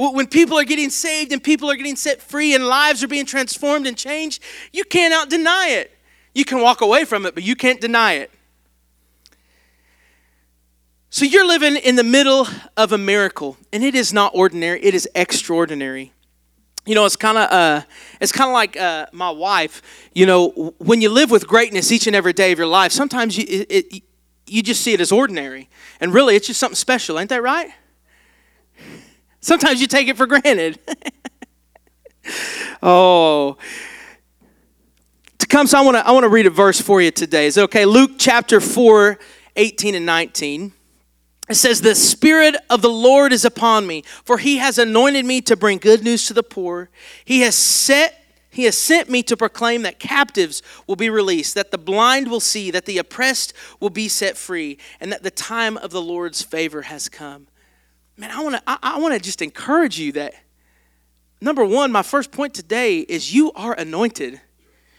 When 0.00 0.26
people 0.28 0.58
are 0.58 0.64
getting 0.64 0.88
saved 0.88 1.30
and 1.30 1.44
people 1.44 1.70
are 1.70 1.76
getting 1.76 1.94
set 1.94 2.22
free 2.22 2.54
and 2.54 2.66
lives 2.66 3.04
are 3.04 3.08
being 3.08 3.26
transformed 3.26 3.86
and 3.86 3.94
changed, 3.94 4.42
you 4.72 4.82
cannot 4.84 5.28
deny 5.28 5.68
it. 5.68 5.94
You 6.34 6.46
can 6.46 6.62
walk 6.62 6.80
away 6.80 7.04
from 7.04 7.26
it, 7.26 7.34
but 7.34 7.42
you 7.42 7.54
can't 7.54 7.82
deny 7.82 8.14
it. 8.14 8.30
So 11.10 11.26
you're 11.26 11.46
living 11.46 11.76
in 11.76 11.96
the 11.96 12.04
middle 12.04 12.46
of 12.78 12.92
a 12.92 12.98
miracle, 12.98 13.58
and 13.74 13.84
it 13.84 13.94
is 13.94 14.10
not 14.10 14.32
ordinary, 14.34 14.82
it 14.82 14.94
is 14.94 15.06
extraordinary. 15.14 16.12
You 16.86 16.94
know, 16.94 17.04
it's 17.04 17.16
kind 17.16 17.36
of 17.36 17.50
uh, 17.50 17.82
it's 18.22 18.32
kind 18.32 18.48
of 18.48 18.54
like 18.54 18.78
uh, 18.78 19.06
my 19.12 19.28
wife. 19.28 19.82
You 20.14 20.24
know, 20.24 20.72
when 20.78 21.02
you 21.02 21.10
live 21.10 21.30
with 21.30 21.46
greatness 21.46 21.92
each 21.92 22.06
and 22.06 22.16
every 22.16 22.32
day 22.32 22.52
of 22.52 22.58
your 22.58 22.68
life, 22.68 22.92
sometimes 22.92 23.36
you 23.36 23.44
it, 23.46 23.66
it, 23.70 24.02
you 24.46 24.62
just 24.62 24.80
see 24.80 24.94
it 24.94 25.00
as 25.00 25.12
ordinary, 25.12 25.68
and 26.00 26.14
really, 26.14 26.36
it's 26.36 26.46
just 26.46 26.58
something 26.58 26.76
special, 26.76 27.18
ain't 27.18 27.28
that 27.28 27.42
right? 27.42 27.70
Sometimes 29.40 29.80
you 29.80 29.86
take 29.86 30.08
it 30.08 30.16
for 30.16 30.26
granted. 30.26 30.78
oh. 32.82 33.56
To 35.38 35.46
come, 35.46 35.66
so 35.66 35.78
I 35.78 35.80
want 35.80 35.96
to 35.96 36.06
I 36.06 36.10
want 36.10 36.24
to 36.24 36.28
read 36.28 36.46
a 36.46 36.50
verse 36.50 36.80
for 36.80 37.00
you 37.00 37.10
today. 37.10 37.46
Is 37.46 37.56
it 37.56 37.62
okay? 37.62 37.86
Luke 37.86 38.12
chapter 38.18 38.60
4, 38.60 39.18
18 39.56 39.94
and 39.94 40.04
19. 40.04 40.72
It 41.48 41.54
says, 41.54 41.80
The 41.80 41.94
Spirit 41.94 42.54
of 42.68 42.82
the 42.82 42.90
Lord 42.90 43.32
is 43.32 43.44
upon 43.44 43.86
me, 43.86 44.02
for 44.24 44.38
he 44.38 44.58
has 44.58 44.78
anointed 44.78 45.24
me 45.24 45.40
to 45.42 45.56
bring 45.56 45.78
good 45.78 46.04
news 46.04 46.26
to 46.26 46.34
the 46.34 46.42
poor. 46.42 46.90
He 47.24 47.40
has 47.40 47.54
set 47.56 48.16
he 48.52 48.64
has 48.64 48.76
sent 48.76 49.08
me 49.08 49.22
to 49.22 49.36
proclaim 49.36 49.82
that 49.82 50.00
captives 50.00 50.60
will 50.88 50.96
be 50.96 51.08
released, 51.08 51.54
that 51.54 51.70
the 51.70 51.78
blind 51.78 52.28
will 52.28 52.40
see, 52.40 52.72
that 52.72 52.84
the 52.84 52.98
oppressed 52.98 53.52
will 53.78 53.90
be 53.90 54.08
set 54.08 54.36
free, 54.36 54.76
and 54.98 55.12
that 55.12 55.22
the 55.22 55.30
time 55.30 55.76
of 55.76 55.92
the 55.92 56.02
Lord's 56.02 56.42
favor 56.42 56.82
has 56.82 57.08
come 57.08 57.46
man, 58.20 58.30
I 58.30 58.42
want 58.42 58.56
to 58.56 58.62
I, 58.66 58.78
I 58.82 58.98
want 59.00 59.14
to 59.14 59.20
just 59.20 59.40
encourage 59.40 59.98
you 59.98 60.12
that 60.12 60.34
number 61.40 61.64
one, 61.64 61.90
my 61.90 62.02
first 62.02 62.30
point 62.30 62.52
today 62.54 62.98
is 63.00 63.34
you 63.34 63.50
are 63.52 63.72
anointed. 63.72 64.40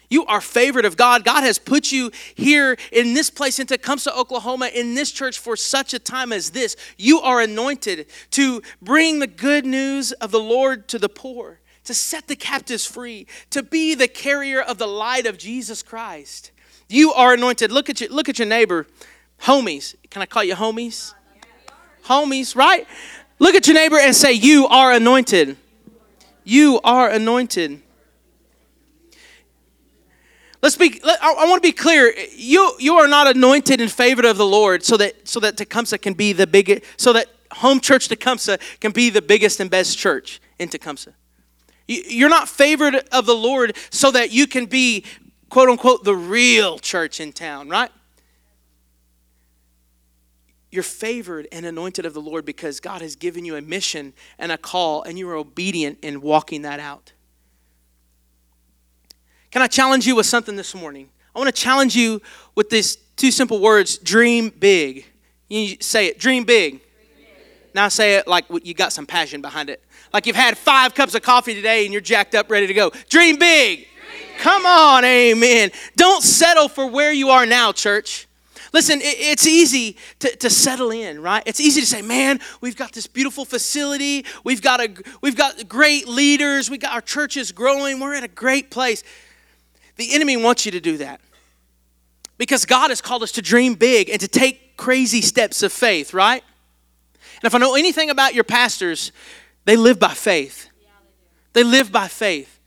You 0.10 0.26
are 0.26 0.42
favored 0.42 0.84
of 0.84 0.98
God. 0.98 1.24
God 1.24 1.44
has 1.44 1.58
put 1.58 1.90
you 1.94 2.12
here 2.36 2.76
in 2.92 3.14
this 3.14 3.30
place 3.30 3.60
in 3.60 3.68
Tecumseh, 3.68 4.14
Oklahoma, 4.14 4.70
in 4.74 4.94
this 4.94 5.10
church 5.10 5.40
for 5.40 5.56
such 5.56 5.94
a 5.94 6.00
time 6.00 6.34
as 6.34 6.50
this. 6.50 6.76
You 6.98 7.22
are 7.22 7.40
anointed 7.40 8.08
to 8.32 8.62
bring 8.82 9.20
the 9.20 9.28
good 9.28 9.66
news 9.66 10.12
of 10.14 10.32
the 10.32 10.40
Lord 10.40 10.90
to 10.90 11.00
the 11.00 11.08
poor, 11.08 11.62
to 11.86 11.94
set 11.94 12.28
the 12.28 12.36
captives 12.36 12.86
free, 12.86 13.26
to 13.52 13.64
be 13.64 13.96
the 13.96 14.10
carrier 14.10 14.62
of 14.62 14.80
the 14.80 14.88
light 14.88 15.26
of 15.26 15.38
Jesus 15.38 15.82
Christ. 15.82 16.52
You 16.90 17.14
are 17.14 17.36
anointed. 17.36 17.72
Look 17.72 17.90
at 17.90 18.02
your, 18.02 18.10
look 18.10 18.28
at 18.28 18.38
your 18.38 18.50
neighbor. 18.50 18.88
Homies. 19.44 19.96
Can 20.10 20.22
I 20.22 20.26
call 20.26 20.44
you 20.44 20.56
homies? 20.56 21.14
Homies, 22.06 22.56
right? 22.56 22.88
Look 23.40 23.56
at 23.56 23.68
your 23.68 23.76
neighbor 23.76 23.98
and 23.98 24.16
say, 24.16 24.34
You 24.34 24.68
are 24.68 24.92
anointed. 24.92 25.58
You 26.44 26.80
are 26.84 27.10
anointed. 27.10 27.82
Let's 30.62 30.76
be, 30.76 31.02
I 31.04 31.46
want 31.48 31.64
to 31.64 31.68
be 31.68 31.72
clear. 31.72 32.14
You, 32.36 32.74
you 32.78 32.96
are 32.96 33.08
not 33.08 33.28
anointed 33.28 33.82
and 33.82 33.92
favored 33.92 34.26
of 34.26 34.38
the 34.38 34.46
Lord 34.46 34.84
so 34.84 34.96
that, 34.98 35.28
so 35.28 35.40
that 35.40 35.58
Tecumseh 35.58 35.98
can 35.98 36.14
be 36.14 36.34
the 36.34 36.46
biggest, 36.46 36.84
so 36.98 37.14
that 37.14 37.28
home 37.52 37.80
church 37.80 38.08
Tecumseh 38.10 38.60
can 38.80 38.92
be 38.92 39.10
the 39.10 39.24
biggest 39.24 39.60
and 39.60 39.72
best 39.72 39.98
church 39.98 40.40
in 40.60 40.70
Tecumseh. 40.70 41.14
You're 41.88 42.30
not 42.30 42.48
favored 42.48 42.96
of 43.12 43.26
the 43.26 43.34
Lord 43.34 43.76
so 43.90 44.12
that 44.12 44.32
you 44.32 44.46
can 44.46 44.68
be, 44.68 45.04
quote 45.50 45.68
unquote, 45.68 46.04
the 46.04 46.16
real 46.16 46.78
church 46.78 47.20
in 47.20 47.34
town, 47.34 47.68
right? 47.68 47.92
You're 50.72 50.84
favored 50.84 51.48
and 51.52 51.66
anointed 51.66 52.06
of 52.06 52.14
the 52.14 52.22
Lord 52.22 52.46
because 52.46 52.80
God 52.80 53.02
has 53.02 53.16
given 53.16 53.44
you 53.44 53.58
a 53.58 53.62
mission 53.62 54.14
and 54.40 54.52
a 54.52 54.58
call, 54.58 55.04
and 55.04 55.20
you 55.20 55.30
are 55.30 55.36
obedient 55.36 56.00
in 56.02 56.22
walking 56.22 56.62
that 56.62 56.80
out. 56.80 57.12
Can 59.52 59.62
I 59.62 59.68
challenge 59.68 60.08
you 60.08 60.16
with 60.16 60.26
something 60.26 60.56
this 60.56 60.74
morning? 60.74 61.10
I 61.36 61.40
want 61.40 61.54
to 61.54 61.62
challenge 61.62 61.96
you 61.96 62.22
with 62.56 62.70
these 62.70 62.96
two 63.18 63.32
simple 63.32 63.60
words 63.60 63.98
dream 63.98 64.50
big. 64.50 65.06
You 65.50 65.76
say 65.82 66.08
it, 66.08 66.18
dream 66.18 66.46
big. 66.46 66.80
Now 67.74 67.90
say 67.90 68.16
it 68.16 68.28
like 68.28 68.46
you 68.64 68.74
got 68.74 68.94
some 68.94 69.06
passion 69.06 69.42
behind 69.42 69.70
it. 69.70 69.84
Like 70.14 70.26
you've 70.26 70.36
had 70.36 70.58
five 70.58 70.94
cups 70.94 71.16
of 71.16 71.22
coffee 71.22 71.54
today 71.54 71.84
and 71.86 71.94
you're 71.94 72.02
jacked 72.02 72.36
up, 72.36 72.50
ready 72.50 72.68
to 72.68 72.74
go. 72.74 72.92
Dream 73.10 73.38
big. 73.38 73.80
Dream 73.80 73.88
big. 74.28 74.38
Come 74.40 74.66
on, 74.66 75.06
amen. 75.06 75.72
Don't 75.96 76.24
settle 76.24 76.68
for 76.68 76.88
where 76.88 77.14
you 77.14 77.30
are 77.30 77.46
now, 77.46 77.72
church. 77.72 78.28
Listen, 78.74 79.00
it's 79.02 79.46
easy 79.46 79.98
to, 80.20 80.34
to 80.38 80.50
settle 80.50 80.92
in, 80.92 81.22
right? 81.22 81.44
It's 81.46 81.60
easy 81.60 81.82
to 81.82 81.88
say, 81.88 82.02
man, 82.02 82.40
we've 82.62 82.76
got 82.76 82.94
this 82.94 83.06
beautiful 83.06 83.44
facility. 83.44 84.26
We've 84.46 84.62
got, 84.62 84.80
a, 84.80 84.94
we've 85.22 85.36
got 85.36 85.68
great 85.68 86.08
leaders. 86.08 86.70
We 86.70 86.78
got 86.78 86.94
our 86.94 87.02
churches 87.02 87.52
growing. 87.52 88.00
We're 88.00 88.14
at 88.14 88.24
a 88.24 88.30
great 88.30 88.72
place. 88.72 89.04
The 89.98 90.14
enemy 90.14 90.38
wants 90.38 90.66
you 90.66 90.72
to 90.72 90.80
do 90.80 90.98
that 90.98 91.20
because 92.38 92.66
God 92.66 92.92
has 92.92 93.02
called 93.02 93.24
us 93.24 93.34
to 93.34 93.42
dream 93.42 93.76
big 93.76 94.10
and 94.10 94.22
to 94.22 94.28
take 94.28 94.78
crazy 94.78 95.22
steps 95.22 95.64
of 95.64 95.74
faith, 95.74 96.14
right? 96.14 96.42
And 97.36 97.44
if 97.44 97.54
I 97.54 97.58
know 97.58 97.76
anything 97.76 98.10
about 98.10 98.34
your 98.34 98.46
pastors, 98.46 99.12
they 99.66 99.76
live 99.76 100.00
by 100.00 100.14
faith. 100.14 100.70
they 101.52 101.64
live 101.64 101.92
by 101.92 102.08
faith. 102.08 102.60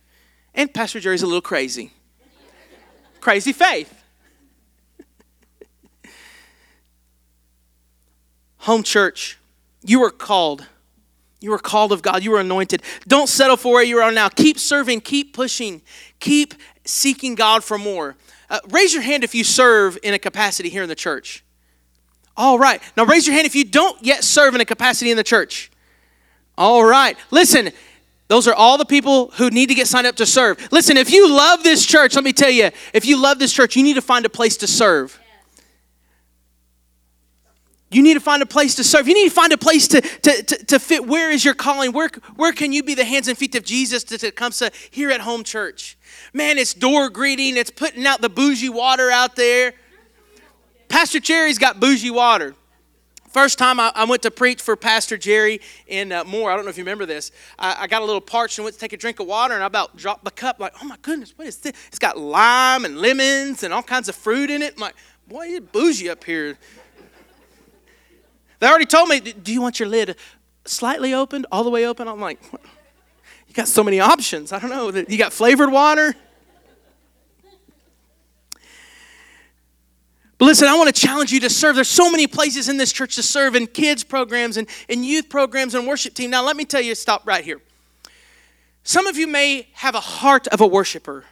And 0.53 0.71
Pastor 0.71 0.99
Jerry's 0.99 1.23
a 1.23 1.25
little 1.25 1.41
crazy. 1.41 1.91
crazy 3.19 3.53
faith. 3.53 4.04
Home 8.65 8.81
church, 8.81 9.37
you 9.83 10.03
are 10.03 10.09
called. 10.09 10.65
You 11.39 11.53
are 11.53 11.59
called 11.59 11.91
of 11.91 12.01
God. 12.01 12.23
You 12.23 12.33
are 12.33 12.39
anointed. 12.39 12.81
Don't 13.07 13.29
settle 13.29 13.57
for 13.57 13.73
where 13.73 13.83
you 13.83 13.99
are 13.99 14.11
now. 14.11 14.27
Keep 14.27 14.57
serving. 14.57 15.01
Keep 15.01 15.35
pushing. 15.35 15.83
Keep 16.19 16.55
seeking 16.83 17.35
God 17.35 17.63
for 17.63 17.77
more. 17.77 18.15
Uh, 18.49 18.59
raise 18.69 18.91
your 18.91 19.03
hand 19.03 19.23
if 19.23 19.35
you 19.35 19.43
serve 19.43 19.99
in 20.01 20.15
a 20.15 20.19
capacity 20.19 20.69
here 20.69 20.81
in 20.81 20.89
the 20.89 20.95
church. 20.95 21.43
All 22.35 22.57
right. 22.57 22.81
Now 22.97 23.05
raise 23.05 23.27
your 23.27 23.35
hand 23.35 23.45
if 23.45 23.53
you 23.53 23.65
don't 23.65 24.03
yet 24.03 24.23
serve 24.23 24.55
in 24.55 24.61
a 24.61 24.65
capacity 24.65 25.11
in 25.11 25.17
the 25.17 25.23
church. 25.23 25.69
All 26.57 26.83
right. 26.83 27.17
Listen, 27.29 27.69
those 28.29 28.47
are 28.47 28.55
all 28.55 28.79
the 28.79 28.85
people 28.85 29.29
who 29.35 29.51
need 29.51 29.69
to 29.69 29.75
get 29.75 29.87
signed 29.87 30.07
up 30.07 30.15
to 30.15 30.25
serve. 30.25 30.71
Listen, 30.71 30.97
if 30.97 31.11
you 31.11 31.31
love 31.31 31.61
this 31.61 31.85
church, 31.85 32.15
let 32.15 32.23
me 32.23 32.33
tell 32.33 32.49
you, 32.49 32.71
if 32.93 33.05
you 33.05 33.21
love 33.21 33.37
this 33.37 33.53
church, 33.53 33.75
you 33.75 33.83
need 33.83 33.93
to 33.93 34.01
find 34.01 34.25
a 34.25 34.29
place 34.29 34.57
to 34.57 34.65
serve. 34.65 35.19
You 37.95 38.03
need 38.03 38.15
to 38.15 38.19
find 38.19 38.43
a 38.43 38.45
place 38.45 38.75
to 38.75 38.83
serve. 38.83 39.07
You 39.07 39.13
need 39.13 39.29
to 39.29 39.33
find 39.33 39.53
a 39.53 39.57
place 39.57 39.87
to, 39.87 40.01
to, 40.01 40.43
to, 40.43 40.65
to 40.65 40.79
fit. 40.79 41.07
Where 41.07 41.31
is 41.31 41.45
your 41.45 41.53
calling? 41.53 41.93
Where, 41.93 42.09
where 42.35 42.51
can 42.51 42.73
you 42.73 42.83
be 42.83 42.93
the 42.93 43.05
hands 43.05 43.29
and 43.29 43.37
feet 43.37 43.55
of 43.55 43.63
Jesus 43.63 44.03
to, 44.05 44.17
to 44.17 44.31
come 44.31 44.51
to 44.51 44.69
here 44.91 45.11
at 45.11 45.21
home 45.21 45.45
church? 45.45 45.97
Man, 46.33 46.57
it's 46.57 46.73
door 46.73 47.09
greeting, 47.09 47.55
it's 47.55 47.71
putting 47.71 48.05
out 48.05 48.19
the 48.19 48.27
bougie 48.27 48.67
water 48.67 49.09
out 49.09 49.37
there. 49.37 49.75
Pastor 50.89 51.21
Jerry's 51.21 51.57
got 51.57 51.79
bougie 51.79 52.11
water. 52.11 52.53
First 53.29 53.57
time 53.57 53.79
I, 53.79 53.93
I 53.95 54.03
went 54.03 54.23
to 54.23 54.31
preach 54.31 54.61
for 54.61 54.75
Pastor 54.75 55.17
Jerry 55.17 55.61
in 55.87 56.11
uh, 56.11 56.25
Moore, 56.25 56.51
I 56.51 56.57
don't 56.57 56.65
know 56.65 56.71
if 56.71 56.77
you 56.77 56.83
remember 56.83 57.05
this. 57.05 57.31
I, 57.57 57.83
I, 57.83 57.87
got 57.87 58.01
a 58.01 58.05
little 58.05 58.19
parched 58.19 58.57
and 58.57 58.63
went 58.65 58.73
to 58.73 58.79
take 58.79 58.91
a 58.91 58.97
drink 58.97 59.21
of 59.21 59.27
water, 59.27 59.53
and 59.53 59.63
I 59.63 59.67
about 59.67 59.95
dropped 59.95 60.25
the 60.25 60.31
cup. 60.31 60.59
Like, 60.59 60.73
oh 60.81 60.85
my 60.85 60.97
goodness, 61.01 61.33
what 61.37 61.47
is 61.47 61.57
this? 61.57 61.73
It's 61.87 61.99
got 61.99 62.17
lime 62.17 62.83
and 62.83 62.97
lemons 62.97 63.63
and 63.63 63.73
all 63.73 63.83
kinds 63.83 64.09
of 64.09 64.15
fruit 64.15 64.49
in 64.49 64.61
it. 64.61 64.73
I'm 64.75 64.81
like, 64.81 64.95
boy, 65.29 65.47
it's 65.47 65.65
bougie 65.71 66.09
up 66.09 66.25
here. 66.25 66.57
They 68.59 68.67
already 68.67 68.85
told 68.85 69.09
me, 69.09 69.19
do 69.19 69.53
you 69.53 69.61
want 69.61 69.79
your 69.79 69.89
lid 69.89 70.15
slightly 70.65 71.13
opened, 71.13 71.45
all 71.51 71.63
the 71.63 71.69
way 71.69 71.85
open? 71.85 72.07
I'm 72.07 72.19
like, 72.21 72.39
you 72.51 73.53
got 73.53 73.67
so 73.67 73.83
many 73.83 73.99
options. 73.99 74.51
I 74.51 74.59
don't 74.59 74.69
know. 74.69 74.91
You 75.07 75.17
got 75.17 75.33
flavored 75.33 75.71
water? 75.71 76.15
But 80.37 80.45
listen, 80.45 80.67
I 80.67 80.75
want 80.75 80.93
to 80.93 81.01
challenge 81.01 81.31
you 81.31 81.39
to 81.41 81.49
serve. 81.49 81.75
There's 81.75 81.87
so 81.87 82.11
many 82.11 82.27
places 82.27 82.67
in 82.67 82.75
this 82.75 82.91
church 82.91 83.15
to 83.15 83.23
serve 83.23 83.55
in 83.55 83.67
kids 83.67 84.03
programs 84.03 84.57
and 84.57 84.67
in 84.89 85.03
youth 85.03 85.29
programs 85.29 85.75
and 85.75 85.87
worship 85.87 86.13
team. 86.13 86.29
Now, 86.29 86.43
let 86.43 86.57
me 86.57 86.65
tell 86.65 86.81
you, 86.81 86.93
stop 86.93 87.25
right 87.25 87.43
here. 87.43 87.61
Some 88.83 89.07
of 89.07 89.17
you 89.17 89.27
may 89.27 89.69
have 89.73 89.95
a 89.95 90.01
heart 90.01 90.47
of 90.47 90.59
a 90.59 90.67
worshiper. 90.67 91.25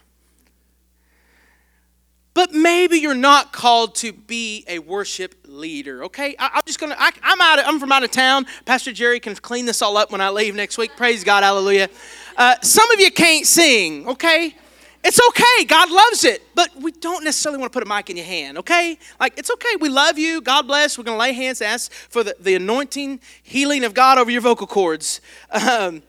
But 2.34 2.52
maybe 2.52 2.98
you're 2.98 3.14
not 3.14 3.52
called 3.52 3.94
to 3.96 4.12
be 4.12 4.64
a 4.66 4.80
worship 4.80 5.36
leader, 5.46 6.04
okay? 6.04 6.34
I, 6.36 6.58
am 6.58 6.62
just 6.66 6.80
gonna, 6.80 6.96
I, 6.98 7.12
am 7.22 7.40
out, 7.40 7.60
of, 7.60 7.64
I'm 7.66 7.78
from 7.78 7.92
out 7.92 8.02
of 8.02 8.10
town. 8.10 8.46
Pastor 8.64 8.92
Jerry 8.92 9.20
can 9.20 9.36
clean 9.36 9.66
this 9.66 9.80
all 9.80 9.96
up 9.96 10.10
when 10.10 10.20
I 10.20 10.30
leave 10.30 10.56
next 10.56 10.76
week. 10.76 10.96
Praise 10.96 11.22
God, 11.22 11.44
hallelujah. 11.44 11.88
Uh, 12.36 12.56
some 12.60 12.90
of 12.90 12.98
you 12.98 13.12
can't 13.12 13.46
sing, 13.46 14.08
okay? 14.08 14.56
It's 15.04 15.20
okay. 15.28 15.64
God 15.66 15.90
loves 15.90 16.24
it. 16.24 16.42
But 16.56 16.74
we 16.74 16.90
don't 16.90 17.22
necessarily 17.22 17.60
want 17.60 17.72
to 17.72 17.78
put 17.78 17.86
a 17.86 17.88
mic 17.88 18.10
in 18.10 18.16
your 18.16 18.26
hand, 18.26 18.58
okay? 18.58 18.98
Like, 19.20 19.38
it's 19.38 19.50
okay. 19.50 19.76
We 19.78 19.88
love 19.88 20.18
you. 20.18 20.40
God 20.40 20.66
bless. 20.66 20.98
We're 20.98 21.04
to 21.04 21.14
lay 21.14 21.34
hands, 21.34 21.62
ask 21.62 21.92
for 21.92 22.24
the, 22.24 22.34
the 22.40 22.56
anointing, 22.56 23.20
healing 23.42 23.84
of 23.84 23.94
God 23.94 24.18
over 24.18 24.30
your 24.30 24.40
vocal 24.40 24.66
cords. 24.66 25.20
Um, 25.50 26.02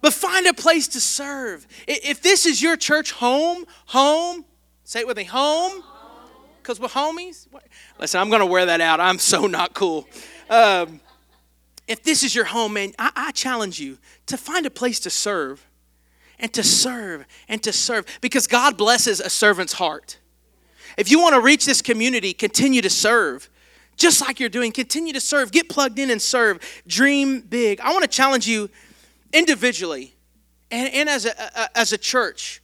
but 0.00 0.12
find 0.12 0.46
a 0.46 0.54
place 0.54 0.86
to 0.88 1.00
serve. 1.00 1.66
If 1.88 2.22
this 2.22 2.46
is 2.46 2.62
your 2.62 2.76
church 2.76 3.12
home, 3.12 3.64
home, 3.86 4.44
Say 4.86 5.00
it 5.00 5.06
with 5.08 5.16
me 5.16 5.24
home. 5.24 5.82
Because 6.62 6.78
we're 6.78 6.86
homies. 6.86 7.48
Listen, 7.98 8.20
I'm 8.20 8.28
going 8.28 8.38
to 8.38 8.46
wear 8.46 8.66
that 8.66 8.80
out. 8.80 9.00
I'm 9.00 9.18
so 9.18 9.48
not 9.48 9.74
cool. 9.74 10.06
Um, 10.48 11.00
if 11.88 12.04
this 12.04 12.22
is 12.22 12.36
your 12.36 12.44
home, 12.44 12.74
man, 12.74 12.92
I, 12.96 13.10
I 13.16 13.30
challenge 13.32 13.80
you 13.80 13.98
to 14.26 14.36
find 14.36 14.64
a 14.64 14.70
place 14.70 15.00
to 15.00 15.10
serve 15.10 15.66
and 16.38 16.52
to 16.52 16.62
serve 16.62 17.26
and 17.48 17.60
to 17.64 17.72
serve 17.72 18.06
because 18.20 18.46
God 18.46 18.76
blesses 18.76 19.18
a 19.18 19.28
servant's 19.28 19.72
heart. 19.72 20.18
If 20.96 21.10
you 21.10 21.20
want 21.20 21.34
to 21.34 21.40
reach 21.40 21.66
this 21.66 21.82
community, 21.82 22.32
continue 22.32 22.80
to 22.82 22.90
serve. 22.90 23.50
Just 23.96 24.20
like 24.20 24.38
you're 24.38 24.48
doing, 24.48 24.70
continue 24.70 25.12
to 25.14 25.20
serve. 25.20 25.50
Get 25.50 25.68
plugged 25.68 25.98
in 25.98 26.10
and 26.10 26.22
serve. 26.22 26.60
Dream 26.86 27.40
big. 27.40 27.80
I 27.80 27.90
want 27.90 28.02
to 28.02 28.08
challenge 28.08 28.46
you 28.46 28.70
individually 29.32 30.14
and, 30.70 30.94
and 30.94 31.08
as, 31.08 31.24
a, 31.24 31.30
a, 31.56 31.76
as 31.76 31.92
a 31.92 31.98
church 31.98 32.62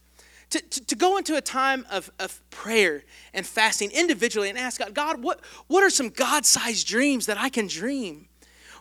to, 0.53 0.61
to, 0.61 0.87
to, 0.87 0.95
go 0.95 1.17
into 1.17 1.37
a 1.37 1.41
time 1.41 1.87
of, 1.91 2.11
of 2.19 2.41
prayer 2.51 3.05
and 3.33 3.47
fasting 3.47 3.91
individually 3.91 4.49
and 4.51 4.59
ask 4.59 4.79
God, 4.79 4.95
God, 4.95 5.23
what, 5.23 5.41
what 5.67 5.83
are 5.83 5.91
some 5.91 6.11
God 6.11 6.45
sized 6.47 6.87
dreams 6.87 7.27
that 7.27 7.39
I 7.39 7.49
can 7.49 7.67
dream? 7.67 8.29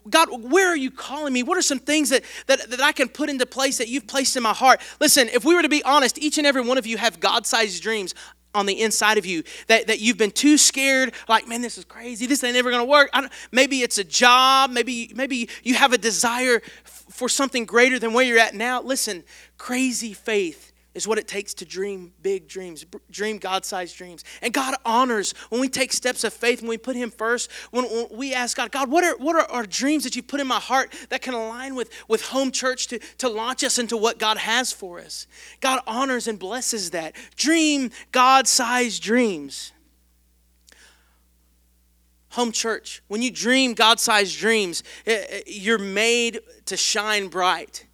God, 0.09 0.29
where 0.51 0.67
are 0.67 0.75
you 0.75 0.91
calling 0.91 1.31
me? 1.31 1.43
What 1.43 1.57
are 1.57 1.61
some 1.61 1.79
things 1.79 2.09
that, 2.09 2.23
that, 2.47 2.69
that 2.71 2.81
I 2.81 2.91
can 2.91 3.07
put 3.07 3.29
into 3.29 3.45
place 3.45 3.77
that 3.77 3.87
you've 3.87 4.07
placed 4.07 4.35
in 4.35 4.43
my 4.43 4.53
heart? 4.53 4.81
Listen, 4.99 5.29
if 5.29 5.45
we 5.45 5.55
were 5.55 5.61
to 5.61 5.69
be 5.69 5.83
honest, 5.83 6.17
each 6.17 6.37
and 6.37 6.47
every 6.47 6.61
one 6.61 6.77
of 6.77 6.85
you 6.85 6.97
have 6.97 7.19
God 7.19 7.45
sized 7.45 7.81
dreams 7.81 8.13
on 8.53 8.65
the 8.65 8.81
inside 8.81 9.17
of 9.17 9.25
you 9.25 9.43
that, 9.67 9.87
that 9.87 9.99
you've 9.99 10.17
been 10.17 10.31
too 10.31 10.57
scared 10.57 11.13
like 11.29 11.47
man 11.47 11.61
this 11.61 11.77
is 11.77 11.85
crazy 11.85 12.25
this 12.25 12.43
ain't 12.43 12.53
never 12.53 12.69
gonna 12.69 12.83
work 12.83 13.09
maybe 13.49 13.81
it's 13.81 13.97
a 13.97 14.03
job 14.03 14.69
maybe 14.71 15.09
maybe 15.15 15.47
you 15.63 15.73
have 15.73 15.93
a 15.93 15.97
desire 15.97 16.61
f- 16.83 17.05
for 17.09 17.29
something 17.29 17.63
greater 17.63 17.97
than 17.97 18.11
where 18.11 18.25
you're 18.25 18.37
at 18.37 18.53
now 18.53 18.81
listen 18.81 19.23
crazy 19.57 20.11
faith 20.11 20.70
is 20.93 21.07
what 21.07 21.17
it 21.17 21.27
takes 21.27 21.53
to 21.55 21.65
dream 21.65 22.11
big 22.21 22.47
dreams, 22.47 22.85
dream 23.09 23.37
God 23.37 23.63
sized 23.63 23.97
dreams. 23.97 24.23
And 24.41 24.53
God 24.53 24.75
honors 24.85 25.33
when 25.49 25.61
we 25.61 25.69
take 25.69 25.93
steps 25.93 26.23
of 26.23 26.33
faith, 26.33 26.61
when 26.61 26.69
we 26.69 26.77
put 26.77 26.95
Him 26.95 27.11
first, 27.11 27.49
when, 27.71 28.07
we 28.11 28.33
ask 28.33 28.57
God, 28.57 28.71
God, 28.71 28.91
what 28.91 29.03
are, 29.03 29.15
what 29.17 29.35
are 29.35 29.49
our 29.49 29.65
dreams 29.65 30.03
that 30.03 30.15
you 30.15 30.23
put 30.23 30.41
in 30.41 30.47
my 30.47 30.59
heart 30.59 30.93
that 31.09 31.21
can 31.21 31.33
align 31.33 31.75
with, 31.75 31.89
with 32.07 32.23
home 32.23 32.51
church 32.51 32.87
to, 32.87 32.99
to 33.19 33.29
launch 33.29 33.63
us 33.63 33.79
into 33.79 33.95
what 33.95 34.19
God 34.19 34.37
has 34.37 34.73
for 34.73 34.99
us? 34.99 35.27
God 35.61 35.81
honors 35.87 36.27
and 36.27 36.37
blesses 36.37 36.91
that. 36.91 37.15
Dream 37.37 37.91
God 38.11 38.47
sized 38.47 39.01
dreams. 39.01 39.71
Home 42.31 42.51
church, 42.51 43.01
when 43.07 43.21
you 43.21 43.29
dream 43.29 43.73
God 43.73 43.99
sized 43.99 44.37
dreams, 44.39 44.83
you're 45.45 45.77
made 45.77 46.39
to 46.65 46.77
shine 46.77 47.27
bright. 47.27 47.85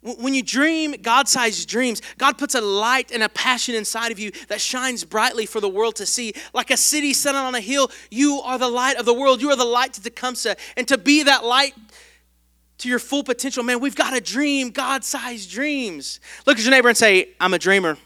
When 0.00 0.32
you 0.32 0.42
dream 0.44 0.94
God 1.02 1.28
sized 1.28 1.68
dreams, 1.68 2.00
God 2.18 2.38
puts 2.38 2.54
a 2.54 2.60
light 2.60 3.10
and 3.10 3.22
a 3.22 3.28
passion 3.28 3.74
inside 3.74 4.12
of 4.12 4.18
you 4.18 4.30
that 4.46 4.60
shines 4.60 5.04
brightly 5.04 5.44
for 5.44 5.60
the 5.60 5.68
world 5.68 5.96
to 5.96 6.06
see. 6.06 6.34
Like 6.54 6.70
a 6.70 6.76
city 6.76 7.12
set 7.12 7.34
on 7.34 7.54
a 7.56 7.60
hill, 7.60 7.90
you 8.10 8.40
are 8.44 8.58
the 8.58 8.68
light 8.68 8.96
of 8.96 9.06
the 9.06 9.14
world. 9.14 9.42
You 9.42 9.50
are 9.50 9.56
the 9.56 9.64
light 9.64 9.94
to 9.94 10.02
Tecumseh. 10.02 10.56
And 10.76 10.86
to 10.86 10.98
be 10.98 11.24
that 11.24 11.44
light 11.44 11.74
to 12.78 12.88
your 12.88 13.00
full 13.00 13.24
potential, 13.24 13.64
man, 13.64 13.80
we've 13.80 13.96
got 13.96 14.10
to 14.14 14.20
dream 14.20 14.70
God 14.70 15.02
sized 15.02 15.50
dreams. 15.50 16.20
Look 16.46 16.58
at 16.58 16.62
your 16.62 16.70
neighbor 16.70 16.88
and 16.88 16.96
say, 16.96 17.30
I'm 17.40 17.52
a 17.52 17.58
dreamer. 17.58 17.98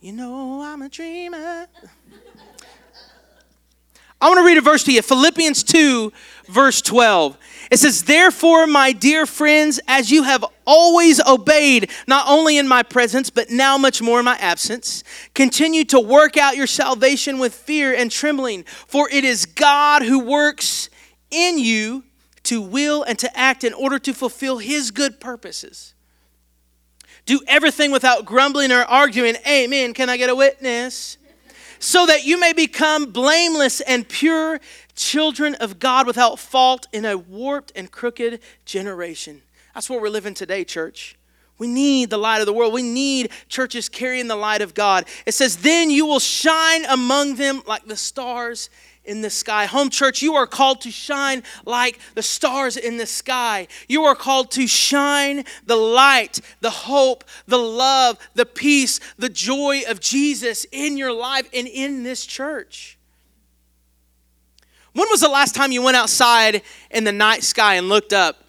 You 0.00 0.12
know, 0.12 0.62
I'm 0.62 0.80
a 0.80 0.88
dreamer. 0.88 1.66
I 4.20 4.28
want 4.28 4.38
to 4.38 4.44
read 4.44 4.58
a 4.58 4.62
verse 4.62 4.82
to 4.84 4.92
you 4.92 5.00
Philippians 5.00 5.62
2, 5.62 6.12
verse 6.48 6.82
12. 6.82 7.38
It 7.70 7.78
says, 7.78 8.04
Therefore, 8.04 8.66
my 8.66 8.92
dear 8.92 9.26
friends, 9.26 9.78
as 9.86 10.10
you 10.10 10.22
have 10.24 10.44
always 10.66 11.24
obeyed, 11.24 11.90
not 12.06 12.26
only 12.28 12.58
in 12.58 12.66
my 12.66 12.82
presence, 12.82 13.30
but 13.30 13.50
now 13.50 13.78
much 13.78 14.02
more 14.02 14.18
in 14.18 14.24
my 14.24 14.36
absence, 14.38 15.04
continue 15.34 15.84
to 15.84 16.00
work 16.00 16.36
out 16.36 16.56
your 16.56 16.66
salvation 16.66 17.38
with 17.38 17.54
fear 17.54 17.94
and 17.94 18.10
trembling, 18.10 18.64
for 18.64 19.08
it 19.10 19.24
is 19.24 19.46
God 19.46 20.02
who 20.02 20.18
works 20.18 20.90
in 21.30 21.58
you 21.58 22.04
to 22.44 22.62
will 22.62 23.02
and 23.02 23.18
to 23.18 23.38
act 23.38 23.62
in 23.62 23.74
order 23.74 23.98
to 23.98 24.14
fulfill 24.14 24.58
his 24.58 24.90
good 24.90 25.20
purposes. 25.20 25.94
Do 27.26 27.40
everything 27.46 27.90
without 27.90 28.24
grumbling 28.24 28.72
or 28.72 28.84
arguing. 28.84 29.36
Amen. 29.46 29.92
Can 29.92 30.08
I 30.08 30.16
get 30.16 30.30
a 30.30 30.34
witness? 30.34 31.18
So 31.78 32.06
that 32.06 32.24
you 32.24 32.40
may 32.40 32.54
become 32.54 33.12
blameless 33.12 33.82
and 33.82 34.08
pure 34.08 34.60
children 34.98 35.54
of 35.54 35.78
God 35.78 36.06
without 36.06 36.38
fault 36.38 36.86
in 36.92 37.04
a 37.04 37.16
warped 37.16 37.72
and 37.74 37.90
crooked 37.90 38.40
generation. 38.66 39.40
That's 39.72 39.88
what 39.88 40.02
we're 40.02 40.10
living 40.10 40.34
today, 40.34 40.64
church. 40.64 41.16
We 41.56 41.66
need 41.66 42.10
the 42.10 42.18
light 42.18 42.40
of 42.40 42.46
the 42.46 42.52
world. 42.52 42.72
We 42.72 42.82
need 42.82 43.30
churches 43.48 43.88
carrying 43.88 44.28
the 44.28 44.36
light 44.36 44.60
of 44.60 44.74
God. 44.74 45.06
It 45.26 45.32
says, 45.32 45.58
Then 45.58 45.90
you 45.90 46.06
will 46.06 46.20
shine 46.20 46.84
among 46.84 47.36
them 47.36 47.62
like 47.66 47.86
the 47.86 47.96
stars 47.96 48.70
in 49.04 49.22
the 49.22 49.30
sky. 49.30 49.66
Home 49.66 49.88
church, 49.88 50.22
you 50.22 50.34
are 50.34 50.46
called 50.46 50.82
to 50.82 50.90
shine 50.90 51.42
like 51.64 51.98
the 52.14 52.22
stars 52.22 52.76
in 52.76 52.96
the 52.98 53.06
sky. 53.06 53.66
You 53.88 54.04
are 54.04 54.14
called 54.14 54.50
to 54.52 54.66
shine 54.66 55.44
the 55.66 55.76
light, 55.76 56.40
the 56.60 56.70
hope, 56.70 57.24
the 57.46 57.58
love, 57.58 58.18
the 58.34 58.46
peace, 58.46 59.00
the 59.18 59.30
joy 59.30 59.82
of 59.88 59.98
Jesus 59.98 60.66
in 60.70 60.96
your 60.96 61.12
life 61.12 61.48
and 61.52 61.66
in 61.66 62.02
this 62.02 62.26
church. 62.26 62.97
When 64.98 65.08
was 65.10 65.20
the 65.20 65.28
last 65.28 65.54
time 65.54 65.70
you 65.70 65.80
went 65.80 65.96
outside 65.96 66.62
in 66.90 67.04
the 67.04 67.12
night 67.12 67.44
sky 67.44 67.74
and 67.74 67.88
looked 67.88 68.12
up? 68.12 68.42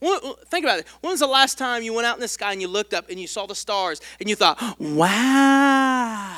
Think 0.00 0.64
about 0.64 0.80
it. 0.80 0.88
When 1.02 1.12
was 1.12 1.20
the 1.20 1.28
last 1.28 1.56
time 1.56 1.84
you 1.84 1.92
went 1.92 2.04
out 2.04 2.16
in 2.16 2.20
the 2.20 2.26
sky 2.26 2.50
and 2.50 2.60
you 2.60 2.66
looked 2.66 2.92
up 2.92 3.08
and 3.08 3.20
you 3.20 3.28
saw 3.28 3.46
the 3.46 3.54
stars 3.54 4.00
and 4.18 4.28
you 4.28 4.34
thought, 4.34 4.60
wow? 4.80 6.36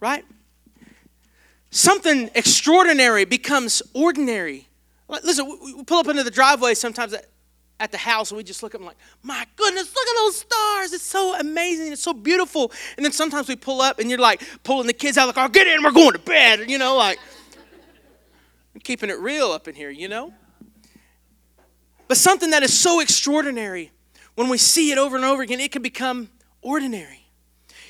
Right? 0.00 0.24
something 1.70 2.30
extraordinary 2.34 3.24
becomes 3.24 3.82
ordinary. 3.92 4.66
Listen, 5.08 5.46
we 5.62 5.84
pull 5.84 5.98
up 5.98 6.08
into 6.08 6.24
the 6.24 6.30
driveway 6.30 6.74
sometimes 6.74 7.14
uh, 7.14 7.18
at, 7.78 7.84
at 7.84 7.92
the 7.92 7.98
house 7.98 8.30
and 8.30 8.36
we 8.36 8.44
just 8.44 8.62
look 8.62 8.74
up 8.74 8.80
and 8.80 8.86
like, 8.86 8.96
my 9.22 9.46
goodness, 9.56 9.94
look 9.94 10.08
at 10.08 10.16
those 10.16 10.36
stars. 10.36 10.92
It's 10.92 11.04
so 11.04 11.38
amazing. 11.38 11.92
It's 11.92 12.02
so 12.02 12.12
beautiful. 12.12 12.72
And 12.96 13.04
then 13.04 13.12
sometimes 13.12 13.48
we 13.48 13.56
pull 13.56 13.80
up 13.80 13.98
and 13.98 14.10
you're 14.10 14.18
like 14.18 14.42
pulling 14.64 14.86
the 14.86 14.92
kids 14.92 15.18
out 15.18 15.26
the 15.26 15.32
car, 15.32 15.46
oh, 15.46 15.48
get 15.48 15.66
in, 15.66 15.82
we're 15.82 15.92
going 15.92 16.12
to 16.12 16.18
bed. 16.18 16.70
You 16.70 16.78
know, 16.78 16.96
like 16.96 17.18
I'm 18.74 18.80
keeping 18.80 19.10
it 19.10 19.18
real 19.18 19.52
up 19.52 19.68
in 19.68 19.74
here, 19.74 19.90
you 19.90 20.08
know? 20.08 20.32
But 22.08 22.16
something 22.16 22.50
that 22.50 22.62
is 22.62 22.78
so 22.78 23.00
extraordinary, 23.00 23.90
when 24.34 24.48
we 24.48 24.58
see 24.58 24.92
it 24.92 24.98
over 24.98 25.16
and 25.16 25.24
over 25.24 25.42
again, 25.42 25.60
it 25.60 25.72
can 25.72 25.82
become 25.82 26.28
ordinary. 26.62 27.26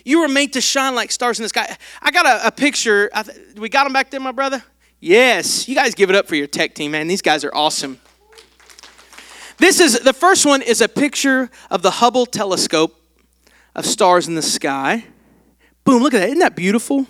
You 0.04 0.20
were 0.20 0.28
made 0.28 0.52
to 0.52 0.60
shine 0.60 0.94
like 0.94 1.10
stars 1.10 1.38
in 1.38 1.42
the 1.42 1.48
sky. 1.48 1.76
I 2.00 2.12
got 2.12 2.26
a, 2.26 2.46
a 2.46 2.52
picture. 2.52 3.10
we 3.56 3.68
got 3.68 3.84
them 3.84 3.92
back 3.92 4.10
there, 4.10 4.20
my 4.20 4.32
brother? 4.32 4.62
Yes. 5.00 5.68
You 5.68 5.74
guys 5.74 5.94
give 5.94 6.08
it 6.08 6.16
up 6.16 6.28
for 6.28 6.36
your 6.36 6.46
tech 6.46 6.74
team, 6.74 6.92
man. 6.92 7.08
These 7.08 7.22
guys 7.22 7.44
are 7.44 7.54
awesome. 7.54 7.98
This 9.58 9.80
is 9.80 10.00
the 10.00 10.12
first 10.12 10.44
one 10.44 10.62
is 10.62 10.80
a 10.80 10.88
picture 10.88 11.50
of 11.70 11.82
the 11.82 11.90
Hubble 11.90 12.26
telescope 12.26 12.94
of 13.74 13.86
stars 13.86 14.28
in 14.28 14.34
the 14.34 14.42
sky. 14.42 15.04
Boom, 15.84 16.02
look 16.02 16.14
at 16.14 16.18
that. 16.18 16.28
Isn't 16.28 16.40
that 16.40 16.56
beautiful? 16.56 17.06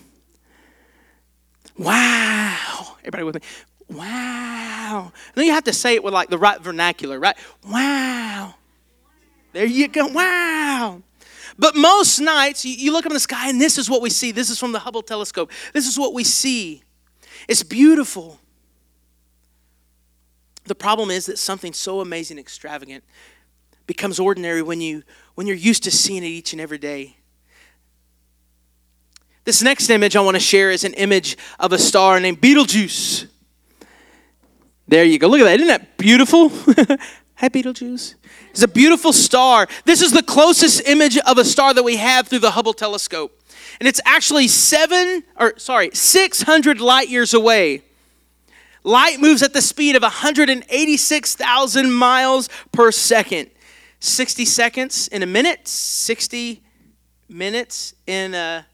Wow. 1.76 2.96
Everybody 3.00 3.24
with 3.24 3.34
me? 3.36 3.40
Wow. 3.88 5.12
And 5.14 5.34
then 5.34 5.46
you 5.46 5.52
have 5.52 5.64
to 5.64 5.72
say 5.72 5.94
it 5.94 6.04
with 6.04 6.14
like 6.14 6.28
the 6.28 6.38
right 6.38 6.60
vernacular, 6.60 7.18
right? 7.18 7.36
Wow. 7.66 8.54
There 9.52 9.64
you 9.64 9.88
go. 9.88 10.06
Wow. 10.08 11.02
But 11.58 11.74
most 11.74 12.20
nights, 12.20 12.64
you 12.64 12.92
look 12.92 13.06
up 13.06 13.10
in 13.10 13.14
the 13.14 13.20
sky 13.20 13.48
and 13.48 13.60
this 13.60 13.78
is 13.78 13.88
what 13.88 14.02
we 14.02 14.10
see. 14.10 14.30
This 14.30 14.50
is 14.50 14.58
from 14.58 14.72
the 14.72 14.78
Hubble 14.80 15.02
telescope. 15.02 15.50
This 15.72 15.86
is 15.86 15.98
what 15.98 16.12
we 16.12 16.24
see. 16.24 16.82
It's 17.48 17.62
beautiful. 17.62 18.38
The 20.66 20.74
problem 20.74 21.10
is 21.10 21.26
that 21.26 21.38
something 21.38 21.72
so 21.72 22.00
amazing, 22.00 22.38
extravagant, 22.38 23.04
becomes 23.86 24.18
ordinary 24.18 24.62
when 24.62 24.80
you 24.80 25.02
when 25.34 25.46
you're 25.46 25.56
used 25.56 25.84
to 25.84 25.90
seeing 25.90 26.24
it 26.24 26.28
each 26.28 26.52
and 26.52 26.60
every 26.60 26.78
day. 26.78 27.16
This 29.44 29.62
next 29.62 29.90
image 29.90 30.16
I 30.16 30.20
want 30.22 30.34
to 30.34 30.40
share 30.40 30.72
is 30.72 30.82
an 30.82 30.94
image 30.94 31.36
of 31.60 31.72
a 31.72 31.78
star 31.78 32.18
named 32.18 32.40
Betelgeuse. 32.40 33.26
There 34.88 35.04
you 35.04 35.18
go. 35.18 35.28
Look 35.28 35.40
at 35.40 35.44
that. 35.44 35.60
Isn't 35.60 35.68
that 35.68 35.98
beautiful? 35.98 36.48
Hi, 37.36 37.48
Betelgeuse. 37.48 38.16
It's 38.50 38.62
a 38.62 38.68
beautiful 38.68 39.12
star. 39.12 39.68
This 39.84 40.02
is 40.02 40.10
the 40.10 40.22
closest 40.22 40.88
image 40.88 41.18
of 41.18 41.38
a 41.38 41.44
star 41.44 41.74
that 41.74 41.82
we 41.82 41.96
have 41.96 42.26
through 42.26 42.40
the 42.40 42.52
Hubble 42.52 42.72
telescope. 42.72 43.40
And 43.78 43.86
it's 43.86 44.00
actually 44.04 44.48
seven, 44.48 45.22
or 45.36 45.56
sorry, 45.58 45.90
600 45.92 46.80
light 46.80 47.08
years 47.08 47.34
away. 47.34 47.82
Light 48.86 49.20
moves 49.20 49.42
at 49.42 49.52
the 49.52 49.60
speed 49.60 49.96
of 49.96 50.02
186,000 50.02 51.92
miles 51.92 52.48
per 52.70 52.92
second. 52.92 53.50
60 53.98 54.44
seconds 54.44 55.08
in 55.08 55.24
a 55.24 55.26
minute, 55.26 55.66
60 55.66 56.62
minutes 57.28 57.94
in 58.06 58.32
an 58.34 58.64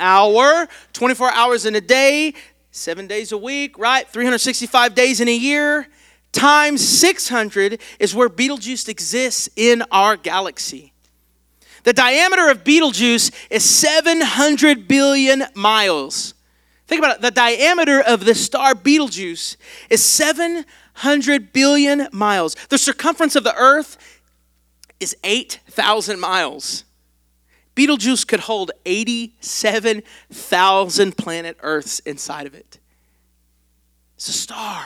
hour, 0.00 0.66
24 0.94 1.32
hours 1.32 1.66
in 1.66 1.76
a 1.76 1.82
day, 1.82 2.32
seven 2.70 3.06
days 3.06 3.30
a 3.32 3.36
week, 3.36 3.78
right? 3.78 4.08
365 4.08 4.94
days 4.94 5.20
in 5.20 5.28
a 5.28 5.36
year 5.36 5.86
times 6.32 6.86
600 6.88 7.78
is 7.98 8.14
where 8.14 8.30
Betelgeuse 8.30 8.88
exists 8.88 9.50
in 9.54 9.82
our 9.92 10.16
galaxy. 10.16 10.94
The 11.84 11.92
diameter 11.92 12.48
of 12.48 12.64
Betelgeuse 12.64 13.30
is 13.50 13.62
700 13.64 14.88
billion 14.88 15.44
miles. 15.54 16.32
Think 16.92 17.00
about 17.00 17.16
it. 17.16 17.22
The 17.22 17.30
diameter 17.30 18.02
of 18.02 18.26
the 18.26 18.34
star 18.34 18.74
Betelgeuse 18.74 19.56
is 19.88 20.04
700 20.04 21.54
billion 21.54 22.06
miles. 22.12 22.54
The 22.68 22.76
circumference 22.76 23.34
of 23.34 23.44
the 23.44 23.54
Earth 23.54 24.20
is 25.00 25.16
8,000 25.24 26.20
miles. 26.20 26.84
Betelgeuse 27.74 28.26
could 28.26 28.40
hold 28.40 28.72
87,000 28.84 31.16
planet 31.16 31.56
Earths 31.62 32.00
inside 32.00 32.46
of 32.46 32.52
it. 32.52 32.78
It's 34.16 34.28
a 34.28 34.32
star. 34.32 34.84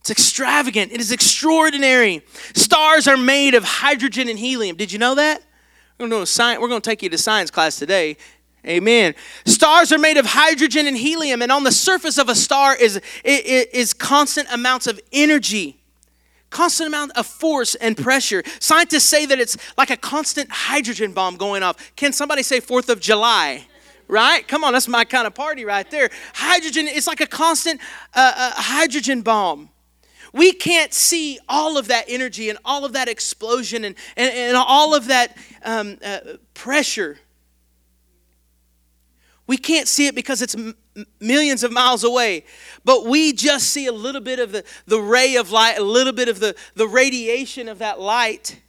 It's 0.00 0.10
extravagant. 0.10 0.90
It 0.90 1.00
is 1.00 1.12
extraordinary. 1.12 2.24
Stars 2.54 3.06
are 3.06 3.16
made 3.16 3.54
of 3.54 3.62
hydrogen 3.62 4.28
and 4.28 4.36
helium. 4.36 4.76
Did 4.76 4.90
you 4.90 4.98
know 4.98 5.14
that? 5.14 5.42
We're 5.96 6.08
going 6.08 6.22
to, 6.22 6.26
science, 6.26 6.60
we're 6.60 6.66
going 6.66 6.80
to 6.80 6.90
take 6.90 7.04
you 7.04 7.10
to 7.10 7.18
science 7.18 7.52
class 7.52 7.78
today. 7.78 8.16
Amen. 8.66 9.14
Stars 9.44 9.92
are 9.92 9.98
made 9.98 10.16
of 10.16 10.26
hydrogen 10.26 10.86
and 10.86 10.96
helium, 10.96 11.42
and 11.42 11.52
on 11.52 11.64
the 11.64 11.72
surface 11.72 12.18
of 12.18 12.28
a 12.28 12.34
star 12.34 12.74
is, 12.74 13.00
is 13.24 13.92
constant 13.92 14.48
amounts 14.50 14.86
of 14.86 14.98
energy, 15.12 15.80
constant 16.48 16.88
amount 16.88 17.12
of 17.12 17.26
force 17.26 17.74
and 17.74 17.96
pressure. 17.96 18.42
Scientists 18.60 19.04
say 19.04 19.26
that 19.26 19.38
it's 19.38 19.56
like 19.76 19.90
a 19.90 19.96
constant 19.96 20.50
hydrogen 20.50 21.12
bomb 21.12 21.36
going 21.36 21.62
off. 21.62 21.94
Can 21.96 22.12
somebody 22.12 22.42
say 22.42 22.60
4th 22.60 22.88
of 22.88 23.00
July? 23.00 23.66
right? 24.06 24.46
Come 24.46 24.64
on, 24.64 24.74
that's 24.74 24.86
my 24.86 25.02
kind 25.02 25.26
of 25.26 25.34
party 25.34 25.64
right 25.64 25.90
there. 25.90 26.10
Hydrogen, 26.34 26.86
it's 26.88 27.06
like 27.06 27.22
a 27.22 27.26
constant 27.26 27.80
uh, 28.14 28.32
uh, 28.36 28.50
hydrogen 28.54 29.22
bomb 29.22 29.70
we 30.34 30.52
can't 30.52 30.92
see 30.92 31.38
all 31.48 31.78
of 31.78 31.86
that 31.88 32.04
energy 32.08 32.50
and 32.50 32.58
all 32.64 32.84
of 32.84 32.92
that 32.94 33.08
explosion 33.08 33.84
and, 33.84 33.94
and, 34.16 34.34
and 34.34 34.56
all 34.56 34.92
of 34.92 35.06
that 35.06 35.36
um, 35.64 35.96
uh, 36.04 36.18
pressure. 36.54 37.20
We 39.46 39.56
can't 39.56 39.86
see 39.86 40.06
it 40.06 40.14
because 40.14 40.40
it's 40.40 40.54
m- 40.54 40.74
millions 41.20 41.62
of 41.62 41.72
miles 41.72 42.02
away. 42.02 42.44
But 42.84 43.06
we 43.06 43.32
just 43.32 43.70
see 43.70 43.86
a 43.86 43.92
little 43.92 44.20
bit 44.20 44.38
of 44.38 44.52
the, 44.52 44.64
the 44.86 44.98
ray 44.98 45.36
of 45.36 45.50
light, 45.50 45.78
a 45.78 45.82
little 45.82 46.12
bit 46.12 46.28
of 46.28 46.40
the, 46.40 46.56
the 46.74 46.88
radiation 46.88 47.68
of 47.68 47.78
that 47.78 48.00
light. 48.00 48.60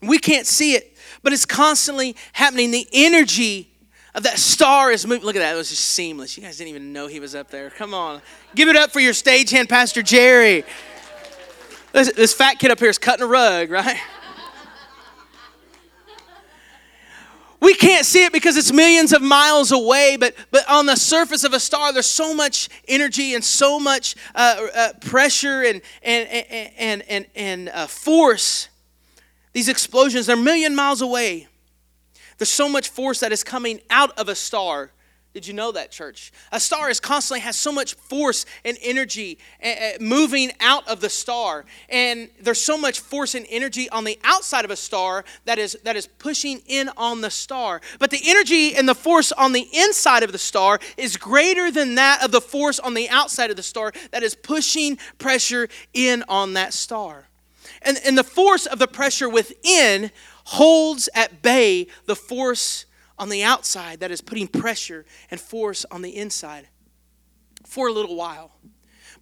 We 0.00 0.18
can't 0.18 0.46
see 0.46 0.74
it, 0.74 0.96
but 1.22 1.32
it's 1.32 1.46
constantly 1.46 2.16
happening. 2.32 2.70
The 2.70 2.86
energy 2.92 3.70
of 4.14 4.22
that 4.22 4.38
star 4.38 4.92
is 4.92 5.06
moving. 5.06 5.24
Look 5.24 5.36
at 5.36 5.40
that. 5.40 5.54
It 5.54 5.56
was 5.56 5.70
just 5.70 5.84
seamless. 5.84 6.36
You 6.36 6.42
guys 6.42 6.56
didn't 6.56 6.70
even 6.70 6.92
know 6.92 7.06
he 7.06 7.20
was 7.20 7.34
up 7.34 7.50
there. 7.50 7.70
Come 7.70 7.94
on. 7.94 8.22
Give 8.54 8.68
it 8.68 8.76
up 8.76 8.90
for 8.90 9.00
your 9.00 9.12
stagehand, 9.12 9.68
Pastor 9.68 10.02
Jerry. 10.02 10.64
This, 11.92 12.12
this 12.12 12.34
fat 12.34 12.58
kid 12.58 12.70
up 12.70 12.78
here 12.78 12.88
is 12.88 12.98
cutting 12.98 13.24
a 13.24 13.26
rug, 13.26 13.70
right? 13.70 13.98
We 17.64 17.72
can't 17.74 18.04
see 18.04 18.26
it 18.26 18.32
because 18.32 18.58
it's 18.58 18.70
millions 18.70 19.14
of 19.14 19.22
miles 19.22 19.72
away, 19.72 20.18
but, 20.18 20.34
but 20.50 20.68
on 20.68 20.84
the 20.84 20.96
surface 20.96 21.44
of 21.44 21.54
a 21.54 21.60
star, 21.60 21.94
there's 21.94 22.04
so 22.04 22.34
much 22.34 22.68
energy 22.86 23.34
and 23.34 23.42
so 23.42 23.80
much 23.80 24.16
uh, 24.34 24.66
uh, 24.76 24.92
pressure 25.00 25.62
and, 25.62 25.80
and, 26.02 26.28
and, 26.28 27.02
and, 27.08 27.26
and, 27.34 27.68
uh, 27.70 27.86
force. 27.86 28.68
These 29.54 29.70
explosions, 29.70 30.26
they're 30.26 30.36
a 30.36 30.38
million 30.38 30.76
miles 30.76 31.00
away. 31.00 31.48
There's 32.36 32.50
so 32.50 32.68
much 32.68 32.90
force 32.90 33.20
that 33.20 33.32
is 33.32 33.42
coming 33.42 33.80
out 33.88 34.10
of 34.18 34.28
a 34.28 34.34
star. 34.34 34.90
Did 35.34 35.48
you 35.48 35.52
know 35.52 35.72
that, 35.72 35.90
church? 35.90 36.32
A 36.52 36.60
star 36.60 36.88
is 36.88 37.00
constantly 37.00 37.40
has 37.40 37.56
so 37.56 37.72
much 37.72 37.94
force 37.94 38.46
and 38.64 38.78
energy 38.80 39.36
uh, 39.60 39.98
moving 40.00 40.52
out 40.60 40.86
of 40.86 41.00
the 41.00 41.10
star, 41.10 41.64
and 41.88 42.30
there's 42.40 42.60
so 42.60 42.78
much 42.78 43.00
force 43.00 43.34
and 43.34 43.44
energy 43.50 43.90
on 43.90 44.04
the 44.04 44.16
outside 44.22 44.64
of 44.64 44.70
a 44.70 44.76
star 44.76 45.24
that 45.44 45.58
is 45.58 45.76
that 45.82 45.96
is 45.96 46.06
pushing 46.06 46.62
in 46.66 46.88
on 46.96 47.20
the 47.20 47.30
star. 47.30 47.80
But 47.98 48.10
the 48.10 48.20
energy 48.24 48.76
and 48.76 48.88
the 48.88 48.94
force 48.94 49.32
on 49.32 49.52
the 49.52 49.68
inside 49.72 50.22
of 50.22 50.30
the 50.30 50.38
star 50.38 50.78
is 50.96 51.16
greater 51.16 51.68
than 51.72 51.96
that 51.96 52.24
of 52.24 52.30
the 52.30 52.40
force 52.40 52.78
on 52.78 52.94
the 52.94 53.08
outside 53.10 53.50
of 53.50 53.56
the 53.56 53.62
star 53.64 53.92
that 54.12 54.22
is 54.22 54.36
pushing 54.36 54.98
pressure 55.18 55.68
in 55.92 56.22
on 56.28 56.52
that 56.52 56.72
star. 56.72 57.26
And, 57.82 57.98
and 58.06 58.16
the 58.16 58.22
force 58.22 58.66
of 58.66 58.78
the 58.78 58.86
pressure 58.86 59.28
within 59.28 60.12
holds 60.44 61.08
at 61.12 61.42
bay 61.42 61.88
the 62.06 62.14
force 62.14 62.86
on 63.18 63.28
the 63.28 63.42
outside 63.42 64.00
that 64.00 64.10
is 64.10 64.20
putting 64.20 64.48
pressure 64.48 65.04
and 65.30 65.40
force 65.40 65.84
on 65.90 66.02
the 66.02 66.16
inside 66.16 66.68
for 67.64 67.88
a 67.88 67.92
little 67.92 68.16
while. 68.16 68.52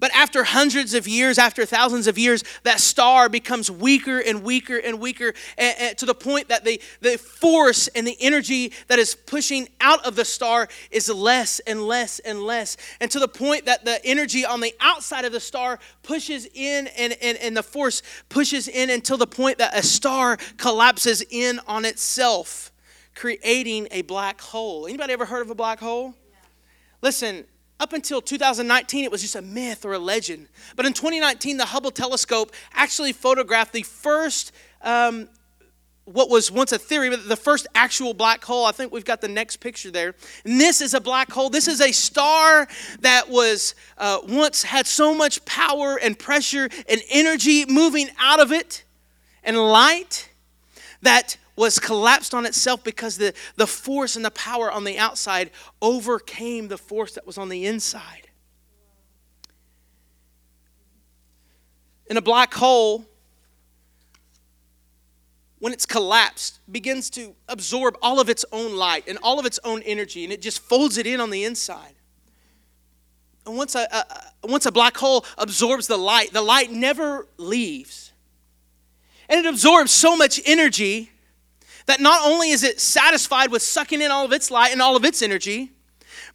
But 0.02 0.10
after 0.16 0.42
hundreds 0.42 0.94
of 0.94 1.06
years, 1.06 1.38
after 1.38 1.64
thousands 1.64 2.08
of 2.08 2.18
years, 2.18 2.42
that 2.64 2.80
star 2.80 3.28
becomes 3.28 3.70
weaker 3.70 4.18
and 4.18 4.42
weaker 4.42 4.76
and 4.76 4.98
weaker 4.98 5.32
and, 5.56 5.76
and 5.78 5.98
to 5.98 6.06
the 6.06 6.14
point 6.14 6.48
that 6.48 6.64
the, 6.64 6.80
the 7.02 7.16
force 7.18 7.86
and 7.86 8.04
the 8.04 8.16
energy 8.18 8.72
that 8.88 8.98
is 8.98 9.14
pushing 9.14 9.68
out 9.80 10.04
of 10.04 10.16
the 10.16 10.24
star 10.24 10.66
is 10.90 11.08
less 11.08 11.60
and 11.60 11.86
less 11.86 12.18
and 12.18 12.42
less. 12.42 12.76
And 13.00 13.12
to 13.12 13.20
the 13.20 13.28
point 13.28 13.66
that 13.66 13.84
the 13.84 14.04
energy 14.04 14.44
on 14.44 14.60
the 14.60 14.74
outside 14.80 15.24
of 15.24 15.30
the 15.30 15.38
star 15.38 15.78
pushes 16.02 16.48
in 16.52 16.88
and, 16.98 17.16
and, 17.22 17.38
and 17.38 17.56
the 17.56 17.62
force 17.62 18.02
pushes 18.28 18.66
in 18.66 18.90
until 18.90 19.18
the 19.18 19.28
point 19.28 19.58
that 19.58 19.72
a 19.78 19.84
star 19.84 20.36
collapses 20.56 21.22
in 21.30 21.60
on 21.68 21.84
itself, 21.84 22.71
creating 23.14 23.88
a 23.90 24.02
black 24.02 24.40
hole. 24.40 24.86
Anybody 24.86 25.12
ever 25.12 25.24
heard 25.24 25.42
of 25.42 25.50
a 25.50 25.54
black 25.54 25.80
hole? 25.80 26.14
Listen, 27.02 27.44
up 27.80 27.92
until 27.92 28.22
2019, 28.22 29.04
it 29.04 29.10
was 29.10 29.22
just 29.22 29.34
a 29.34 29.42
myth 29.42 29.84
or 29.84 29.92
a 29.92 29.98
legend. 29.98 30.48
But 30.76 30.86
in 30.86 30.92
2019, 30.92 31.56
the 31.56 31.66
Hubble 31.66 31.90
telescope 31.90 32.52
actually 32.72 33.12
photographed 33.12 33.72
the 33.72 33.82
first 33.82 34.52
um, 34.82 35.28
what 36.04 36.28
was 36.28 36.50
once 36.50 36.72
a 36.72 36.78
theory, 36.78 37.10
but 37.10 37.28
the 37.28 37.36
first 37.36 37.66
actual 37.74 38.12
black 38.12 38.44
hole. 38.44 38.64
I 38.64 38.72
think 38.72 38.92
we've 38.92 39.04
got 39.04 39.20
the 39.20 39.28
next 39.28 39.58
picture 39.58 39.90
there. 39.90 40.14
And 40.44 40.60
this 40.60 40.80
is 40.80 40.94
a 40.94 41.00
black 41.00 41.30
hole. 41.30 41.48
This 41.48 41.68
is 41.68 41.80
a 41.80 41.92
star 41.92 42.66
that 43.00 43.28
was 43.28 43.74
uh, 43.98 44.18
once 44.28 44.62
had 44.64 44.86
so 44.86 45.14
much 45.14 45.44
power 45.44 45.98
and 46.02 46.18
pressure 46.18 46.68
and 46.88 47.00
energy 47.10 47.66
moving 47.66 48.08
out 48.18 48.40
of 48.40 48.52
it 48.52 48.84
and 49.44 49.56
light 49.56 50.28
that 51.02 51.36
was 51.56 51.78
collapsed 51.78 52.34
on 52.34 52.46
itself 52.46 52.82
because 52.82 53.18
the, 53.18 53.34
the 53.56 53.66
force 53.66 54.16
and 54.16 54.24
the 54.24 54.30
power 54.30 54.70
on 54.70 54.84
the 54.84 54.98
outside 54.98 55.50
overcame 55.80 56.68
the 56.68 56.78
force 56.78 57.12
that 57.12 57.26
was 57.26 57.36
on 57.38 57.48
the 57.48 57.66
inside. 57.66 58.28
In 62.06 62.16
a 62.16 62.22
black 62.22 62.54
hole, 62.54 63.04
when 65.58 65.72
it's 65.72 65.86
collapsed, 65.86 66.58
begins 66.70 67.08
to 67.10 67.34
absorb 67.48 67.96
all 68.02 68.18
of 68.18 68.28
its 68.28 68.44
own 68.50 68.74
light 68.74 69.04
and 69.06 69.18
all 69.22 69.38
of 69.38 69.46
its 69.46 69.60
own 69.62 69.82
energy, 69.82 70.24
and 70.24 70.32
it 70.32 70.42
just 70.42 70.60
folds 70.60 70.98
it 70.98 71.06
in 71.06 71.20
on 71.20 71.30
the 71.30 71.44
inside. 71.44 71.94
And 73.46 73.56
once 73.56 73.74
a, 73.74 73.86
a, 73.92 74.48
once 74.48 74.66
a 74.66 74.72
black 74.72 74.96
hole 74.96 75.24
absorbs 75.38 75.86
the 75.86 75.96
light, 75.96 76.32
the 76.32 76.42
light 76.42 76.72
never 76.72 77.28
leaves. 77.36 78.12
And 79.28 79.44
it 79.44 79.48
absorbs 79.48 79.92
so 79.92 80.16
much 80.16 80.40
energy 80.44 81.11
that 81.86 82.00
not 82.00 82.24
only 82.24 82.50
is 82.50 82.62
it 82.62 82.80
satisfied 82.80 83.50
with 83.50 83.62
sucking 83.62 84.00
in 84.00 84.10
all 84.10 84.24
of 84.24 84.32
its 84.32 84.50
light 84.50 84.72
and 84.72 84.82
all 84.82 84.96
of 84.96 85.04
its 85.04 85.22
energy, 85.22 85.72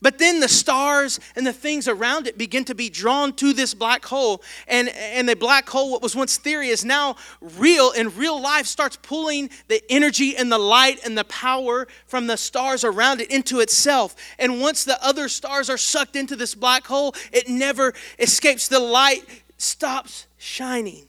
but 0.01 0.19
then 0.19 0.39
the 0.39 0.47
stars 0.47 1.19
and 1.35 1.45
the 1.45 1.53
things 1.53 1.87
around 1.87 2.27
it 2.27 2.37
begin 2.37 2.65
to 2.65 2.75
be 2.75 2.89
drawn 2.89 3.33
to 3.33 3.53
this 3.53 3.73
black 3.73 4.05
hole. 4.05 4.43
And, 4.67 4.89
and 4.89 5.27
the 5.27 5.35
black 5.35 5.67
hole, 5.67 5.91
what 5.91 6.01
was 6.01 6.15
once 6.15 6.37
theory, 6.37 6.69
is 6.69 6.85
now 6.85 7.15
real, 7.41 7.91
and 7.91 8.15
real 8.15 8.39
life 8.39 8.67
starts 8.67 8.97
pulling 9.01 9.49
the 9.67 9.81
energy 9.89 10.35
and 10.37 10.51
the 10.51 10.59
light 10.59 10.99
and 11.03 11.17
the 11.17 11.25
power 11.25 11.87
from 12.05 12.27
the 12.27 12.37
stars 12.37 12.83
around 12.83 13.21
it 13.21 13.31
into 13.31 13.59
itself. 13.59 14.15
And 14.37 14.61
once 14.61 14.83
the 14.83 15.03
other 15.03 15.29
stars 15.29 15.69
are 15.69 15.77
sucked 15.77 16.15
into 16.15 16.35
this 16.35 16.53
black 16.53 16.85
hole, 16.85 17.15
it 17.31 17.49
never 17.49 17.93
escapes. 18.19 18.67
The 18.67 18.79
light 18.79 19.23
stops 19.57 20.27
shining. 20.37 21.07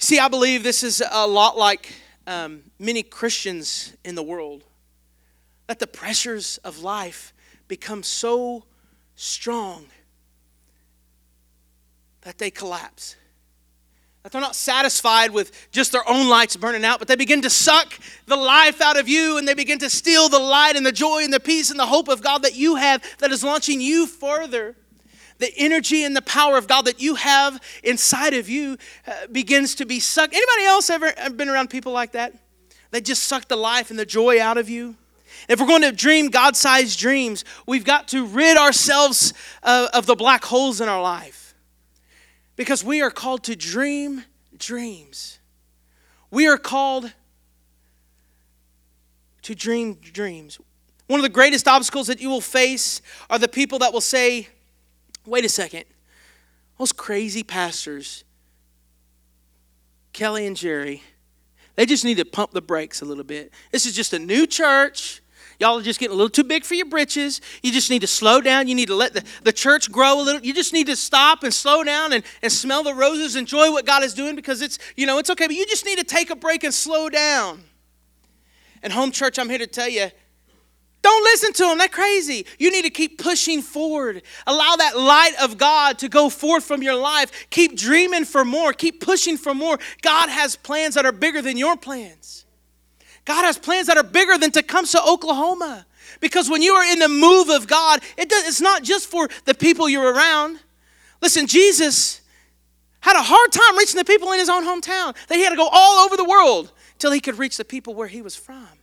See, 0.00 0.20
I 0.20 0.28
believe 0.28 0.62
this 0.62 0.84
is 0.84 1.02
a 1.10 1.26
lot 1.26 1.58
like 1.58 1.92
um, 2.28 2.62
many 2.78 3.02
Christians 3.02 3.96
in 4.04 4.14
the 4.14 4.22
world 4.22 4.62
that 5.66 5.80
the 5.80 5.88
pressures 5.88 6.58
of 6.58 6.78
life 6.78 7.34
become 7.66 8.04
so 8.04 8.64
strong 9.16 9.86
that 12.22 12.38
they 12.38 12.50
collapse. 12.50 13.16
That 14.22 14.30
they're 14.30 14.40
not 14.40 14.54
satisfied 14.54 15.32
with 15.32 15.68
just 15.72 15.90
their 15.90 16.08
own 16.08 16.28
lights 16.28 16.56
burning 16.56 16.84
out, 16.84 17.00
but 17.00 17.08
they 17.08 17.16
begin 17.16 17.42
to 17.42 17.50
suck 17.50 17.92
the 18.26 18.36
life 18.36 18.80
out 18.80 18.98
of 18.98 19.08
you 19.08 19.36
and 19.36 19.48
they 19.48 19.54
begin 19.54 19.80
to 19.80 19.90
steal 19.90 20.28
the 20.28 20.38
light 20.38 20.76
and 20.76 20.86
the 20.86 20.92
joy 20.92 21.24
and 21.24 21.32
the 21.32 21.40
peace 21.40 21.70
and 21.70 21.78
the 21.78 21.86
hope 21.86 22.06
of 22.06 22.22
God 22.22 22.42
that 22.42 22.54
you 22.54 22.76
have 22.76 23.02
that 23.18 23.32
is 23.32 23.42
launching 23.42 23.80
you 23.80 24.06
further 24.06 24.76
the 25.38 25.52
energy 25.56 26.04
and 26.04 26.14
the 26.14 26.22
power 26.22 26.56
of 26.58 26.66
God 26.66 26.84
that 26.86 27.00
you 27.00 27.14
have 27.14 27.60
inside 27.82 28.34
of 28.34 28.48
you 28.48 28.76
uh, 29.06 29.26
begins 29.30 29.74
to 29.76 29.86
be 29.86 30.00
sucked. 30.00 30.34
Anybody 30.34 30.64
else 30.66 30.90
ever 30.90 31.12
been 31.34 31.48
around 31.48 31.70
people 31.70 31.92
like 31.92 32.12
that? 32.12 32.34
They 32.90 33.00
just 33.00 33.24
suck 33.24 33.48
the 33.48 33.56
life 33.56 33.90
and 33.90 33.98
the 33.98 34.06
joy 34.06 34.40
out 34.40 34.58
of 34.58 34.68
you. 34.68 34.96
If 35.48 35.60
we're 35.60 35.66
going 35.66 35.82
to 35.82 35.92
dream 35.92 36.28
God 36.28 36.56
sized 36.56 36.98
dreams, 36.98 37.44
we've 37.66 37.84
got 37.84 38.08
to 38.08 38.26
rid 38.26 38.56
ourselves 38.56 39.34
uh, 39.62 39.88
of 39.94 40.06
the 40.06 40.16
black 40.16 40.44
holes 40.44 40.80
in 40.80 40.88
our 40.88 41.02
life. 41.02 41.54
Because 42.56 42.82
we 42.82 43.02
are 43.02 43.10
called 43.10 43.44
to 43.44 43.54
dream 43.54 44.24
dreams. 44.56 45.38
We 46.30 46.48
are 46.48 46.58
called 46.58 47.12
to 49.42 49.54
dream 49.54 49.94
dreams. 49.94 50.58
One 51.06 51.20
of 51.20 51.22
the 51.22 51.30
greatest 51.30 51.68
obstacles 51.68 52.08
that 52.08 52.20
you 52.20 52.28
will 52.28 52.40
face 52.40 53.00
are 53.30 53.38
the 53.38 53.48
people 53.48 53.78
that 53.78 53.92
will 53.92 54.00
say, 54.00 54.48
wait 55.28 55.44
a 55.44 55.48
second, 55.48 55.84
those 56.78 56.92
crazy 56.92 57.42
pastors, 57.42 58.24
Kelly 60.12 60.46
and 60.46 60.56
Jerry, 60.56 61.02
they 61.76 61.86
just 61.86 62.04
need 62.04 62.16
to 62.16 62.24
pump 62.24 62.52
the 62.52 62.60
brakes 62.60 63.02
a 63.02 63.04
little 63.04 63.24
bit. 63.24 63.52
This 63.70 63.86
is 63.86 63.94
just 63.94 64.12
a 64.12 64.18
new 64.18 64.46
church. 64.46 65.22
Y'all 65.60 65.78
are 65.78 65.82
just 65.82 65.98
getting 65.98 66.14
a 66.14 66.16
little 66.16 66.30
too 66.30 66.44
big 66.44 66.64
for 66.64 66.74
your 66.74 66.86
britches. 66.86 67.40
You 67.62 67.72
just 67.72 67.90
need 67.90 68.00
to 68.00 68.06
slow 68.06 68.40
down. 68.40 68.68
You 68.68 68.76
need 68.76 68.88
to 68.88 68.94
let 68.94 69.12
the, 69.12 69.24
the 69.42 69.52
church 69.52 69.90
grow 69.90 70.20
a 70.20 70.22
little. 70.22 70.40
You 70.40 70.54
just 70.54 70.72
need 70.72 70.86
to 70.86 70.94
stop 70.94 71.42
and 71.42 71.52
slow 71.52 71.82
down 71.82 72.12
and, 72.12 72.22
and 72.42 72.52
smell 72.52 72.84
the 72.84 72.94
roses, 72.94 73.34
enjoy 73.34 73.72
what 73.72 73.84
God 73.84 74.04
is 74.04 74.14
doing 74.14 74.36
because 74.36 74.62
it's, 74.62 74.78
you 74.96 75.06
know, 75.06 75.18
it's 75.18 75.30
okay, 75.30 75.46
but 75.46 75.56
you 75.56 75.66
just 75.66 75.84
need 75.84 75.98
to 75.98 76.04
take 76.04 76.30
a 76.30 76.36
break 76.36 76.62
and 76.62 76.72
slow 76.72 77.08
down. 77.08 77.62
And 78.82 78.92
home 78.92 79.10
church, 79.10 79.38
I'm 79.38 79.48
here 79.48 79.58
to 79.58 79.66
tell 79.66 79.88
you, 79.88 80.10
don't 81.02 81.24
listen 81.24 81.52
to 81.54 81.64
them. 81.64 81.78
They're 81.78 81.88
crazy. 81.88 82.44
You 82.58 82.70
need 82.70 82.82
to 82.82 82.90
keep 82.90 83.18
pushing 83.18 83.62
forward. 83.62 84.22
Allow 84.46 84.76
that 84.76 84.98
light 84.98 85.34
of 85.40 85.56
God 85.56 85.98
to 86.00 86.08
go 86.08 86.28
forth 86.28 86.64
from 86.64 86.82
your 86.82 86.96
life. 86.96 87.48
Keep 87.50 87.76
dreaming 87.76 88.24
for 88.24 88.44
more. 88.44 88.72
Keep 88.72 89.00
pushing 89.00 89.36
for 89.36 89.54
more. 89.54 89.78
God 90.02 90.28
has 90.28 90.56
plans 90.56 90.96
that 90.96 91.06
are 91.06 91.12
bigger 91.12 91.40
than 91.40 91.56
your 91.56 91.76
plans. 91.76 92.44
God 93.24 93.44
has 93.44 93.58
plans 93.58 93.86
that 93.86 93.96
are 93.96 94.02
bigger 94.02 94.38
than 94.38 94.50
Tecumseh, 94.50 95.00
Oklahoma. 95.06 95.86
Because 96.20 96.50
when 96.50 96.62
you 96.62 96.74
are 96.74 96.92
in 96.92 96.98
the 96.98 97.08
move 97.08 97.48
of 97.48 97.66
God, 97.66 98.00
it 98.16 98.28
does, 98.28 98.48
it's 98.48 98.60
not 98.60 98.82
just 98.82 99.08
for 99.08 99.28
the 99.44 99.54
people 99.54 99.88
you're 99.88 100.12
around. 100.12 100.58
Listen, 101.20 101.46
Jesus 101.46 102.22
had 103.00 103.16
a 103.16 103.22
hard 103.22 103.52
time 103.52 103.76
reaching 103.76 103.98
the 103.98 104.04
people 104.04 104.32
in 104.32 104.38
his 104.38 104.48
own 104.48 104.64
hometown. 104.64 105.14
That 105.28 105.36
he 105.36 105.44
had 105.44 105.50
to 105.50 105.56
go 105.56 105.68
all 105.70 106.04
over 106.04 106.16
the 106.16 106.24
world 106.24 106.72
till 106.98 107.12
he 107.12 107.20
could 107.20 107.38
reach 107.38 107.56
the 107.56 107.64
people 107.64 107.94
where 107.94 108.08
he 108.08 108.22
was 108.22 108.34
from. 108.34 108.77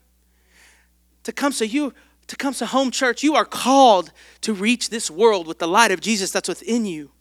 Tecumseh, 1.25 1.67
you 1.67 1.93
Tecumseh 2.27 2.67
Home 2.67 2.91
Church, 2.91 3.23
you 3.23 3.35
are 3.35 3.45
called 3.45 4.11
to 4.41 4.53
reach 4.53 4.89
this 4.89 5.11
world 5.11 5.47
with 5.47 5.59
the 5.59 5.67
light 5.67 5.91
of 5.91 5.99
Jesus 5.99 6.31
that's 6.31 6.47
within 6.47 6.85
you. 6.85 7.11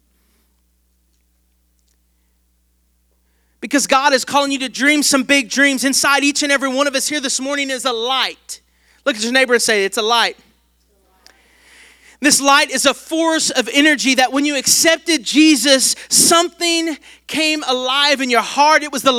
Because 3.61 3.87
God 3.87 4.12
is 4.12 4.25
calling 4.25 4.53
you 4.53 4.59
to 4.61 4.69
dream 4.69 5.03
some 5.03 5.23
big 5.23 5.49
dreams. 5.49 5.85
Inside 5.85 6.23
each 6.23 6.43
and 6.43 6.53
every 6.53 6.69
one 6.69 6.87
of 6.87 6.95
us 6.95 7.09
here 7.09 7.21
this 7.21 7.40
morning 7.40 7.71
is 7.71 7.87
a 7.87 7.93
light. 7.93 8.61
Look 9.07 9.17
at 9.17 9.23
your 9.23 9.33
neighbor 9.33 9.55
and 9.55 9.62
say, 9.62 9.87
It's 9.87 9.97
a 9.97 10.03
light. 10.03 10.37
This 12.20 12.40
light 12.40 12.70
is 12.70 12.87
a 12.87 12.94
force 12.94 13.50
of 13.50 13.68
energy 13.72 14.14
that 14.14 14.33
when 14.33 14.44
you 14.44 14.57
accepted 14.57 15.24
Jesus, 15.24 15.94
something 16.09 16.96
came 17.27 17.62
alive 17.64 18.20
in 18.20 18.31
your 18.31 18.42
heart. 18.42 18.83
It 18.83 18.92
was 18.92 19.03
the 19.03 19.12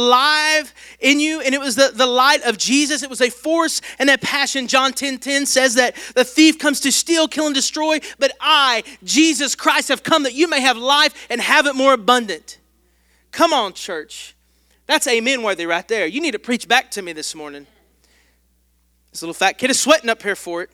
in 0.99 1.19
you, 1.19 1.41
and 1.41 1.53
it 1.53 1.59
was 1.59 1.75
the, 1.75 1.91
the 1.93 2.05
light 2.05 2.41
of 2.43 2.57
Jesus. 2.57 3.03
It 3.03 3.09
was 3.09 3.21
a 3.21 3.29
force 3.29 3.81
and 3.99 4.09
a 4.09 4.17
passion. 4.17 4.67
John 4.67 4.93
10 4.93 5.19
10 5.19 5.45
says 5.45 5.75
that 5.75 5.95
the 6.15 6.23
thief 6.23 6.57
comes 6.57 6.79
to 6.81 6.91
steal, 6.91 7.27
kill, 7.27 7.45
and 7.45 7.55
destroy, 7.55 7.99
but 8.19 8.31
I, 8.39 8.83
Jesus 9.03 9.55
Christ, 9.55 9.89
have 9.89 10.03
come 10.03 10.23
that 10.23 10.33
you 10.33 10.47
may 10.47 10.61
have 10.61 10.77
life 10.77 11.27
and 11.29 11.41
have 11.41 11.67
it 11.67 11.75
more 11.75 11.93
abundant. 11.93 12.59
Come 13.31 13.53
on, 13.53 13.73
church. 13.73 14.35
That's 14.87 15.07
amen 15.07 15.43
worthy 15.43 15.65
right 15.65 15.87
there. 15.87 16.05
You 16.05 16.21
need 16.21 16.31
to 16.31 16.39
preach 16.39 16.67
back 16.67 16.91
to 16.91 17.01
me 17.01 17.13
this 17.13 17.35
morning. 17.35 17.67
This 19.11 19.21
little 19.21 19.33
fat 19.33 19.53
kid 19.53 19.69
is 19.69 19.79
sweating 19.79 20.09
up 20.09 20.21
here 20.21 20.35
for 20.35 20.61
it. 20.61 20.69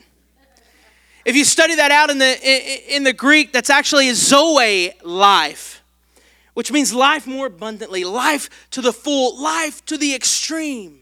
If 1.23 1.36
you 1.36 1.45
study 1.45 1.75
that 1.75 1.91
out 1.91 2.10
in 2.10 2.17
the, 2.17 2.95
in 2.95 3.03
the 3.03 3.13
Greek, 3.13 3.53
that's 3.53 3.69
actually 3.69 4.10
a 4.10 4.15
zoe 4.15 4.91
life, 5.03 5.84
which 6.55 6.71
means 6.71 6.93
life 6.93 7.27
more 7.27 7.45
abundantly, 7.45 8.03
life 8.03 8.49
to 8.71 8.81
the 8.81 8.91
full, 8.91 9.41
life 9.41 9.86
to 9.86 9.97
the 9.97 10.15
extreme. 10.15 11.01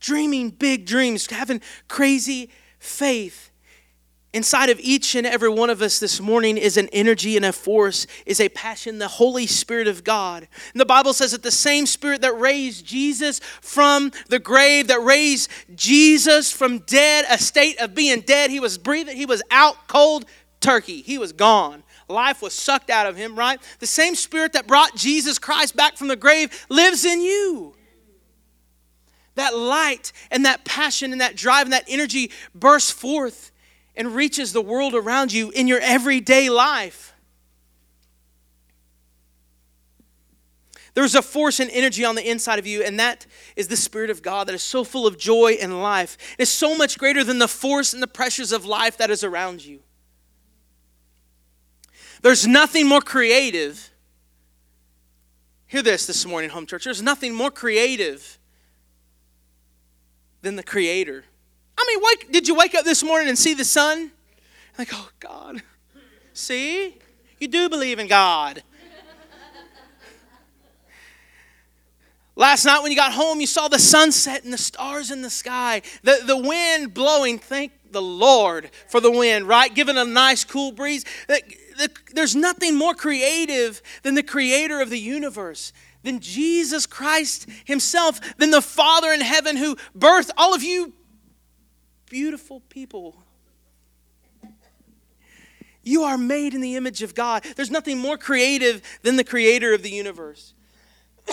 Dreaming 0.00 0.50
big 0.50 0.86
dreams, 0.86 1.30
having 1.30 1.60
crazy 1.86 2.50
faith. 2.80 3.51
Inside 4.34 4.70
of 4.70 4.80
each 4.80 5.14
and 5.14 5.26
every 5.26 5.50
one 5.50 5.68
of 5.68 5.82
us 5.82 5.98
this 5.98 6.18
morning 6.18 6.56
is 6.56 6.78
an 6.78 6.88
energy 6.90 7.36
and 7.36 7.44
a 7.44 7.52
force, 7.52 8.06
is 8.24 8.40
a 8.40 8.48
passion, 8.48 8.98
the 8.98 9.06
Holy 9.06 9.46
Spirit 9.46 9.88
of 9.88 10.04
God. 10.04 10.48
And 10.72 10.80
the 10.80 10.86
Bible 10.86 11.12
says 11.12 11.32
that 11.32 11.42
the 11.42 11.50
same 11.50 11.84
Spirit 11.84 12.22
that 12.22 12.38
raised 12.38 12.86
Jesus 12.86 13.40
from 13.60 14.10
the 14.30 14.38
grave, 14.38 14.88
that 14.88 15.02
raised 15.02 15.50
Jesus 15.74 16.50
from 16.50 16.78
dead, 16.78 17.26
a 17.28 17.36
state 17.36 17.78
of 17.78 17.94
being 17.94 18.22
dead, 18.22 18.50
he 18.50 18.58
was 18.58 18.78
breathing, 18.78 19.18
he 19.18 19.26
was 19.26 19.42
out 19.50 19.86
cold 19.86 20.24
turkey, 20.60 21.02
he 21.02 21.18
was 21.18 21.34
gone. 21.34 21.82
Life 22.08 22.40
was 22.40 22.54
sucked 22.54 22.88
out 22.88 23.06
of 23.06 23.16
him, 23.16 23.38
right? 23.38 23.60
The 23.80 23.86
same 23.86 24.14
Spirit 24.14 24.54
that 24.54 24.66
brought 24.66 24.96
Jesus 24.96 25.38
Christ 25.38 25.76
back 25.76 25.98
from 25.98 26.08
the 26.08 26.16
grave 26.16 26.66
lives 26.70 27.04
in 27.04 27.20
you. 27.20 27.74
That 29.34 29.54
light 29.54 30.12
and 30.30 30.46
that 30.46 30.64
passion 30.64 31.12
and 31.12 31.20
that 31.20 31.36
drive 31.36 31.66
and 31.66 31.72
that 31.74 31.84
energy 31.86 32.30
bursts 32.54 32.90
forth 32.90 33.51
and 33.96 34.14
reaches 34.14 34.52
the 34.52 34.62
world 34.62 34.94
around 34.94 35.32
you 35.32 35.50
in 35.50 35.68
your 35.68 35.80
everyday 35.80 36.48
life. 36.48 37.14
There's 40.94 41.14
a 41.14 41.22
force 41.22 41.58
and 41.58 41.70
energy 41.70 42.04
on 42.04 42.16
the 42.16 42.30
inside 42.30 42.58
of 42.58 42.66
you, 42.66 42.82
and 42.82 43.00
that 43.00 43.26
is 43.56 43.68
the 43.68 43.76
Spirit 43.76 44.10
of 44.10 44.22
God 44.22 44.48
that 44.48 44.54
is 44.54 44.62
so 44.62 44.84
full 44.84 45.06
of 45.06 45.16
joy 45.16 45.56
and 45.60 45.82
life. 45.82 46.18
It's 46.38 46.50
so 46.50 46.76
much 46.76 46.98
greater 46.98 47.24
than 47.24 47.38
the 47.38 47.48
force 47.48 47.94
and 47.94 48.02
the 48.02 48.06
pressures 48.06 48.52
of 48.52 48.66
life 48.66 48.98
that 48.98 49.10
is 49.10 49.24
around 49.24 49.64
you. 49.64 49.80
There's 52.20 52.46
nothing 52.46 52.86
more 52.86 53.00
creative 53.00 53.92
Hear 55.72 55.80
this 55.80 56.04
this 56.04 56.26
morning, 56.26 56.50
home 56.50 56.66
church. 56.66 56.84
There's 56.84 57.00
nothing 57.00 57.34
more 57.34 57.50
creative 57.50 58.38
than 60.42 60.56
the 60.56 60.62
Creator. 60.62 61.24
I 61.82 61.98
mean, 61.98 62.32
did 62.32 62.46
you 62.46 62.54
wake 62.54 62.74
up 62.74 62.84
this 62.84 63.02
morning 63.02 63.28
and 63.28 63.38
see 63.38 63.54
the 63.54 63.64
sun? 63.64 64.12
Like, 64.78 64.90
oh, 64.92 65.08
God. 65.18 65.62
See? 66.32 66.98
You 67.38 67.48
do 67.48 67.68
believe 67.68 67.98
in 67.98 68.06
God. 68.06 68.62
Last 72.34 72.64
night 72.64 72.80
when 72.82 72.90
you 72.90 72.96
got 72.96 73.12
home, 73.12 73.40
you 73.40 73.46
saw 73.46 73.68
the 73.68 73.78
sunset 73.78 74.44
and 74.44 74.52
the 74.52 74.58
stars 74.58 75.10
in 75.10 75.20
the 75.20 75.28
sky, 75.28 75.82
the, 76.02 76.20
the 76.24 76.36
wind 76.36 76.94
blowing. 76.94 77.38
Thank 77.38 77.72
the 77.90 78.00
Lord 78.00 78.70
for 78.88 79.00
the 79.00 79.10
wind, 79.10 79.46
right? 79.46 79.74
Giving 79.74 79.98
a 79.98 80.04
nice 80.04 80.42
cool 80.42 80.72
breeze. 80.72 81.04
There's 82.14 82.34
nothing 82.34 82.76
more 82.76 82.94
creative 82.94 83.82
than 84.02 84.14
the 84.14 84.22
creator 84.22 84.80
of 84.80 84.88
the 84.88 84.98
universe, 84.98 85.72
than 86.04 86.20
Jesus 86.20 86.86
Christ 86.86 87.46
Himself, 87.66 88.18
than 88.38 88.50
the 88.50 88.62
Father 88.62 89.12
in 89.12 89.20
heaven 89.20 89.56
who 89.56 89.76
birthed 89.96 90.30
all 90.38 90.54
of 90.54 90.62
you 90.62 90.94
beautiful 92.12 92.60
people. 92.68 93.16
You 95.82 96.02
are 96.02 96.18
made 96.18 96.52
in 96.52 96.60
the 96.60 96.76
image 96.76 97.02
of 97.02 97.14
God. 97.14 97.42
There's 97.56 97.70
nothing 97.70 97.96
more 97.96 98.18
creative 98.18 98.82
than 99.00 99.16
the 99.16 99.24
creator 99.24 99.72
of 99.72 99.82
the 99.82 99.88
universe. 99.88 100.52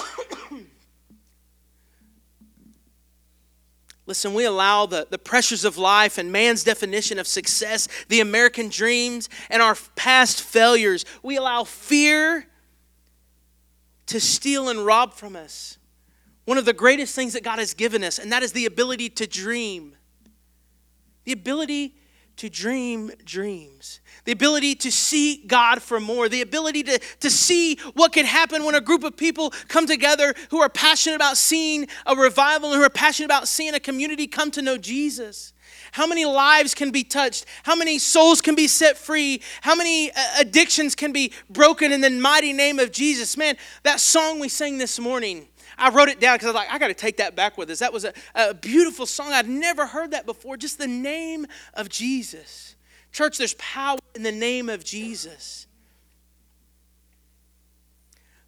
Listen, 4.05 4.33
we 4.33 4.45
allow 4.45 4.85
the, 4.85 5.05
the 5.09 5.17
pressures 5.17 5.65
of 5.65 5.77
life 5.77 6.17
and 6.17 6.31
man's 6.31 6.63
definition 6.63 7.19
of 7.19 7.27
success, 7.27 7.89
the 8.07 8.21
American 8.21 8.69
dreams, 8.69 9.27
and 9.49 9.61
our 9.61 9.75
past 9.97 10.41
failures. 10.41 11.03
We 11.21 11.35
allow 11.35 11.65
fear 11.65 12.47
to 14.05 14.21
steal 14.21 14.69
and 14.69 14.85
rob 14.85 15.11
from 15.11 15.35
us 15.35 15.77
one 16.45 16.57
of 16.57 16.63
the 16.63 16.71
greatest 16.71 17.15
things 17.15 17.33
that 17.33 17.43
God 17.43 17.59
has 17.59 17.73
given 17.73 18.01
us, 18.01 18.17
and 18.17 18.31
that 18.31 18.43
is 18.43 18.53
the 18.53 18.65
ability 18.65 19.09
to 19.09 19.27
dream. 19.27 19.97
The 21.25 21.31
ability 21.31 21.95
to 22.39 22.49
dream 22.49 23.11
dreams, 23.25 23.99
the 24.23 24.31
ability 24.31 24.73
to 24.73 24.89
see 24.89 25.43
God 25.45 25.81
for 25.81 25.99
more, 25.99 26.29
the 26.29 26.41
ability 26.41 26.83
to, 26.83 26.97
to 27.19 27.29
see 27.29 27.75
what 27.95 28.13
can 28.13 28.25
happen 28.25 28.63
when 28.63 28.75
a 28.75 28.81
group 28.81 29.03
of 29.03 29.17
people 29.17 29.51
come 29.67 29.85
together 29.85 30.33
who 30.49 30.59
are 30.61 30.69
passionate 30.69 31.17
about 31.17 31.35
seeing 31.35 31.87
a 32.05 32.15
revival 32.15 32.71
and 32.71 32.77
who 32.77 32.85
are 32.85 32.89
passionate 32.89 33.25
about 33.25 33.49
seeing 33.49 33.73
a 33.73 33.79
community 33.79 34.25
come 34.25 34.51
to 34.51 34.61
know 34.61 34.77
Jesus. 34.77 35.51
How 35.91 36.07
many 36.07 36.23
lives 36.23 36.73
can 36.73 36.91
be 36.91 37.03
touched? 37.03 37.45
How 37.63 37.75
many 37.75 37.99
souls 37.99 38.39
can 38.39 38.55
be 38.55 38.69
set 38.69 38.97
free? 38.97 39.41
How 39.59 39.75
many 39.75 40.09
uh, 40.11 40.15
addictions 40.39 40.95
can 40.95 41.11
be 41.11 41.33
broken 41.49 41.91
in 41.91 41.99
the 41.99 42.09
mighty 42.09 42.53
name 42.53 42.79
of 42.79 42.93
Jesus? 42.93 43.35
Man, 43.35 43.57
that 43.83 43.99
song 43.99 44.39
we 44.39 44.47
sang 44.47 44.77
this 44.77 44.97
morning, 44.97 45.49
I 45.79 45.89
wrote 45.89 46.09
it 46.09 46.19
down 46.19 46.35
because 46.35 46.47
I 46.47 46.49
was 46.49 46.55
like, 46.55 46.71
I 46.71 46.77
got 46.77 46.89
to 46.89 46.93
take 46.93 47.17
that 47.17 47.35
back 47.35 47.57
with 47.57 47.69
us. 47.69 47.79
That 47.79 47.93
was 47.93 48.05
a, 48.05 48.13
a 48.35 48.53
beautiful 48.53 49.05
song. 49.05 49.31
I'd 49.31 49.47
never 49.47 49.85
heard 49.85 50.11
that 50.11 50.25
before. 50.25 50.57
Just 50.57 50.77
the 50.77 50.87
name 50.87 51.45
of 51.73 51.89
Jesus. 51.89 52.75
Church, 53.11 53.37
there's 53.37 53.55
power 53.55 53.97
in 54.15 54.23
the 54.23 54.31
name 54.31 54.69
of 54.69 54.83
Jesus. 54.83 55.67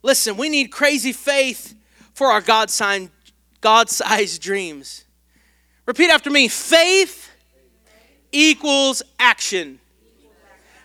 Listen, 0.03 0.37
we 0.37 0.49
need 0.49 0.71
crazy 0.71 1.13
faith 1.13 1.75
for 2.13 2.27
our 2.27 2.41
God 2.41 2.69
sized 2.69 4.41
dreams. 4.41 5.05
Repeat 5.85 6.09
after 6.09 6.29
me 6.29 6.47
faith 6.47 7.29
equals 8.31 9.01
action. 9.19 9.79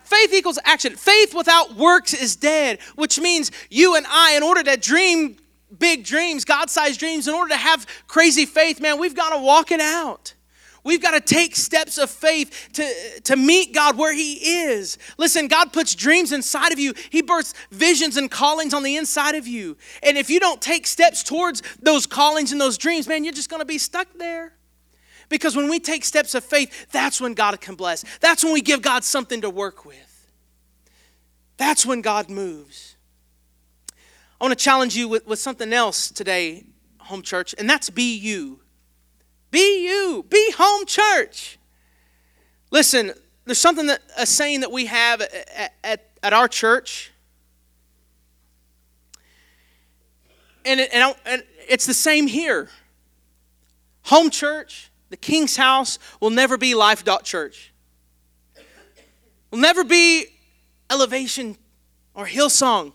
Faith 0.05 0.32
equals 0.32 0.59
action. 0.64 0.94
Faith 0.94 1.34
without 1.34 1.74
works 1.74 2.14
is 2.14 2.36
dead, 2.36 2.78
which 2.94 3.18
means 3.18 3.51
you 3.70 3.97
and 3.97 4.07
I, 4.09 4.36
in 4.36 4.42
order 4.42 4.62
to 4.62 4.76
dream 4.76 5.36
big 5.76 6.04
dreams, 6.04 6.44
God 6.44 6.70
sized 6.70 7.00
dreams, 7.00 7.28
in 7.28 7.34
order 7.34 7.50
to 7.50 7.56
have 7.56 7.86
crazy 8.06 8.46
faith, 8.46 8.80
man, 8.80 8.98
we've 8.98 9.14
got 9.14 9.30
to 9.30 9.42
walk 9.42 9.70
it 9.72 9.80
out. 9.80 10.34
We've 10.84 11.02
got 11.02 11.12
to 11.12 11.20
take 11.20 11.56
steps 11.56 11.98
of 11.98 12.08
faith 12.10 12.68
to, 12.74 13.20
to 13.24 13.34
meet 13.34 13.74
God 13.74 13.98
where 13.98 14.14
He 14.14 14.34
is. 14.34 14.98
Listen, 15.18 15.48
God 15.48 15.72
puts 15.72 15.96
dreams 15.96 16.30
inside 16.30 16.72
of 16.72 16.78
you, 16.78 16.94
He 17.10 17.22
births 17.22 17.54
visions 17.72 18.16
and 18.16 18.30
callings 18.30 18.72
on 18.72 18.84
the 18.84 18.96
inside 18.96 19.34
of 19.34 19.48
you. 19.48 19.76
And 20.04 20.16
if 20.16 20.30
you 20.30 20.38
don't 20.38 20.62
take 20.62 20.86
steps 20.86 21.24
towards 21.24 21.60
those 21.82 22.06
callings 22.06 22.52
and 22.52 22.60
those 22.60 22.78
dreams, 22.78 23.08
man, 23.08 23.24
you're 23.24 23.32
just 23.32 23.50
going 23.50 23.60
to 23.60 23.66
be 23.66 23.78
stuck 23.78 24.06
there. 24.16 24.52
Because 25.28 25.56
when 25.56 25.68
we 25.68 25.80
take 25.80 26.04
steps 26.04 26.36
of 26.36 26.44
faith, 26.44 26.92
that's 26.92 27.20
when 27.20 27.34
God 27.34 27.60
can 27.60 27.74
bless. 27.74 28.04
That's 28.20 28.44
when 28.44 28.52
we 28.52 28.60
give 28.62 28.80
God 28.80 29.02
something 29.02 29.40
to 29.40 29.50
work 29.50 29.84
with. 29.84 30.30
That's 31.56 31.84
when 31.84 32.00
God 32.00 32.30
moves. 32.30 32.95
I 34.41 34.45
want 34.45 34.57
to 34.59 34.62
challenge 34.62 34.97
you 34.97 35.09
with, 35.09 35.26
with 35.26 35.39
something 35.39 35.72
else 35.72 36.11
today, 36.11 36.64
home 36.99 37.22
church, 37.22 37.55
and 37.57 37.68
that's 37.68 37.89
be 37.89 38.16
you. 38.16 38.61
Be 39.51 39.87
you. 39.87 40.26
Be 40.28 40.53
home 40.59 40.84
church. 40.84 41.59
Listen, 42.70 43.12
there's 43.47 43.59
something 43.59 43.87
that 43.87 44.03
a 44.18 44.26
saying 44.26 44.61
that 44.61 44.70
we 44.70 44.87
have 44.87 45.22
at, 45.22 45.72
at, 45.82 46.11
at 46.22 46.32
our 46.32 46.49
church. 46.49 47.12
And, 50.66 50.80
it, 50.80 50.91
and, 50.93 51.14
and 51.24 51.43
it's 51.68 51.87
the 51.87 51.95
same 51.95 52.26
here. 52.26 52.68
Home 54.05 54.28
church, 54.30 54.91
the 55.09 55.16
King's 55.16 55.57
house, 55.57 55.99
will 56.20 56.30
never 56.30 56.59
be 56.59 56.74
Life 56.74 57.05
Dot 57.05 57.24
Church. 57.24 57.72
Will 59.51 59.61
never 59.61 59.84
be 59.84 60.26
Elevation 60.91 61.57
or 62.14 62.26
Hillsong 62.26 62.93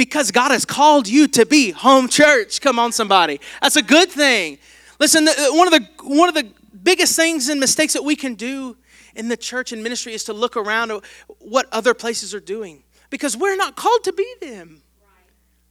because 0.00 0.30
God 0.30 0.50
has 0.50 0.64
called 0.64 1.06
you 1.06 1.28
to 1.28 1.44
be 1.44 1.72
home 1.72 2.08
church. 2.08 2.62
Come 2.62 2.78
on, 2.78 2.90
somebody. 2.90 3.38
That's 3.60 3.76
a 3.76 3.82
good 3.82 4.08
thing. 4.08 4.56
Listen, 4.98 5.28
uh, 5.28 5.34
one 5.50 5.70
of 5.70 5.74
the 5.74 5.86
one 6.04 6.30
of 6.30 6.34
the 6.34 6.50
biggest 6.82 7.14
things 7.16 7.50
and 7.50 7.60
mistakes 7.60 7.92
that 7.92 8.02
we 8.02 8.16
can 8.16 8.34
do 8.34 8.78
in 9.14 9.28
the 9.28 9.36
church 9.36 9.72
and 9.72 9.82
ministry 9.82 10.14
is 10.14 10.24
to 10.24 10.32
look 10.32 10.56
around 10.56 10.90
at 10.90 11.04
what 11.38 11.66
other 11.70 11.92
places 11.92 12.34
are 12.34 12.40
doing 12.40 12.82
because 13.10 13.36
we're 13.36 13.56
not 13.56 13.76
called 13.76 14.02
to 14.04 14.14
be 14.14 14.26
them. 14.40 14.80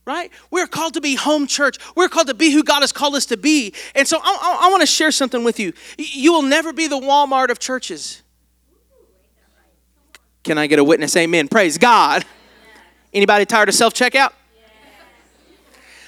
Right? 0.06 0.32
We're 0.52 0.68
called 0.68 0.94
to 0.94 1.02
be 1.02 1.16
home 1.16 1.48
church. 1.48 1.78
We're 1.96 2.08
called 2.08 2.28
to 2.28 2.36
be 2.36 2.52
who 2.52 2.64
God 2.64 2.82
has 2.82 2.92
called 2.92 3.16
us 3.16 3.26
to 3.28 3.38
be. 3.38 3.74
And 3.96 4.08
so 4.08 4.20
I, 4.20 4.60
I, 4.62 4.68
I 4.68 4.70
want 4.70 4.82
to 4.82 4.88
share 4.88 5.12
something 5.12 5.44
with 5.44 5.60
you. 5.60 5.74
You 5.98 6.34
will 6.34 6.44
never 6.44 6.72
be 6.72 6.88
the 6.88 7.00
Walmart 7.00 7.50
of 7.50 7.58
churches. 7.58 8.22
Can 10.44 10.60
I 10.60 10.68
get 10.68 10.78
a 10.78 10.84
witness? 10.84 11.16
Amen. 11.18 11.48
Praise 11.48 11.80
God. 11.80 12.26
Anybody 13.14 13.46
tired 13.46 13.70
of 13.70 13.76
self 13.76 13.94
checkout? 13.94 14.34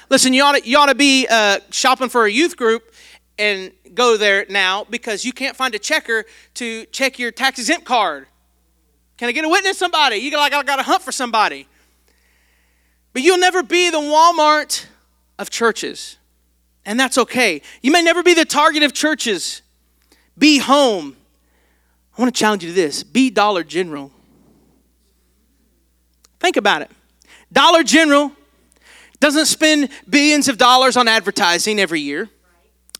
Listen, 0.08 0.34
you 0.34 0.42
ought 0.42 0.56
to, 0.56 0.68
you 0.68 0.78
ought 0.78 0.86
to 0.86 0.94
be 0.94 1.26
uh, 1.28 1.58
shopping 1.70 2.08
for 2.08 2.26
a 2.26 2.30
youth 2.30 2.56
group 2.56 2.92
and 3.38 3.72
go 3.94 4.16
there 4.16 4.46
now 4.48 4.84
because 4.84 5.24
you 5.24 5.32
can't 5.32 5.56
find 5.56 5.74
a 5.74 5.78
checker 5.78 6.24
to 6.54 6.84
check 6.86 7.18
your 7.18 7.30
tax 7.30 7.58
exempt 7.58 7.86
card. 7.86 8.26
Can 9.16 9.28
I 9.28 9.32
get 9.32 9.44
a 9.44 9.48
witness? 9.48 9.78
Somebody, 9.78 10.16
you 10.16 10.36
like 10.36 10.52
I 10.52 10.62
got 10.62 10.76
to 10.76 10.82
hunt 10.82 11.02
for 11.02 11.12
somebody. 11.12 11.66
But 13.12 13.22
you'll 13.22 13.38
never 13.38 13.62
be 13.62 13.90
the 13.90 13.98
Walmart 13.98 14.86
of 15.38 15.50
churches, 15.50 16.18
and 16.84 16.98
that's 16.98 17.18
okay. 17.18 17.62
You 17.82 17.90
may 17.90 18.02
never 18.02 18.22
be 18.22 18.34
the 18.34 18.44
Target 18.44 18.82
of 18.82 18.92
churches. 18.92 19.62
Be 20.38 20.58
home. 20.58 21.16
I 22.16 22.20
want 22.20 22.34
to 22.34 22.38
challenge 22.38 22.64
you 22.64 22.70
to 22.70 22.74
this: 22.74 23.02
be 23.02 23.28
Dollar 23.30 23.64
General. 23.64 24.12
Think 26.42 26.56
about 26.56 26.82
it. 26.82 26.90
Dollar 27.52 27.84
General 27.84 28.32
doesn't 29.20 29.46
spend 29.46 29.90
billions 30.10 30.48
of 30.48 30.58
dollars 30.58 30.96
on 30.96 31.06
advertising 31.06 31.78
every 31.78 32.00
year. 32.00 32.28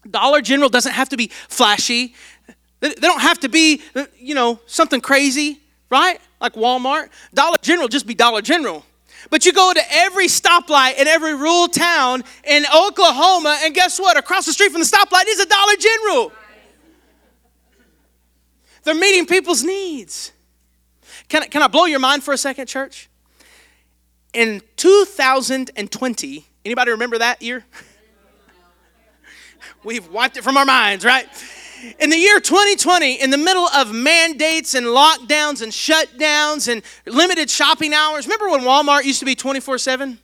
Dollar 0.08 0.40
General 0.40 0.68
doesn't 0.68 0.92
have 0.92 1.08
to 1.08 1.16
be 1.16 1.26
flashy. 1.48 2.14
They 2.78 2.94
don't 2.94 3.20
have 3.20 3.40
to 3.40 3.48
be, 3.48 3.82
you 4.16 4.36
know, 4.36 4.60
something 4.66 5.00
crazy, 5.00 5.60
right? 5.90 6.20
Like 6.40 6.52
Walmart. 6.54 7.08
Dollar 7.34 7.56
General 7.62 7.88
just 7.88 8.06
be 8.06 8.14
Dollar 8.14 8.42
General. 8.42 8.84
But 9.28 9.44
you 9.44 9.52
go 9.52 9.72
to 9.72 9.82
every 9.90 10.28
stoplight 10.28 10.98
in 10.98 11.08
every 11.08 11.34
rural 11.34 11.66
town 11.66 12.22
in 12.44 12.64
Oklahoma, 12.72 13.58
and 13.64 13.74
guess 13.74 13.98
what? 13.98 14.16
Across 14.16 14.46
the 14.46 14.52
street 14.52 14.70
from 14.70 14.82
the 14.82 14.86
stoplight 14.86 15.24
is 15.26 15.40
a 15.40 15.46
Dollar 15.46 15.74
General. 15.76 16.32
They're 18.84 18.94
meeting 18.94 19.26
people's 19.26 19.64
needs. 19.64 20.30
Can, 21.28 21.42
can 21.48 21.62
I 21.62 21.66
blow 21.66 21.86
your 21.86 21.98
mind 21.98 22.22
for 22.22 22.32
a 22.32 22.38
second, 22.38 22.68
church? 22.68 23.08
In 24.32 24.62
2020, 24.76 26.46
anybody 26.64 26.90
remember 26.90 27.18
that 27.18 27.42
year? 27.42 27.64
We've 29.84 30.08
wiped 30.08 30.36
it 30.36 30.44
from 30.44 30.56
our 30.56 30.64
minds, 30.64 31.04
right? 31.04 31.26
In 31.98 32.10
the 32.10 32.16
year 32.16 32.38
2020, 32.38 33.20
in 33.20 33.30
the 33.30 33.38
middle 33.38 33.66
of 33.66 33.92
mandates 33.92 34.74
and 34.74 34.86
lockdowns 34.86 35.62
and 35.62 35.72
shutdowns 35.72 36.70
and 36.70 36.82
limited 37.06 37.50
shopping 37.50 37.92
hours, 37.92 38.26
remember 38.26 38.50
when 38.50 38.60
Walmart 38.60 39.04
used 39.04 39.18
to 39.18 39.24
be 39.24 39.34
24 39.34 39.78
7? 39.78 40.18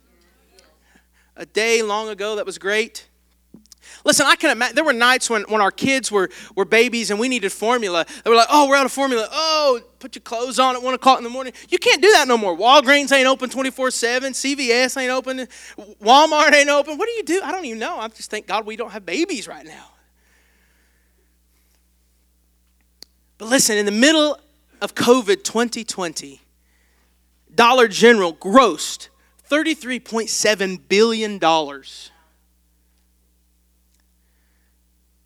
A 1.35 1.45
day 1.45 1.81
long 1.81 2.07
ago, 2.07 2.37
that 2.37 2.45
was 2.45 2.57
great. 2.57 3.08
Listen, 4.05 4.25
I 4.25 4.35
can 4.35 4.51
imagine 4.51 4.75
there 4.75 4.83
were 4.83 4.93
nights 4.93 5.29
when, 5.29 5.43
when 5.43 5.61
our 5.61 5.71
kids 5.71 6.11
were, 6.11 6.29
were 6.55 6.65
babies 6.65 7.11
and 7.11 7.19
we 7.19 7.27
needed 7.27 7.51
formula. 7.51 8.05
They 8.23 8.29
were 8.29 8.35
like, 8.35 8.47
oh, 8.49 8.67
we're 8.69 8.75
out 8.75 8.85
of 8.85 8.91
formula. 8.91 9.27
Oh, 9.31 9.81
put 9.99 10.15
your 10.15 10.21
clothes 10.21 10.59
on 10.59 10.75
at 10.75 10.81
1 10.81 10.93
o'clock 10.93 11.17
in 11.17 11.23
the 11.23 11.29
morning. 11.29 11.53
You 11.69 11.77
can't 11.77 12.01
do 12.01 12.11
that 12.13 12.27
no 12.27 12.37
more. 12.37 12.55
Walgreens 12.55 13.11
ain't 13.11 13.27
open 13.27 13.49
24 13.49 13.91
7. 13.91 14.33
CVS 14.33 14.99
ain't 15.01 15.11
open. 15.11 15.47
Walmart 16.01 16.53
ain't 16.53 16.69
open. 16.69 16.97
What 16.97 17.07
do 17.07 17.11
you 17.13 17.23
do? 17.23 17.41
I 17.43 17.51
don't 17.51 17.65
even 17.65 17.79
know. 17.79 17.97
I 17.97 18.07
just 18.07 18.31
thank 18.31 18.47
God 18.47 18.65
we 18.65 18.75
don't 18.75 18.91
have 18.91 19.05
babies 19.05 19.47
right 19.47 19.65
now. 19.65 19.91
But 23.37 23.47
listen, 23.47 23.77
in 23.77 23.85
the 23.85 23.91
middle 23.91 24.37
of 24.81 24.95
COVID 24.95 25.43
2020, 25.43 26.41
Dollar 27.53 27.87
General 27.87 28.33
grossed 28.33 29.09
$33.7 29.49 30.79
billion. 30.87 31.39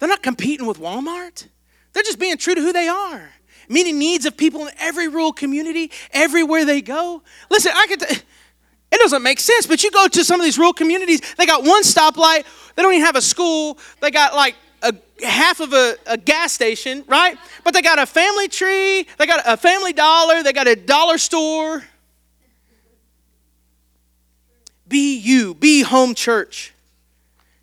They're 0.03 0.09
not 0.09 0.21
competing 0.21 0.67
with 0.67 0.79
Walmart. 0.81 1.47
They're 1.93 2.03
just 2.03 2.19
being 2.19 2.35
true 2.35 2.53
to 2.53 2.59
who 2.59 2.73
they 2.73 2.89
are, 2.89 3.31
meeting 3.69 3.97
needs 3.97 4.25
of 4.25 4.35
people 4.35 4.67
in 4.67 4.73
every 4.77 5.07
rural 5.07 5.31
community, 5.31 5.91
everywhere 6.11 6.65
they 6.65 6.81
go. 6.81 7.23
Listen, 7.49 7.71
I 7.73 7.87
could. 7.87 8.01
T- 8.01 8.21
it 8.91 8.99
doesn't 8.99 9.23
make 9.23 9.39
sense, 9.39 9.65
but 9.65 9.81
you 9.81 9.91
go 9.91 10.09
to 10.09 10.25
some 10.25 10.41
of 10.41 10.43
these 10.43 10.57
rural 10.57 10.73
communities, 10.73 11.21
they 11.37 11.45
got 11.45 11.63
one 11.63 11.83
stoplight, 11.83 12.43
they 12.75 12.81
don't 12.81 12.91
even 12.91 13.05
have 13.05 13.15
a 13.15 13.21
school, 13.21 13.77
they 14.01 14.11
got 14.11 14.35
like 14.35 14.55
a 14.81 14.93
half 15.25 15.61
of 15.61 15.71
a, 15.71 15.95
a, 16.05 16.17
gas 16.17 16.51
station, 16.51 17.05
right? 17.07 17.37
But 17.63 17.73
they 17.73 17.81
got 17.81 17.97
a 17.97 18.05
family 18.05 18.49
tree, 18.49 19.07
they 19.17 19.25
got 19.25 19.41
a 19.45 19.55
family 19.55 19.93
dollar, 19.93 20.43
they 20.43 20.51
got 20.51 20.67
a 20.67 20.75
dollar 20.75 21.17
store. 21.17 21.81
Be 24.85 25.17
you, 25.17 25.53
be 25.55 25.81
home 25.81 26.13
church. 26.13 26.73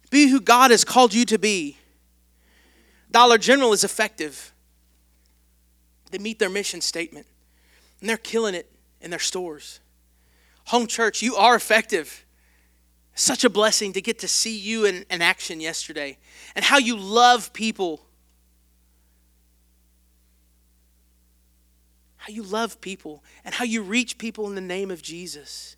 Be 0.09 0.29
who 0.29 0.41
God 0.41 0.71
has 0.71 0.85
called 0.85 1.13
you 1.13 1.27
to 1.27 1.39
be. 1.39 1.77
Dollar 3.11 3.39
General 3.39 3.73
is 3.73 3.85
effective. 3.85 4.53
They 6.11 6.19
meet 6.19 6.39
their 6.39 6.51
mission 6.51 6.81
statement, 6.81 7.27
and 8.01 8.09
they're 8.09 8.17
killing 8.17 8.55
it 8.55 8.71
in 9.01 9.11
their 9.11 9.21
stores. 9.21 9.81
Home 10.67 10.87
church, 10.87 11.23
you 11.23 11.35
are 11.37 11.55
effective. 11.55 12.25
Such 13.15 13.45
a 13.45 13.51
blessing 13.51 13.93
to 13.95 14.01
get 14.01 14.19
to 14.21 14.29
see 14.29 14.57
you 14.57 14.85
in, 14.85 15.05
in 15.11 15.21
action 15.21 15.61
yesterday 15.61 16.19
and 16.55 16.65
how 16.65 16.79
you 16.79 16.97
love 16.97 17.53
people. 17.53 18.07
How 22.17 22.33
you 22.33 22.43
love 22.43 22.81
people 22.81 23.25
and 23.45 23.55
how 23.55 23.65
you 23.65 23.83
reach 23.83 24.17
people 24.17 24.47
in 24.47 24.55
the 24.55 24.61
name 24.61 24.91
of 24.91 25.03
Jesus. 25.03 25.77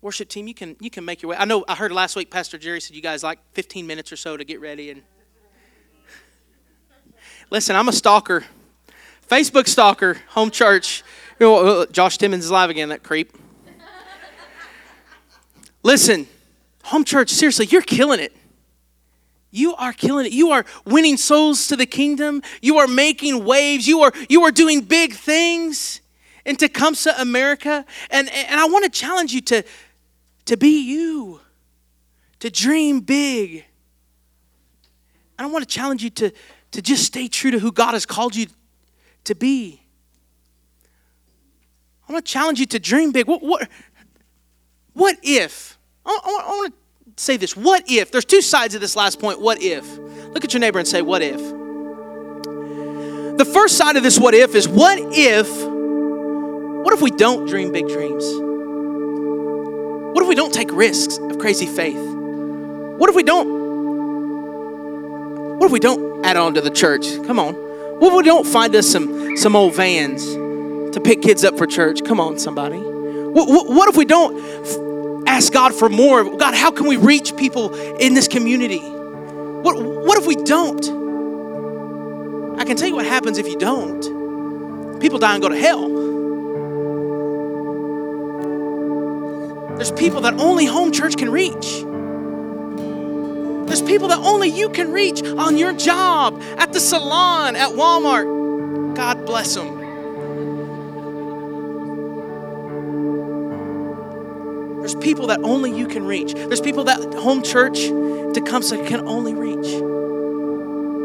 Worship 0.00 0.28
team, 0.28 0.46
you 0.46 0.54
can 0.54 0.76
you 0.80 0.90
can 0.90 1.04
make 1.04 1.22
your 1.22 1.30
way. 1.30 1.36
I 1.36 1.44
know 1.44 1.64
I 1.66 1.74
heard 1.74 1.90
last 1.90 2.14
week 2.14 2.30
Pastor 2.30 2.56
Jerry 2.56 2.80
said 2.80 2.94
you 2.94 3.02
guys 3.02 3.24
like 3.24 3.40
15 3.54 3.86
minutes 3.86 4.12
or 4.12 4.16
so 4.16 4.36
to 4.36 4.44
get 4.44 4.60
ready 4.60 4.90
and 4.90 5.02
Listen, 7.50 7.76
I'm 7.76 7.88
a 7.88 7.92
stalker. 7.92 8.44
Facebook 9.28 9.68
stalker, 9.68 10.18
home 10.28 10.50
church. 10.50 11.02
Uh, 11.40 11.86
Josh 11.86 12.18
Timmons 12.18 12.44
is 12.44 12.50
live 12.50 12.68
again, 12.68 12.90
that 12.90 13.02
creep. 13.02 13.36
Listen, 15.82 16.26
home 16.84 17.04
church, 17.04 17.30
seriously, 17.30 17.66
you're 17.66 17.80
killing 17.80 18.20
it. 18.20 18.36
You 19.50 19.74
are 19.76 19.94
killing 19.94 20.26
it. 20.26 20.32
You 20.32 20.50
are 20.50 20.66
winning 20.84 21.16
souls 21.16 21.68
to 21.68 21.76
the 21.76 21.86
kingdom. 21.86 22.42
You 22.60 22.78
are 22.78 22.86
making 22.86 23.44
waves. 23.44 23.86
You 23.86 24.00
are, 24.00 24.12
you 24.28 24.42
are 24.42 24.50
doing 24.50 24.82
big 24.82 25.14
things 25.14 26.02
in 26.44 26.56
Tecumseh, 26.56 27.14
America. 27.18 27.86
And, 28.10 28.28
and 28.30 28.60
I 28.60 28.66
want 28.66 28.84
to 28.84 28.90
challenge 28.90 29.32
you 29.32 29.40
to, 29.42 29.62
to 30.46 30.56
be 30.58 30.82
you, 30.82 31.40
to 32.40 32.50
dream 32.50 33.00
big. 33.00 33.64
And 35.38 35.46
I 35.46 35.50
want 35.50 35.66
to 35.66 35.68
challenge 35.68 36.04
you 36.04 36.10
to, 36.10 36.32
to 36.72 36.82
just 36.82 37.04
stay 37.04 37.28
true 37.28 37.50
to 37.50 37.58
who 37.58 37.72
God 37.72 37.92
has 37.92 38.06
called 38.06 38.36
you 38.36 38.46
to 39.24 39.34
be. 39.34 39.82
I 42.08 42.12
want 42.12 42.24
to 42.24 42.32
challenge 42.32 42.60
you 42.60 42.66
to 42.66 42.78
dream 42.78 43.12
big. 43.12 43.26
What, 43.26 43.42
what, 43.42 43.68
what 44.94 45.16
if? 45.22 45.78
I, 46.04 46.10
I, 46.10 46.42
I 46.46 46.50
want 46.50 46.74
to 47.16 47.22
say 47.22 47.36
this. 47.36 47.56
What 47.56 47.84
if? 47.88 48.10
There's 48.10 48.24
two 48.24 48.42
sides 48.42 48.74
of 48.74 48.80
this 48.80 48.96
last 48.96 49.20
point. 49.20 49.40
What 49.40 49.62
if? 49.62 49.98
Look 49.98 50.44
at 50.44 50.52
your 50.52 50.60
neighbor 50.60 50.78
and 50.78 50.88
say, 50.88 51.02
What 51.02 51.22
if? 51.22 51.40
The 53.38 53.44
first 53.44 53.76
side 53.76 53.96
of 53.96 54.02
this 54.02 54.18
what 54.18 54.34
if 54.34 54.56
is 54.56 54.66
what 54.66 54.98
if, 54.98 55.48
what 56.84 56.92
if 56.92 57.00
we 57.00 57.12
don't 57.12 57.46
dream 57.46 57.70
big 57.70 57.86
dreams? 57.86 58.24
What 60.12 60.22
if 60.22 60.28
we 60.28 60.34
don't 60.34 60.52
take 60.52 60.72
risks 60.72 61.18
of 61.18 61.38
crazy 61.38 61.66
faith? 61.66 61.94
What 61.96 63.08
if 63.08 63.14
we 63.14 63.22
don't 63.22 63.58
what 65.58 65.66
if 65.66 65.72
we 65.72 65.78
don't 65.78 66.07
add 66.24 66.36
on 66.36 66.54
to 66.54 66.60
the 66.60 66.70
church? 66.70 67.06
Come 67.26 67.38
on. 67.38 67.54
What 67.54 68.08
if 68.08 68.16
we 68.16 68.22
don't 68.22 68.46
find 68.46 68.74
us 68.76 68.88
some, 68.88 69.36
some 69.36 69.56
old 69.56 69.74
vans 69.74 70.24
to 70.94 71.00
pick 71.02 71.22
kids 71.22 71.44
up 71.44 71.58
for 71.58 71.66
church? 71.66 72.04
Come 72.04 72.20
on, 72.20 72.38
somebody. 72.38 72.78
What, 72.78 73.48
what, 73.48 73.68
what 73.68 73.88
if 73.88 73.96
we 73.96 74.04
don't 74.04 75.28
ask 75.28 75.52
God 75.52 75.74
for 75.74 75.88
more? 75.88 76.36
God, 76.36 76.54
how 76.54 76.70
can 76.70 76.86
we 76.86 76.96
reach 76.96 77.36
people 77.36 77.74
in 77.96 78.14
this 78.14 78.28
community? 78.28 78.80
What, 78.80 79.82
what 79.82 80.18
if 80.18 80.26
we 80.26 80.36
don't? 80.36 80.84
I 82.60 82.64
can 82.64 82.76
tell 82.76 82.88
you 82.88 82.94
what 82.94 83.06
happens 83.06 83.38
if 83.38 83.46
you 83.46 83.56
don't. 83.56 85.00
People 85.00 85.18
die 85.18 85.34
and 85.34 85.42
go 85.42 85.48
to 85.48 85.56
hell. 85.56 85.88
There's 89.76 89.92
people 89.92 90.22
that 90.22 90.34
only 90.34 90.64
home 90.64 90.90
church 90.90 91.16
can 91.16 91.30
reach. 91.30 91.84
There's 93.68 93.82
people 93.82 94.08
that 94.08 94.18
only 94.20 94.48
you 94.48 94.70
can 94.70 94.92
reach 94.92 95.22
on 95.22 95.58
your 95.58 95.74
job, 95.74 96.42
at 96.56 96.72
the 96.72 96.80
salon, 96.80 97.54
at 97.54 97.72
Walmart. 97.72 98.96
God 98.96 99.26
bless 99.26 99.54
them. 99.54 99.76
There's 104.78 104.94
people 104.94 105.26
that 105.26 105.40
only 105.42 105.70
you 105.70 105.86
can 105.86 106.06
reach. 106.06 106.32
There's 106.32 106.62
people 106.62 106.84
that 106.84 107.12
home 107.12 107.42
church 107.42 107.78
Tecumseh 108.32 108.86
can 108.86 109.06
only 109.06 109.34
reach. 109.34 109.82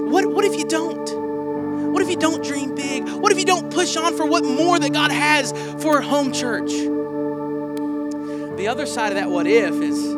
What, 0.09 0.25
what 0.27 0.45
if 0.45 0.55
you 0.55 0.63
don't? 0.63 1.91
What 1.91 2.01
if 2.01 2.09
you 2.09 2.15
don't 2.15 2.41
dream 2.45 2.75
big? 2.75 3.09
What 3.09 3.33
if 3.33 3.39
you 3.39 3.45
don't 3.45 3.73
push 3.73 3.97
on 3.97 4.15
for 4.15 4.25
what 4.25 4.45
more 4.45 4.79
that 4.79 4.93
God 4.93 5.11
has 5.11 5.51
for 5.81 5.99
home 5.99 6.31
church? 6.31 6.71
The 8.57 8.67
other 8.69 8.85
side 8.85 9.09
of 9.09 9.15
that 9.15 9.29
what 9.29 9.47
if 9.47 9.73
is 9.73 10.15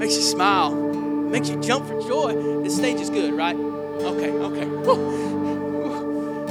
makes 0.00 0.16
you 0.16 0.22
smile 0.22 0.87
makes 1.28 1.48
you 1.48 1.60
jump 1.60 1.86
for 1.86 2.00
joy. 2.00 2.62
This 2.62 2.76
stage 2.76 3.00
is 3.00 3.10
good, 3.10 3.34
right? 3.34 3.56
Okay, 3.56 4.30
okay. 4.30 4.64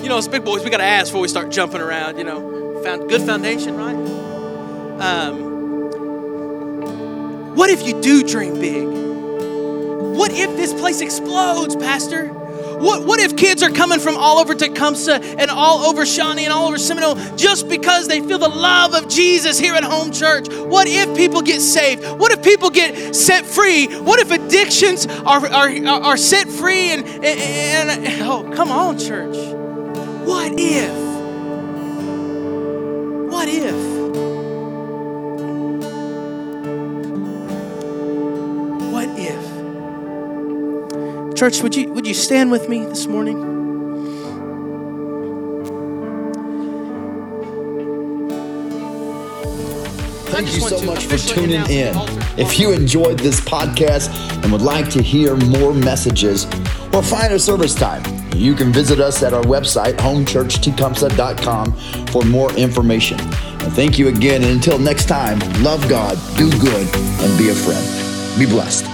You 0.04 0.10
know, 0.10 0.18
as 0.18 0.28
big 0.28 0.46
boys, 0.46 0.64
we 0.64 0.70
got 0.70 0.78
to 0.78 0.84
ask 0.84 1.08
before 1.10 1.22
we 1.22 1.28
start 1.28 1.50
jumping 1.50 1.82
around. 1.82 2.18
You 2.18 2.24
know, 2.24 2.82
found 2.84 3.10
good 3.10 3.22
foundation, 3.24 3.76
right? 3.76 3.96
Um, 5.02 5.48
what 7.56 7.70
if 7.70 7.86
you 7.88 8.00
do 8.02 8.24
dream 8.24 8.60
big? 8.60 8.86
What 10.18 10.32
if 10.32 10.56
this 10.56 10.74
place 10.74 11.02
explodes, 11.02 11.76
Pastor? 11.76 12.37
What, 12.80 13.06
what 13.06 13.20
if 13.20 13.36
kids 13.36 13.64
are 13.64 13.72
coming 13.72 14.00
from 14.00 14.18
all 14.18 14.38
over 14.38 14.54
Tecumseh 14.54 15.16
and 15.40 15.50
all 15.50 15.80
over 15.80 16.06
Shawnee 16.06 16.44
and 16.44 16.54
all 16.54 16.68
over 16.68 16.78
Seminole 16.78 17.16
just 17.36 17.68
because 17.68 18.08
they 18.08 18.22
feel 18.22 18.38
the 18.38 18.50
love 18.50 18.94
of 18.94 19.08
Jesus 19.10 19.58
here 19.58 19.74
at 19.74 19.84
home 19.84 20.12
church? 20.12 20.48
What 20.50 20.88
if 20.88 21.16
people 21.18 21.42
get 21.42 21.62
saved? 21.62 22.04
What 22.20 22.32
if 22.32 22.44
people 22.44 22.70
get 22.70 23.16
set 23.16 23.46
free? 23.46 23.88
What 23.88 24.20
if 24.20 24.32
addictions 24.32 25.08
are, 25.08 25.46
are, 25.48 25.70
are 25.88 26.18
set 26.18 26.48
free? 26.48 26.92
And, 26.92 27.08
and, 27.08 27.90
and 28.06 28.22
oh, 28.22 28.52
come 28.56 28.70
on, 28.70 29.00
church. 29.00 29.36
What 30.28 30.54
if? 30.58 31.08
What 33.32 33.48
if? 33.48 33.97
Church, 41.38 41.62
would 41.62 41.76
you, 41.76 41.94
would 41.94 42.08
you 42.08 42.16
stand 42.16 42.50
with 42.50 42.68
me 42.68 42.84
this 42.86 43.06
morning? 43.06 43.38
Thank 50.32 50.52
you 50.56 50.62
so 50.62 50.82
much 50.82 51.06
for 51.06 51.18
tuning 51.18 51.62
in. 51.70 51.94
If 52.40 52.58
you 52.58 52.72
enjoyed 52.72 53.20
this 53.20 53.40
podcast 53.40 54.10
and 54.42 54.52
would 54.52 54.64
like 54.64 54.90
to 54.90 55.04
hear 55.04 55.36
more 55.36 55.76
messages 55.76 56.46
or 56.92 57.04
find 57.04 57.32
a 57.32 57.38
service 57.38 57.76
time, 57.76 58.02
you 58.36 58.56
can 58.56 58.74
visit 58.74 59.00
us 59.00 59.22
at 59.22 59.32
our 59.32 59.44
website, 59.44 59.94
homechurchtecumseh.com, 59.98 61.74
for 62.08 62.24
more 62.24 62.52
information. 62.54 63.20
And 63.20 63.72
thank 63.74 64.00
you 64.00 64.08
again. 64.08 64.42
And 64.42 64.54
until 64.54 64.80
next 64.80 65.06
time, 65.06 65.38
love 65.62 65.88
God, 65.88 66.18
do 66.36 66.50
good, 66.60 66.88
and 66.96 67.38
be 67.38 67.50
a 67.50 67.54
friend. 67.54 68.40
Be 68.40 68.48
blessed. 68.48 68.87